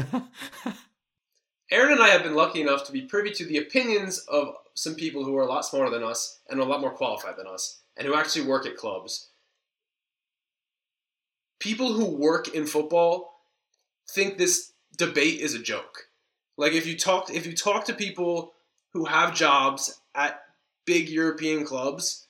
Aaron 1.70 1.92
and 1.92 2.02
I 2.02 2.08
have 2.08 2.22
been 2.22 2.34
lucky 2.34 2.61
enough 2.61 2.84
to 2.86 2.92
be 2.92 3.02
privy 3.02 3.30
to 3.32 3.44
the 3.44 3.58
opinions 3.58 4.24
of 4.28 4.54
some 4.74 4.94
people 4.94 5.24
who 5.24 5.36
are 5.36 5.42
a 5.42 5.48
lot 5.48 5.64
smarter 5.64 5.90
than 5.90 6.02
us 6.02 6.40
and 6.48 6.61
a 6.61 6.64
lot 6.64 6.80
more 6.80 6.92
qualified 6.94 7.34
than 7.36 7.46
us, 7.46 7.82
and 7.96 8.06
who 8.06 8.14
actually 8.14 8.46
work 8.46 8.66
at 8.66 8.76
clubs. 8.76 9.30
People 11.58 11.92
who 11.92 12.06
work 12.06 12.54
in 12.54 12.66
football 12.66 13.30
think 14.08 14.38
this 14.38 14.72
debate 14.97 15.41
is 15.41 15.55
a 15.55 15.59
joke. 15.59 16.09
Like 16.57 16.72
if 16.72 16.86
you 16.86 16.97
talk 16.97 17.30
if 17.30 17.47
you 17.47 17.55
talk 17.55 17.84
to 17.86 17.95
people 17.95 18.53
who 18.93 19.05
have 19.07 19.34
jobs 19.34 20.01
at 20.14 20.43
big 20.84 21.09
European 21.09 21.64
clubs, 21.64 22.26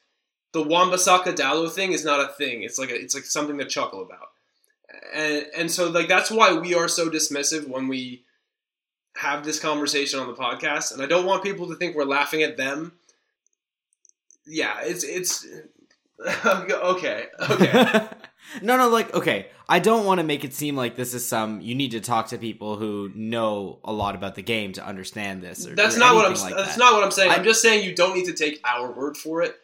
the 0.52 0.62
Wan-Bissaka 0.62 1.34
Dalot 1.34 1.72
thing 1.72 1.92
is 1.92 2.04
not 2.04 2.20
a 2.20 2.32
thing. 2.32 2.62
It's 2.62 2.78
like 2.78 2.90
a, 2.90 2.94
it's 2.94 3.14
like 3.14 3.24
something 3.24 3.58
to 3.58 3.64
chuckle 3.64 4.02
about. 4.02 4.28
And 5.14 5.46
and 5.56 5.70
so 5.70 5.88
like 5.88 6.08
that's 6.08 6.30
why 6.30 6.52
we 6.52 6.74
are 6.74 6.88
so 6.88 7.08
dismissive 7.08 7.68
when 7.68 7.88
we 7.88 8.24
have 9.16 9.44
this 9.44 9.58
conversation 9.58 10.20
on 10.20 10.28
the 10.28 10.34
podcast, 10.34 10.92
and 10.92 11.02
I 11.02 11.06
don't 11.06 11.26
want 11.26 11.42
people 11.42 11.68
to 11.68 11.74
think 11.74 11.96
we're 11.96 12.04
laughing 12.04 12.42
at 12.42 12.56
them. 12.56 12.92
Yeah, 14.46 14.80
it's 14.82 15.04
it's 15.04 15.46
okay, 16.44 17.26
okay. 17.50 18.06
no, 18.62 18.76
no, 18.76 18.88
like, 18.88 19.14
okay. 19.14 19.48
I 19.68 19.78
don't 19.78 20.04
want 20.04 20.18
to 20.18 20.24
make 20.26 20.44
it 20.44 20.52
seem 20.52 20.76
like 20.76 20.96
this 20.96 21.14
is 21.14 21.26
some, 21.26 21.60
you 21.60 21.74
need 21.74 21.92
to 21.92 22.00
talk 22.00 22.28
to 22.28 22.38
people 22.38 22.76
who 22.76 23.10
know 23.14 23.78
a 23.84 23.92
lot 23.92 24.14
about 24.16 24.34
the 24.34 24.42
game 24.42 24.72
to 24.74 24.84
understand 24.84 25.42
this. 25.42 25.66
Or, 25.66 25.74
That's 25.74 25.96
or 25.96 26.00
not 26.00 26.14
what 26.16 26.26
I'm. 26.26 26.34
like 26.34 26.54
that's 26.56 26.70
that. 26.72 26.78
not 26.78 26.94
what 26.94 27.04
I'm 27.04 27.10
saying. 27.12 27.30
I- 27.30 27.36
I'm 27.36 27.44
just 27.44 27.62
saying 27.62 27.84
you 27.84 27.94
don't 27.94 28.14
need 28.16 28.26
to 28.26 28.32
take 28.34 28.60
our 28.66 28.90
word 28.92 29.16
for 29.16 29.42
it. 29.42 29.54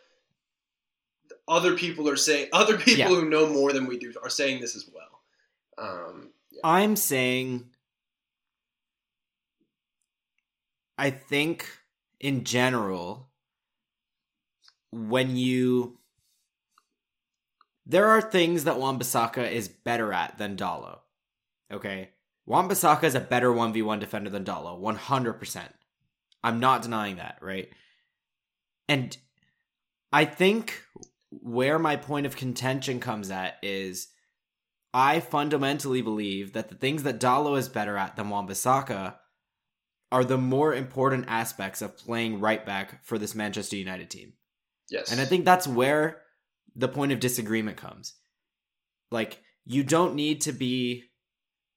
Other 1.49 1.77
people 1.77 2.09
are 2.09 2.17
saying. 2.17 2.49
Other 2.53 2.77
people 2.79 2.99
Yeah. 2.99 3.09
who 3.09 3.29
know 3.29 3.49
more 3.49 3.73
than 3.73 3.87
we 3.87 3.99
do 3.99 4.13
are 4.23 4.31
saying 4.31 4.61
this 4.61 4.77
as 4.77 4.89
well. 4.93 5.21
Um, 5.79 6.31
I'm 6.65 6.97
saying 6.97 7.67
I 10.99 11.11
think 11.11 11.69
in 12.21 12.45
general 12.45 13.29
when 14.93 15.37
you 15.37 15.99
there 17.87 18.09
are 18.09 18.21
things 18.21 18.65
that 18.65 18.79
Wan-Bissaka 18.79 19.51
is 19.51 19.69
better 19.69 20.13
at 20.13 20.39
than 20.39 20.57
Dalot. 20.57 20.99
Okay? 21.73 22.11
Wan-Bissaka 22.45 23.05
is 23.05 23.15
a 23.15 23.21
better 23.21 23.51
1v1 23.51 24.01
defender 24.01 24.29
than 24.29 24.45
Dalot, 24.45 24.81
100%. 24.81 25.69
I'm 26.43 26.61
not 26.61 26.83
denying 26.83 27.17
that, 27.17 27.39
right? 27.41 27.69
And 28.89 29.17
I 30.13 30.25
think 30.25 30.83
where 31.31 31.79
my 31.79 31.97
point 31.97 32.27
of 32.27 32.37
contention 32.37 33.01
comes 33.01 33.31
at 33.31 33.57
is 33.63 34.09
I 34.95 35.21
fundamentally 35.21 36.03
believe 36.03 36.53
that 36.55 36.69
the 36.69 36.75
things 36.75 37.03
that 37.03 37.21
Dalot 37.21 37.59
is 37.59 37.69
better 37.69 37.97
at 37.97 38.17
than 38.17 38.31
Wan-Bissaka 38.31 39.17
are 40.13 40.25
the 40.25 40.39
more 40.39 40.75
important 40.75 41.27
aspects 41.29 41.83
of 41.83 41.99
playing 41.99 42.41
right 42.41 42.65
back 42.65 43.05
for 43.05 43.19
this 43.19 43.35
Manchester 43.35 43.77
United 43.77 44.09
team. 44.09 44.35
Yes. 44.89 45.11
And 45.11 45.21
I 45.21 45.25
think 45.25 45.45
that's 45.45 45.67
where 45.67 46.23
the 46.77 46.89
point 46.89 47.13
of 47.13 47.21
disagreement 47.21 47.77
comes. 47.77 48.15
Like, 49.11 49.41
you 49.65 49.83
don't 49.83 50.15
need 50.15 50.43
to 50.43 50.53
be 50.53 51.05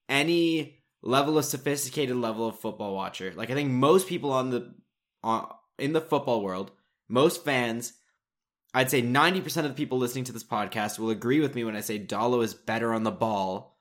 any 0.08 0.84
level 1.02 1.38
of 1.38 1.46
sophisticated 1.46 2.16
level 2.16 2.48
of 2.48 2.60
football 2.60 2.96
watcher. 2.96 3.34
Like, 3.36 3.50
I 3.50 3.54
think 3.54 3.72
most 3.72 4.08
people 4.08 4.32
on 4.32 4.50
the 4.50 4.74
on, 5.24 5.48
in 5.78 5.94
the 5.94 6.02
football 6.02 6.44
world, 6.44 6.72
most 7.08 7.44
fans, 7.44 7.94
I'd 8.74 8.92
say 8.92 9.02
90% 9.02 9.58
of 9.58 9.64
the 9.64 9.74
people 9.74 9.98
listening 9.98 10.26
to 10.26 10.32
this 10.32 10.44
podcast 10.44 11.00
will 11.00 11.10
agree 11.10 11.40
with 11.40 11.56
me 11.56 11.64
when 11.64 11.76
I 11.76 11.82
say 11.82 11.98
Dalot 12.00 12.44
is 12.44 12.54
better 12.54 12.94
on 12.94 13.04
the 13.04 13.12
ball 13.12 13.78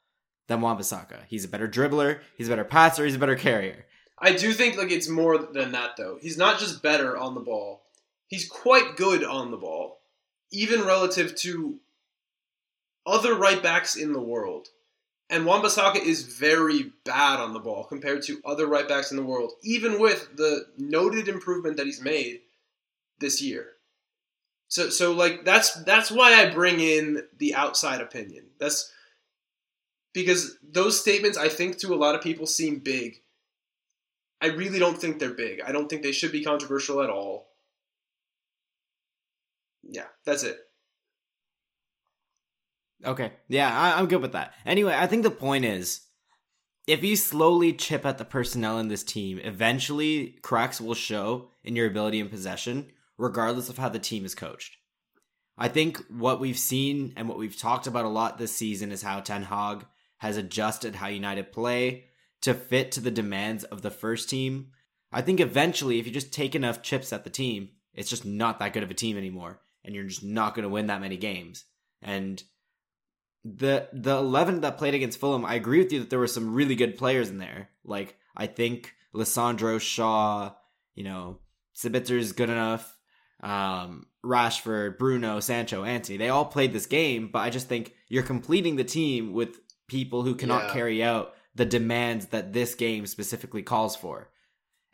than 0.46 0.60
Wan-Bissaka. 0.60 1.24
He's 1.28 1.44
a 1.44 1.48
better 1.48 1.68
dribbler, 1.68 2.20
he's 2.36 2.48
a 2.48 2.50
better 2.50 2.64
passer, 2.64 3.04
he's 3.04 3.16
a 3.16 3.18
better 3.18 3.36
carrier. 3.36 3.86
I 4.18 4.32
do 4.32 4.52
think 4.52 4.76
like 4.76 4.90
it's 4.90 5.08
more 5.08 5.38
than 5.38 5.72
that 5.72 5.96
though. 5.96 6.18
He's 6.20 6.38
not 6.38 6.58
just 6.58 6.82
better 6.82 7.16
on 7.16 7.34
the 7.34 7.40
ball. 7.40 7.82
He's 8.26 8.48
quite 8.48 8.96
good 8.96 9.22
on 9.22 9.50
the 9.50 9.56
ball, 9.56 10.00
even 10.50 10.82
relative 10.82 11.34
to 11.36 11.78
other 13.06 13.34
right 13.34 13.62
backs 13.62 13.96
in 13.96 14.12
the 14.12 14.20
world. 14.20 14.68
And 15.30 15.44
Wan-Bissaka 15.44 16.02
is 16.02 16.22
very 16.22 16.92
bad 17.04 17.38
on 17.38 17.52
the 17.52 17.60
ball 17.60 17.84
compared 17.84 18.22
to 18.24 18.40
other 18.46 18.66
right 18.66 18.88
backs 18.88 19.10
in 19.10 19.16
the 19.18 19.24
world, 19.24 19.52
even 19.62 20.00
with 20.00 20.36
the 20.36 20.66
noted 20.78 21.28
improvement 21.28 21.76
that 21.76 21.86
he's 21.86 22.00
made 22.00 22.40
this 23.18 23.42
year. 23.42 23.72
So 24.68 24.90
so 24.90 25.12
like 25.12 25.44
that's 25.44 25.72
that's 25.84 26.10
why 26.10 26.34
I 26.34 26.50
bring 26.50 26.80
in 26.80 27.24
the 27.38 27.54
outside 27.54 28.00
opinion. 28.00 28.44
That's 28.58 28.92
because 30.12 30.56
those 30.62 31.00
statements 31.00 31.38
I 31.38 31.48
think 31.48 31.78
to 31.78 31.94
a 31.94 31.96
lot 31.96 32.14
of 32.14 32.22
people 32.22 32.46
seem 32.46 32.78
big. 32.78 33.20
I 34.40 34.48
really 34.48 34.78
don't 34.78 34.98
think 34.98 35.18
they're 35.18 35.30
big. 35.30 35.62
I 35.62 35.72
don't 35.72 35.88
think 35.88 36.02
they 36.02 36.12
should 36.12 36.32
be 36.32 36.44
controversial 36.44 37.02
at 37.02 37.10
all. 37.10 37.47
Yeah, 39.88 40.06
that's 40.24 40.42
it. 40.42 40.56
Okay. 43.04 43.32
Yeah, 43.48 43.76
I, 43.76 43.98
I'm 43.98 44.06
good 44.06 44.22
with 44.22 44.32
that. 44.32 44.54
Anyway, 44.66 44.94
I 44.94 45.06
think 45.06 45.22
the 45.22 45.30
point 45.30 45.64
is 45.64 46.02
if 46.86 47.04
you 47.04 47.16
slowly 47.16 47.72
chip 47.72 48.04
at 48.04 48.18
the 48.18 48.24
personnel 48.24 48.78
in 48.78 48.88
this 48.88 49.04
team, 49.04 49.38
eventually 49.42 50.38
cracks 50.42 50.80
will 50.80 50.94
show 50.94 51.50
in 51.62 51.76
your 51.76 51.86
ability 51.86 52.20
and 52.20 52.30
possession, 52.30 52.90
regardless 53.16 53.68
of 53.68 53.78
how 53.78 53.88
the 53.88 53.98
team 53.98 54.24
is 54.24 54.34
coached. 54.34 54.76
I 55.56 55.68
think 55.68 55.98
what 56.08 56.40
we've 56.40 56.58
seen 56.58 57.12
and 57.16 57.28
what 57.28 57.38
we've 57.38 57.56
talked 57.56 57.86
about 57.86 58.04
a 58.04 58.08
lot 58.08 58.38
this 58.38 58.52
season 58.52 58.92
is 58.92 59.02
how 59.02 59.20
Ten 59.20 59.42
Hag 59.42 59.84
has 60.18 60.36
adjusted 60.36 60.94
how 60.94 61.08
United 61.08 61.52
play 61.52 62.04
to 62.42 62.54
fit 62.54 62.92
to 62.92 63.00
the 63.00 63.10
demands 63.10 63.64
of 63.64 63.82
the 63.82 63.90
first 63.90 64.30
team. 64.30 64.68
I 65.12 65.22
think 65.22 65.40
eventually, 65.40 65.98
if 65.98 66.06
you 66.06 66.12
just 66.12 66.32
take 66.32 66.54
enough 66.54 66.82
chips 66.82 67.12
at 67.12 67.24
the 67.24 67.30
team, 67.30 67.70
it's 67.92 68.10
just 68.10 68.24
not 68.24 68.58
that 68.60 68.72
good 68.72 68.82
of 68.82 68.90
a 68.90 68.94
team 68.94 69.16
anymore, 69.16 69.60
and 69.88 69.94
you're 69.96 70.04
just 70.04 70.22
not 70.22 70.54
going 70.54 70.64
to 70.64 70.68
win 70.68 70.88
that 70.88 71.00
many 71.00 71.16
games. 71.16 71.64
And 72.02 72.42
the 73.42 73.88
the 73.94 74.18
eleven 74.18 74.60
that 74.60 74.76
played 74.76 74.92
against 74.92 75.18
Fulham, 75.18 75.46
I 75.46 75.54
agree 75.54 75.78
with 75.78 75.92
you 75.92 76.00
that 76.00 76.10
there 76.10 76.18
were 76.18 76.26
some 76.26 76.54
really 76.54 76.74
good 76.74 76.98
players 76.98 77.30
in 77.30 77.38
there. 77.38 77.70
Like 77.84 78.16
I 78.36 78.46
think 78.46 78.94
Lisandro 79.14 79.80
Shaw, 79.80 80.52
you 80.94 81.04
know, 81.04 81.38
Sabitzer 81.74 82.18
is 82.18 82.32
good 82.32 82.50
enough. 82.50 82.94
Um, 83.42 84.06
Rashford, 84.22 84.98
Bruno, 84.98 85.40
Sancho, 85.40 85.84
Antony, 85.84 86.18
they 86.18 86.28
all 86.28 86.44
played 86.44 86.74
this 86.74 86.86
game, 86.86 87.30
but 87.32 87.38
I 87.38 87.48
just 87.50 87.68
think 87.68 87.94
you're 88.08 88.22
completing 88.24 88.76
the 88.76 88.84
team 88.84 89.32
with 89.32 89.56
people 89.88 90.22
who 90.22 90.34
cannot 90.34 90.64
Yeah. 90.64 90.72
carry 90.74 91.02
out 91.02 91.34
the 91.54 91.64
demands 91.64 92.26
that 92.26 92.52
this 92.52 92.74
game 92.74 93.06
specifically 93.06 93.62
calls 93.62 93.96
for. 93.96 94.28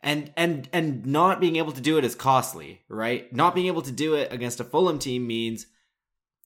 And 0.05 0.31
and 0.37 0.69
and 0.71 1.05
not 1.07 1.41
being 1.41 1.55
able 1.55 1.71
to 1.71 1.81
do 1.81 1.97
it 1.97 2.05
is 2.05 2.13
costly, 2.13 2.83
right? 2.87 3.33
Not 3.33 3.55
being 3.55 3.67
able 3.67 3.81
to 3.81 3.91
do 3.91 4.13
it 4.13 4.31
against 4.31 4.59
a 4.59 4.63
Fulham 4.63 4.99
team 4.99 5.25
means 5.25 5.65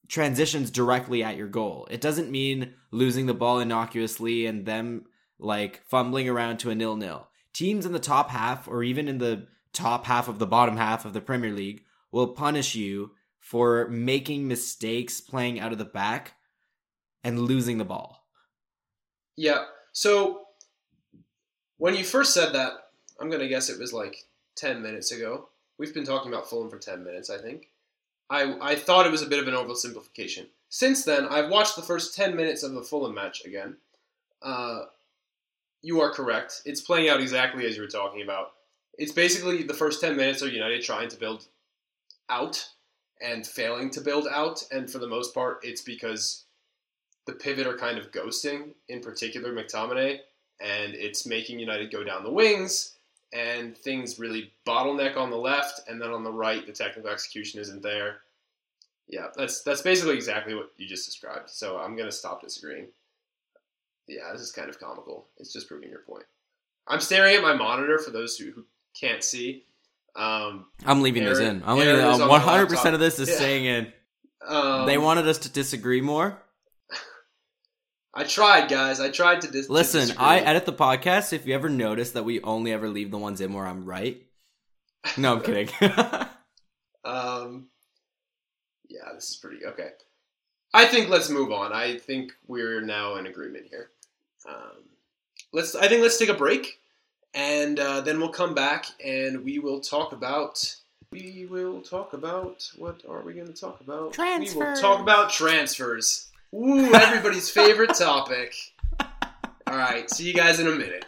transitions 0.08 0.72
directly 0.72 1.24
at 1.24 1.36
your 1.36 1.50
goal. 1.50 1.86
It 1.92 2.00
doesn't 2.00 2.32
mean 2.32 2.74
losing 2.90 3.26
the 3.26 3.34
ball 3.34 3.60
innocuously 3.60 4.46
and 4.46 4.66
them 4.66 5.08
like 5.38 5.84
fumbling 5.90 6.30
around 6.30 6.60
to 6.60 6.70
a 6.70 6.76
nil 6.76 6.96
nil. 6.96 7.28
Teams 7.52 7.86
in 7.86 7.92
the 7.92 8.00
top 8.00 8.30
half 8.30 8.66
or 8.66 8.82
even 8.82 9.10
in 9.10 9.18
the 9.18 9.48
top 9.74 10.06
half 10.06 10.30
of 10.30 10.40
the 10.40 10.48
bottom 10.48 10.78
half 10.78 11.04
of 11.04 11.12
the 11.12 11.22
Premier 11.22 11.52
League 11.52 11.84
will 12.14 12.30
punish 12.30 12.76
you 12.76 13.12
for 13.40 13.90
making 13.90 14.48
mistakes 14.48 15.20
playing 15.20 15.60
out 15.60 15.74
of 15.74 15.78
the 15.78 15.86
back 15.86 16.34
and 17.26 17.42
losing 17.42 17.78
the 17.78 17.86
ball. 17.86 18.26
Yeah. 19.36 19.66
So 19.92 20.44
when 21.78 21.96
you 21.96 22.06
first 22.06 22.34
said 22.34 22.54
that, 22.54 22.72
I'm 23.20 23.30
gonna 23.30 23.48
guess 23.48 23.70
it 23.70 23.80
was 23.80 23.94
like 23.94 24.26
ten 24.56 24.82
minutes 24.82 25.12
ago. 25.12 25.50
We've 25.78 25.94
been 25.94 26.06
talking 26.06 26.32
about 26.32 26.50
Fulham 26.50 26.70
for 26.70 26.80
ten 26.80 27.04
minutes, 27.04 27.30
I 27.30 27.38
think. 27.38 27.70
I 28.30 28.56
I 28.62 28.76
thought 28.76 29.06
it 29.06 29.12
was 29.12 29.22
a 29.22 29.28
bit 29.28 29.40
of 29.40 29.48
an 29.48 29.54
oversimplification. 29.54 30.48
Since 30.70 31.04
then, 31.04 31.28
I've 31.28 31.50
watched 31.50 31.76
the 31.76 31.82
first 31.82 32.16
ten 32.16 32.36
minutes 32.36 32.64
of 32.64 32.74
the 32.74 32.84
Fulham 32.84 33.16
match 33.16 33.44
again. 33.46 33.78
Uh, 34.42 34.84
you 35.82 36.00
are 36.02 36.12
correct. 36.12 36.62
It's 36.66 36.82
playing 36.82 37.10
out 37.10 37.22
exactly 37.22 37.66
as 37.66 37.76
you 37.76 37.82
were 37.82 37.90
talking 37.90 38.22
about. 38.22 38.52
It's 38.98 39.12
basically 39.12 39.64
the 39.64 39.74
first 39.74 40.02
ten 40.02 40.16
minutes 40.16 40.44
are 40.44 40.50
United 40.50 40.84
trying 40.84 41.10
to 41.10 41.18
build 41.18 41.48
out 42.30 42.70
and 43.22 43.46
failing 43.46 43.90
to 43.92 44.02
build 44.02 44.28
out, 44.32 44.64
and 44.72 44.90
for 44.90 45.00
the 45.00 45.08
most 45.08 45.34
part, 45.34 45.60
it's 45.64 45.82
because 45.82 46.46
the 47.26 47.34
pivot 47.34 47.68
are 47.68 47.78
kind 47.78 47.98
of 47.98 48.12
ghosting, 48.12 48.70
in 48.88 49.02
particular 49.02 49.54
McTominay, 49.54 50.20
and 50.62 50.94
it's 50.94 51.26
making 51.26 51.60
United 51.60 51.92
go 51.92 52.04
down 52.04 52.24
the 52.24 52.32
wings, 52.32 52.96
and 53.34 53.78
things 53.78 54.18
really 54.20 54.52
bottleneck 54.66 55.16
on 55.18 55.30
the 55.30 55.38
left, 55.38 55.82
and 55.88 56.02
then 56.02 56.12
on 56.12 56.24
the 56.24 56.32
right, 56.32 56.66
the 56.66 56.72
technical 56.74 57.10
execution 57.10 57.60
isn't 57.60 57.82
there. 57.84 58.18
Yeah, 59.08 59.28
that's 59.36 59.62
that's 59.64 59.82
basically 59.82 60.16
exactly 60.16 60.54
what 60.56 60.72
you 60.78 60.88
just 60.88 61.06
described. 61.06 61.50
So 61.50 61.78
I'm 61.78 61.96
gonna 61.96 62.12
stop 62.12 62.42
disagreeing. 62.42 62.88
Yeah, 64.08 64.32
this 64.32 64.42
is 64.42 64.52
kind 64.52 64.70
of 64.70 64.80
comical. 64.80 65.28
It's 65.38 65.54
just 65.54 65.68
proving 65.68 65.90
your 65.90 66.00
point. 66.00 66.26
I'm 66.88 67.00
staring 67.00 67.36
at 67.36 67.44
my 67.44 67.54
monitor 67.54 68.00
for 68.00 68.10
those 68.12 68.38
who, 68.38 68.52
who 68.52 68.66
can't 69.00 69.24
see. 69.24 69.66
Um, 70.16 70.66
I'm 70.86 71.02
leaving 71.02 71.24
this 71.24 71.38
in. 71.40 71.62
I'm 71.66 71.78
leaving 71.78 71.96
is 71.96 72.04
on 72.04 72.20
One 72.22 72.28
my 72.30 72.40
hundred 72.40 72.64
laptop. 72.64 72.70
percent 72.78 72.94
of 72.96 73.00
this 73.00 73.20
is 73.20 73.30
Yeah. 73.30 73.36
staying 73.36 73.66
in. 73.66 73.94
um, 74.48 74.88
they 74.88 74.98
wanted 74.98 75.28
us 75.28 75.38
to 75.40 75.50
disagree 75.52 76.02
more. 76.02 76.42
I 78.14 78.24
tried, 78.24 78.70
guys. 78.70 79.00
I 79.00 79.10
tried 79.10 79.42
to 79.42 79.52
dis- 79.52 79.70
Listen, 79.70 80.02
disagree. 80.02 80.26
I 80.26 80.40
edit 80.40 80.66
the 80.66 80.74
podcast. 80.74 81.32
If 81.32 81.46
you 81.46 81.54
ever 81.54 81.70
notice 81.70 82.12
that 82.12 82.26
we 82.26 82.42
only 82.42 82.72
ever 82.74 82.90
leave 82.90 83.12
the 83.12 83.18
ones 83.18 83.40
in 83.40 83.54
where 83.54 83.68
I'm 83.68 83.86
right. 83.86 84.22
No, 85.18 85.36
I'm 85.36 85.42
kidding. 85.42 85.70
Um, 87.06 87.68
yeah, 88.88 89.14
this 89.16 89.30
is 89.30 89.38
pretty 89.38 89.66
okay. 89.66 89.92
I 90.74 90.86
think 90.86 91.10
let's 91.10 91.30
move 91.30 91.52
on. 91.52 91.74
I 91.74 91.98
think 91.98 92.34
we're 92.48 92.82
now 92.82 93.16
in 93.16 93.26
agreement 93.26 93.68
here. 93.70 93.90
Um, 94.48 94.84
let's. 95.54 95.76
I 95.76 95.88
think 95.88 96.02
let's 96.02 96.18
take 96.18 96.30
a 96.30 96.34
break, 96.34 96.80
and 97.34 97.80
uh, 97.80 98.02
then 98.02 98.20
we'll 98.20 98.30
come 98.30 98.54
back 98.54 98.86
and 99.04 99.44
we 99.44 99.60
will 99.60 99.80
talk 99.80 100.12
about. 100.12 100.76
We 101.12 101.48
will 101.50 101.82
talk 101.82 102.14
about 102.14 102.70
what 102.78 103.02
are 103.10 103.22
we 103.22 103.34
going 103.34 103.48
to 103.48 103.54
talk 103.54 103.82
about? 103.82 104.16
We 104.18 104.54
will 104.54 104.76
talk 104.76 105.00
about 105.00 105.32
transfers. 105.32 106.29
Ooh, 106.54 106.94
everybody's 106.94 107.50
favorite 107.50 107.94
topic. 107.96 108.56
All 109.00 109.78
right, 109.78 110.10
see 110.10 110.26
you 110.26 110.34
guys 110.34 110.60
in 110.60 110.68
a 110.68 110.72
minute. 110.72 111.06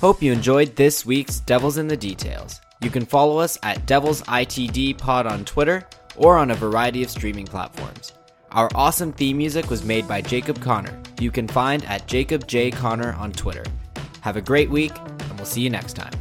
Hope 0.00 0.22
you 0.22 0.32
enjoyed 0.32 0.76
this 0.76 1.04
week's 1.04 1.40
Devils 1.40 1.76
in 1.76 1.88
the 1.88 1.96
Details. 1.96 2.60
You 2.80 2.90
can 2.90 3.04
follow 3.04 3.38
us 3.38 3.58
at 3.62 3.84
Devils 3.86 4.22
ITD 4.22 4.96
Pod 4.96 5.26
on 5.26 5.44
Twitter 5.44 5.86
or 6.16 6.38
on 6.38 6.52
a 6.52 6.54
variety 6.54 7.02
of 7.02 7.10
streaming 7.10 7.46
platforms. 7.46 8.12
Our 8.52 8.70
awesome 8.74 9.12
theme 9.12 9.36
music 9.36 9.68
was 9.68 9.84
made 9.84 10.08
by 10.08 10.22
Jacob 10.22 10.60
Connor, 10.60 10.98
you 11.20 11.30
can 11.30 11.48
find 11.48 11.84
at 11.86 12.06
Jacob 12.06 12.46
J. 12.46 12.70
Connor 12.70 13.12
on 13.14 13.32
Twitter. 13.32 13.64
Have 14.20 14.36
a 14.36 14.40
great 14.40 14.70
week, 14.70 14.92
and 14.96 15.36
we'll 15.36 15.46
see 15.46 15.60
you 15.60 15.70
next 15.70 15.94
time. 15.94 16.12